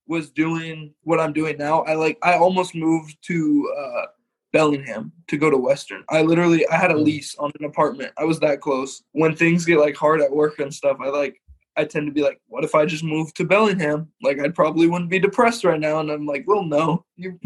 was 0.07 0.31
doing 0.31 0.95
what 1.03 1.21
I'm 1.21 1.33
doing 1.33 1.57
now, 1.59 1.83
I 1.83 1.95
like 1.95 2.19
I 2.23 2.35
almost 2.35 2.75
moved 2.75 3.17
to. 3.23 3.75
Uh, 3.79 4.07
Bellingham 4.55 5.11
to 5.27 5.37
go 5.37 5.51
to 5.51 5.57
Western. 5.57 6.05
I 6.09 6.23
literally 6.23 6.65
I 6.69 6.77
had 6.77 6.93
a 6.93 6.95
Mm. 6.95 7.05
lease 7.05 7.35
on 7.39 7.51
an 7.59 7.65
apartment. 7.67 8.13
I 8.17 8.23
was 8.25 8.39
that 8.39 8.61
close. 8.61 9.03
When 9.11 9.35
things 9.35 9.65
get 9.65 9.81
like 9.81 9.97
hard 9.97 10.23
at 10.23 10.31
work 10.31 10.61
and 10.61 10.73
stuff, 10.73 10.99
I 11.01 11.09
like 11.09 11.43
I 11.77 11.85
tend 11.85 12.07
to 12.07 12.13
be 12.13 12.23
like, 12.23 12.41
what 12.47 12.63
if 12.63 12.73
I 12.77 12.87
just 12.87 13.03
moved 13.03 13.37
to 13.37 13.45
Bellingham? 13.45 14.13
Like 14.23 14.39
I 14.39 14.49
probably 14.49 14.87
wouldn't 14.87 15.11
be 15.11 15.19
depressed 15.19 15.65
right 15.65 15.81
now. 15.81 15.99
And 15.99 16.09
I'm 16.09 16.25
like, 16.25 16.45
well, 16.47 16.63
no. 16.63 17.05
You 17.17 17.37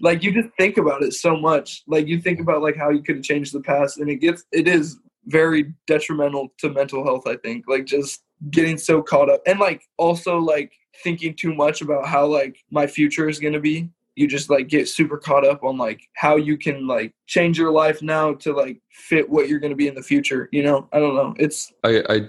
like 0.00 0.22
you 0.22 0.32
just 0.32 0.54
think 0.58 0.76
about 0.76 1.02
it 1.02 1.12
so 1.12 1.36
much. 1.36 1.82
Like 1.86 2.06
you 2.06 2.20
think 2.20 2.40
about 2.40 2.62
like 2.62 2.76
how 2.76 2.90
you 2.90 3.02
could 3.02 3.16
have 3.16 3.24
changed 3.24 3.52
the 3.52 3.60
past, 3.60 3.98
and 3.98 4.10
it 4.10 4.16
gets 4.16 4.44
it 4.52 4.68
is 4.68 4.98
very 5.26 5.74
detrimental 5.86 6.52
to 6.58 6.70
mental 6.70 7.04
health. 7.04 7.26
I 7.26 7.36
think 7.36 7.64
like 7.68 7.84
just 7.84 8.22
getting 8.50 8.76
so 8.78 9.02
caught 9.02 9.30
up 9.30 9.40
and 9.46 9.58
like 9.58 9.82
also 9.96 10.38
like 10.38 10.72
thinking 11.02 11.34
too 11.34 11.54
much 11.54 11.80
about 11.80 12.06
how 12.06 12.26
like 12.26 12.58
my 12.70 12.86
future 12.86 13.28
is 13.28 13.38
gonna 13.38 13.60
be 13.60 13.90
you 14.16 14.26
just 14.26 14.50
like 14.50 14.68
get 14.68 14.88
super 14.88 15.18
caught 15.18 15.46
up 15.46 15.62
on 15.62 15.76
like 15.76 16.00
how 16.14 16.36
you 16.36 16.56
can 16.56 16.86
like 16.86 17.14
change 17.26 17.58
your 17.58 17.70
life 17.70 18.02
now 18.02 18.32
to 18.34 18.52
like 18.52 18.80
fit 18.90 19.28
what 19.28 19.48
you're 19.48 19.60
going 19.60 19.70
to 19.70 19.76
be 19.76 19.86
in 19.86 19.94
the 19.94 20.02
future 20.02 20.48
you 20.50 20.62
know 20.62 20.88
i 20.92 20.98
don't 20.98 21.14
know 21.14 21.34
it's 21.38 21.72
i 21.84 22.02
i 22.08 22.20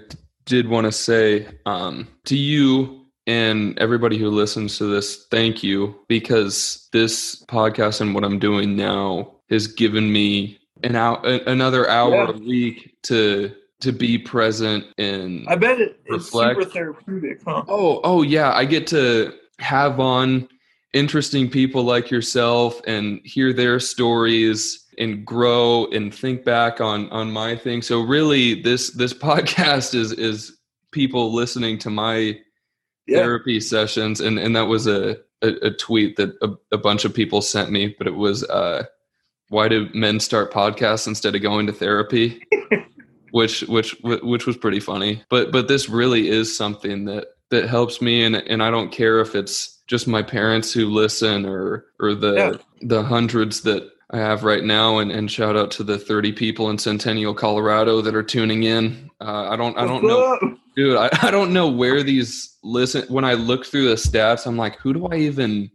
did 0.44 0.68
want 0.68 0.84
to 0.84 0.92
say 0.92 1.48
um 1.66 2.06
to 2.24 2.36
you 2.36 2.97
and 3.28 3.78
everybody 3.78 4.18
who 4.18 4.28
listens 4.30 4.78
to 4.78 4.86
this 4.86 5.26
thank 5.30 5.62
you 5.62 5.94
because 6.08 6.88
this 6.92 7.44
podcast 7.46 8.00
and 8.00 8.14
what 8.14 8.24
i'm 8.24 8.38
doing 8.40 8.74
now 8.74 9.30
has 9.50 9.66
given 9.68 10.10
me 10.12 10.58
an 10.82 10.96
hour 10.96 11.18
another 11.46 11.88
hour 11.88 12.14
Yeah. 12.14 12.30
a 12.30 12.38
week 12.38 12.96
to 13.04 13.52
to 13.80 13.92
be 13.92 14.18
present 14.18 14.84
and 14.98 15.46
i 15.48 15.54
bet 15.54 15.78
it, 15.80 16.00
it's 16.06 16.26
Reflect. 16.26 16.58
super 16.60 16.70
therapeutic 16.70 17.40
huh 17.46 17.62
Oh, 17.68 18.00
oh 18.02 18.22
yeah, 18.22 18.52
I 18.52 18.64
get 18.64 18.86
to 18.88 19.32
have 19.60 20.00
on 20.00 20.48
interesting 20.94 21.48
people 21.50 21.82
like 21.84 22.10
yourself 22.10 22.80
and 22.86 23.20
hear 23.24 23.52
their 23.52 23.78
stories 23.78 24.86
and 24.98 25.24
grow 25.24 25.86
and 25.92 26.12
think 26.14 26.44
back 26.44 26.80
on 26.80 27.08
on 27.10 27.30
my 27.30 27.54
thing. 27.56 27.82
So 27.82 28.00
really 28.00 28.60
this 28.62 28.90
this 28.90 29.12
podcast 29.28 29.94
is 29.94 30.12
is 30.12 30.56
people 30.92 31.32
listening 31.32 31.78
to 31.78 31.90
my 31.90 32.38
yeah 33.08 33.18
therapy 33.18 33.60
sessions 33.60 34.20
and 34.20 34.38
and 34.38 34.54
that 34.54 34.66
was 34.66 34.86
a 34.86 35.16
a, 35.42 35.66
a 35.66 35.70
tweet 35.70 36.16
that 36.16 36.30
a, 36.42 36.50
a 36.74 36.78
bunch 36.78 37.04
of 37.04 37.14
people 37.14 37.40
sent 37.42 37.70
me, 37.70 37.94
but 37.98 38.06
it 38.06 38.14
was 38.16 38.44
uh 38.44 38.84
why 39.50 39.68
do 39.68 39.88
men 39.94 40.20
start 40.20 40.52
podcasts 40.52 41.06
instead 41.06 41.34
of 41.34 41.42
going 41.42 41.66
to 41.66 41.72
therapy? 41.72 42.42
which 43.30 43.60
which 43.62 43.96
which 44.02 44.46
was 44.46 44.56
pretty 44.56 44.80
funny. 44.80 45.22
But 45.30 45.52
but 45.52 45.68
this 45.68 45.88
really 45.88 46.28
is 46.28 46.56
something 46.56 47.04
that 47.06 47.28
that 47.50 47.68
helps 47.68 48.00
me 48.02 48.24
and 48.24 48.36
and 48.36 48.62
I 48.62 48.70
don't 48.70 48.90
care 48.92 49.20
if 49.20 49.34
it's 49.34 49.80
just 49.86 50.06
my 50.06 50.22
parents 50.22 50.72
who 50.72 50.86
listen 50.86 51.46
or 51.46 51.86
or 52.00 52.14
the 52.14 52.34
Yeah. 52.34 52.52
the 52.82 53.02
hundreds 53.02 53.62
that 53.62 53.88
I 54.10 54.18
have 54.18 54.42
right 54.44 54.64
now 54.64 54.98
and, 54.98 55.10
and 55.12 55.30
shout 55.30 55.56
out 55.56 55.70
to 55.72 55.82
the 55.84 55.98
30 55.98 56.32
people 56.32 56.70
in 56.70 56.78
Centennial, 56.78 57.34
Colorado 57.34 58.00
that 58.00 58.14
are 58.14 58.22
tuning 58.22 58.62
in. 58.62 59.10
Uh, 59.20 59.48
I 59.50 59.56
don't 59.56 59.76
I 59.78 59.86
don't 59.86 60.02
know? 60.04 60.57
Dude 60.78 60.96
I, 60.96 61.08
I 61.22 61.30
don't 61.30 61.52
know 61.52 61.68
where 61.68 62.02
these 62.02 62.56
listen 62.62 63.02
when 63.08 63.24
I 63.24 63.34
look 63.34 63.66
through 63.66 63.88
the 63.88 63.94
stats 63.96 64.46
I'm 64.46 64.56
like 64.56 64.76
who 64.76 64.92
do 64.92 65.06
I 65.06 65.16
even 65.16 65.70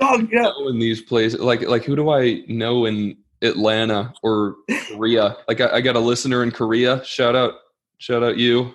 Oh 0.00 0.26
yeah. 0.32 0.42
know 0.42 0.68
in 0.68 0.78
these 0.78 1.02
places 1.02 1.40
like 1.40 1.62
like 1.62 1.84
who 1.84 1.94
do 1.96 2.10
I 2.10 2.42
know 2.48 2.86
in 2.86 3.16
Atlanta 3.42 4.12
or 4.22 4.56
Korea 4.88 5.36
like 5.48 5.60
I, 5.60 5.76
I 5.76 5.80
got 5.80 5.96
a 5.96 6.00
listener 6.00 6.42
in 6.42 6.50
Korea 6.50 7.04
shout 7.04 7.36
out 7.36 7.54
shout 7.98 8.22
out 8.22 8.36
you 8.36 8.74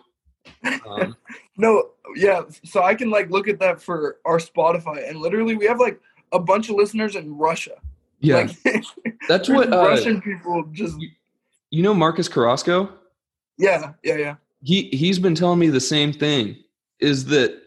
um, 0.88 1.15
No, 1.59 1.89
yeah. 2.15 2.43
So 2.63 2.84
I 2.84 2.95
can 2.95 3.09
like 3.09 3.30
look 3.30 3.49
at 3.49 3.59
that 3.59 3.82
for 3.82 4.17
our 4.25 4.38
Spotify, 4.38 5.07
and 5.09 5.19
literally 5.19 5.57
we 5.57 5.65
have 5.65 5.80
like 5.80 5.99
a 6.32 6.39
bunch 6.39 6.69
of 6.69 6.75
listeners 6.77 7.17
in 7.17 7.38
Russia. 7.38 7.75
yeah 8.21 8.47
Like, 8.63 8.84
that's 9.27 9.49
what 9.49 9.71
uh, 9.71 9.77
Russian 9.77 10.21
people 10.21 10.63
just. 10.71 10.95
you 11.69 11.84
know 11.84 11.93
Marcus 11.93 12.30
Carrasco 12.30 12.89
Yeah, 13.57 13.93
yeah, 14.03 14.15
yeah. 14.15 14.36
He 14.62 14.89
he's 14.89 15.20
been 15.20 15.36
telling 15.36 15.60
me 15.60 15.70
the 15.70 15.80
same 15.80 16.12
thing 16.14 16.57
is 16.99 17.26
that 17.26 17.62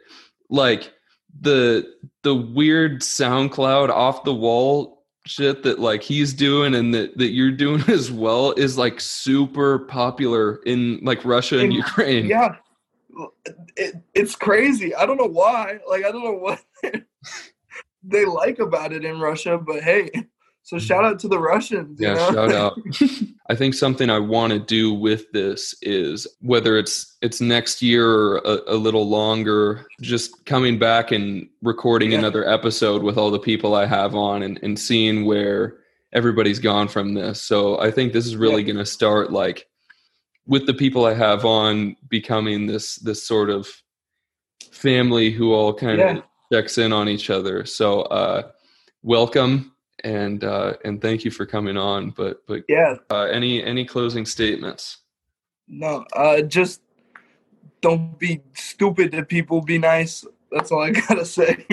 like 0.50 0.92
the 1.40 1.86
the 2.22 2.34
weird 2.34 3.00
soundcloud 3.00 3.88
off 3.88 4.24
the 4.24 4.34
wall 4.34 5.04
shit 5.24 5.62
that 5.62 5.78
like 5.78 6.02
he's 6.02 6.34
doing 6.34 6.74
and 6.74 6.92
that 6.92 7.16
that 7.16 7.30
you're 7.30 7.50
doing 7.52 7.82
as 7.88 8.10
well 8.10 8.52
is 8.52 8.76
like 8.76 9.00
super 9.00 9.80
popular 9.80 10.56
in 10.66 10.98
like 11.02 11.24
Russia 11.24 11.56
and 11.58 11.66
In- 11.66 11.72
Ukraine 11.72 12.26
Yeah. 12.26 12.56
It, 13.76 13.96
it's 14.14 14.34
crazy. 14.34 14.94
I 14.94 15.04
don't 15.04 15.18
know 15.18 15.26
why. 15.26 15.78
Like, 15.86 16.02
I 16.04 16.10
don't 16.10 16.24
know 16.24 16.32
what 16.32 16.62
they 18.02 18.24
like 18.24 18.58
about 18.58 18.94
it 18.94 19.04
in 19.04 19.20
Russia, 19.20 19.58
but 19.58 19.82
hey, 19.82 20.10
so 20.64 20.78
shout 20.78 21.04
out 21.04 21.18
to 21.18 21.28
the 21.28 21.38
Russians. 21.38 21.98
yeah 22.00 22.14
know? 22.14 22.32
shout 22.32 22.52
out 22.52 22.78
i 23.50 23.54
think 23.54 23.74
something 23.74 24.08
i 24.10 24.18
want 24.18 24.52
to 24.52 24.58
do 24.58 24.92
with 24.94 25.30
this 25.32 25.74
is 25.82 26.26
whether 26.40 26.76
it's 26.78 27.16
it's 27.20 27.40
next 27.40 27.82
year 27.82 28.08
or 28.08 28.36
a, 28.38 28.60
a 28.68 28.76
little 28.76 29.08
longer 29.08 29.86
just 30.00 30.44
coming 30.46 30.78
back 30.78 31.10
and 31.12 31.48
recording 31.62 32.12
Yeah. 32.12 32.18
another 32.18 32.48
episode 32.48 33.02
with 33.02 33.18
all 33.18 33.30
the 33.30 33.38
people 33.40 33.74
i 33.74 33.86
have 33.86 34.14
on 34.14 34.42
and, 34.42 34.58
and 34.62 34.78
seeing 34.78 35.24
where 35.24 35.78
everybody's 36.12 36.58
gone 36.58 36.88
from 36.88 37.14
this 37.14 37.40
so 37.40 37.78
i 37.80 37.90
think 37.90 38.12
this 38.12 38.26
is 38.26 38.36
really 38.36 38.62
going 38.62 38.76
to 38.78 38.86
start 38.86 39.32
like 39.32 39.66
with 40.46 40.66
the 40.66 40.74
people 40.74 41.04
i 41.06 41.14
have 41.14 41.44
on 41.44 41.96
becoming 42.08 42.66
this 42.66 42.96
this 42.96 43.22
sort 43.26 43.50
of 43.50 43.68
family 44.70 45.30
who 45.30 45.52
all 45.52 45.74
kind 45.74 45.98
Yeah. 45.98 46.16
of 46.18 46.22
checks 46.52 46.78
in 46.78 46.92
on 46.92 47.08
each 47.08 47.30
other 47.30 47.64
so 47.66 48.02
uh 48.02 48.42
welcome 49.02 49.71
and 50.04 50.44
uh 50.44 50.74
and 50.84 51.00
thank 51.00 51.24
you 51.24 51.30
for 51.30 51.46
coming 51.46 51.76
on 51.76 52.10
but 52.10 52.42
but 52.46 52.62
yeah. 52.68 52.96
uh, 53.10 53.22
any 53.24 53.62
any 53.62 53.84
closing 53.84 54.26
statements? 54.26 54.98
No, 55.68 56.04
uh, 56.14 56.42
just 56.42 56.82
don't 57.80 58.18
be 58.18 58.42
stupid 58.54 59.12
to 59.12 59.24
people. 59.24 59.60
Be 59.60 59.78
nice. 59.78 60.24
That's 60.50 60.70
all 60.72 60.82
I 60.82 60.90
gotta 61.08 61.24
say. 61.24 61.66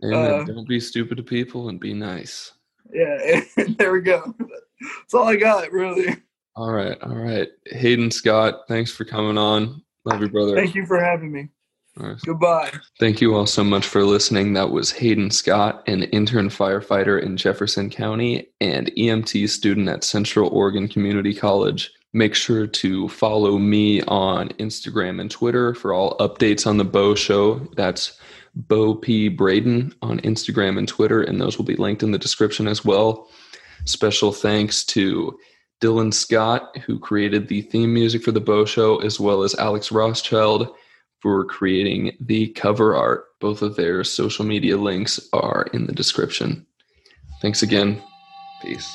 And 0.00 0.14
Uh, 0.14 0.44
don't 0.44 0.68
be 0.68 0.80
stupid 0.80 1.16
to 1.16 1.22
people 1.22 1.68
and 1.68 1.78
be 1.80 1.94
nice. 1.94 2.52
yeah, 2.92 3.40
there 3.78 3.92
we 3.92 4.00
go. 4.00 4.34
That's 4.38 5.14
all 5.14 5.24
I 5.28 5.36
got, 5.36 5.70
really. 5.72 6.16
All 6.56 6.70
right, 6.70 7.00
all 7.02 7.16
right. 7.16 7.48
Hayden 7.66 8.10
Scott, 8.10 8.68
thanks 8.68 8.90
for 8.92 9.04
coming 9.04 9.38
on. 9.38 9.82
Love 10.04 10.20
you, 10.20 10.28
brother. 10.28 10.54
Thank 10.56 10.74
you 10.74 10.84
for 10.86 11.02
having 11.02 11.32
me. 11.32 11.48
Right. 11.96 12.16
Goodbye. 12.24 12.72
Thank 12.98 13.20
you 13.20 13.34
all 13.34 13.46
so 13.46 13.62
much 13.62 13.86
for 13.86 14.04
listening. 14.04 14.54
That 14.54 14.70
was 14.70 14.90
Hayden 14.92 15.30
Scott, 15.30 15.82
an 15.86 16.04
intern 16.04 16.48
firefighter 16.48 17.22
in 17.22 17.36
Jefferson 17.36 17.90
County 17.90 18.48
and 18.60 18.90
EMT 18.96 19.48
student 19.50 19.88
at 19.88 20.02
Central 20.02 20.48
Oregon 20.48 20.88
Community 20.88 21.34
College. 21.34 21.92
Make 22.14 22.34
sure 22.34 22.66
to 22.66 23.08
follow 23.08 23.58
me 23.58 24.02
on 24.02 24.48
Instagram 24.50 25.20
and 25.20 25.30
Twitter 25.30 25.74
for 25.74 25.92
all 25.92 26.16
updates 26.18 26.66
on 26.66 26.78
the 26.78 26.84
Beau 26.84 27.14
Show. 27.14 27.58
That's 27.76 28.18
Beau 28.54 28.94
P. 28.94 29.28
Braden 29.28 29.94
on 30.00 30.20
Instagram 30.20 30.78
and 30.78 30.88
Twitter, 30.88 31.22
and 31.22 31.40
those 31.40 31.58
will 31.58 31.64
be 31.64 31.76
linked 31.76 32.02
in 32.02 32.10
the 32.10 32.18
description 32.18 32.68
as 32.68 32.84
well. 32.84 33.28
Special 33.84 34.32
thanks 34.32 34.84
to 34.84 35.38
Dylan 35.80 36.12
Scott, 36.12 36.76
who 36.86 36.98
created 36.98 37.48
the 37.48 37.62
theme 37.62 37.92
music 37.92 38.22
for 38.22 38.32
the 38.32 38.40
Beau 38.40 38.64
Show, 38.64 38.98
as 38.98 39.18
well 39.18 39.42
as 39.42 39.54
Alex 39.56 39.90
Rothschild 39.90 40.74
for 41.22 41.44
creating 41.44 42.16
the 42.20 42.48
cover 42.48 42.96
art. 42.96 43.26
Both 43.40 43.62
of 43.62 43.76
their 43.76 44.02
social 44.02 44.44
media 44.44 44.76
links 44.76 45.20
are 45.32 45.68
in 45.72 45.86
the 45.86 45.92
description. 45.92 46.66
Thanks 47.40 47.62
again. 47.62 48.02
Peace. 48.60 48.92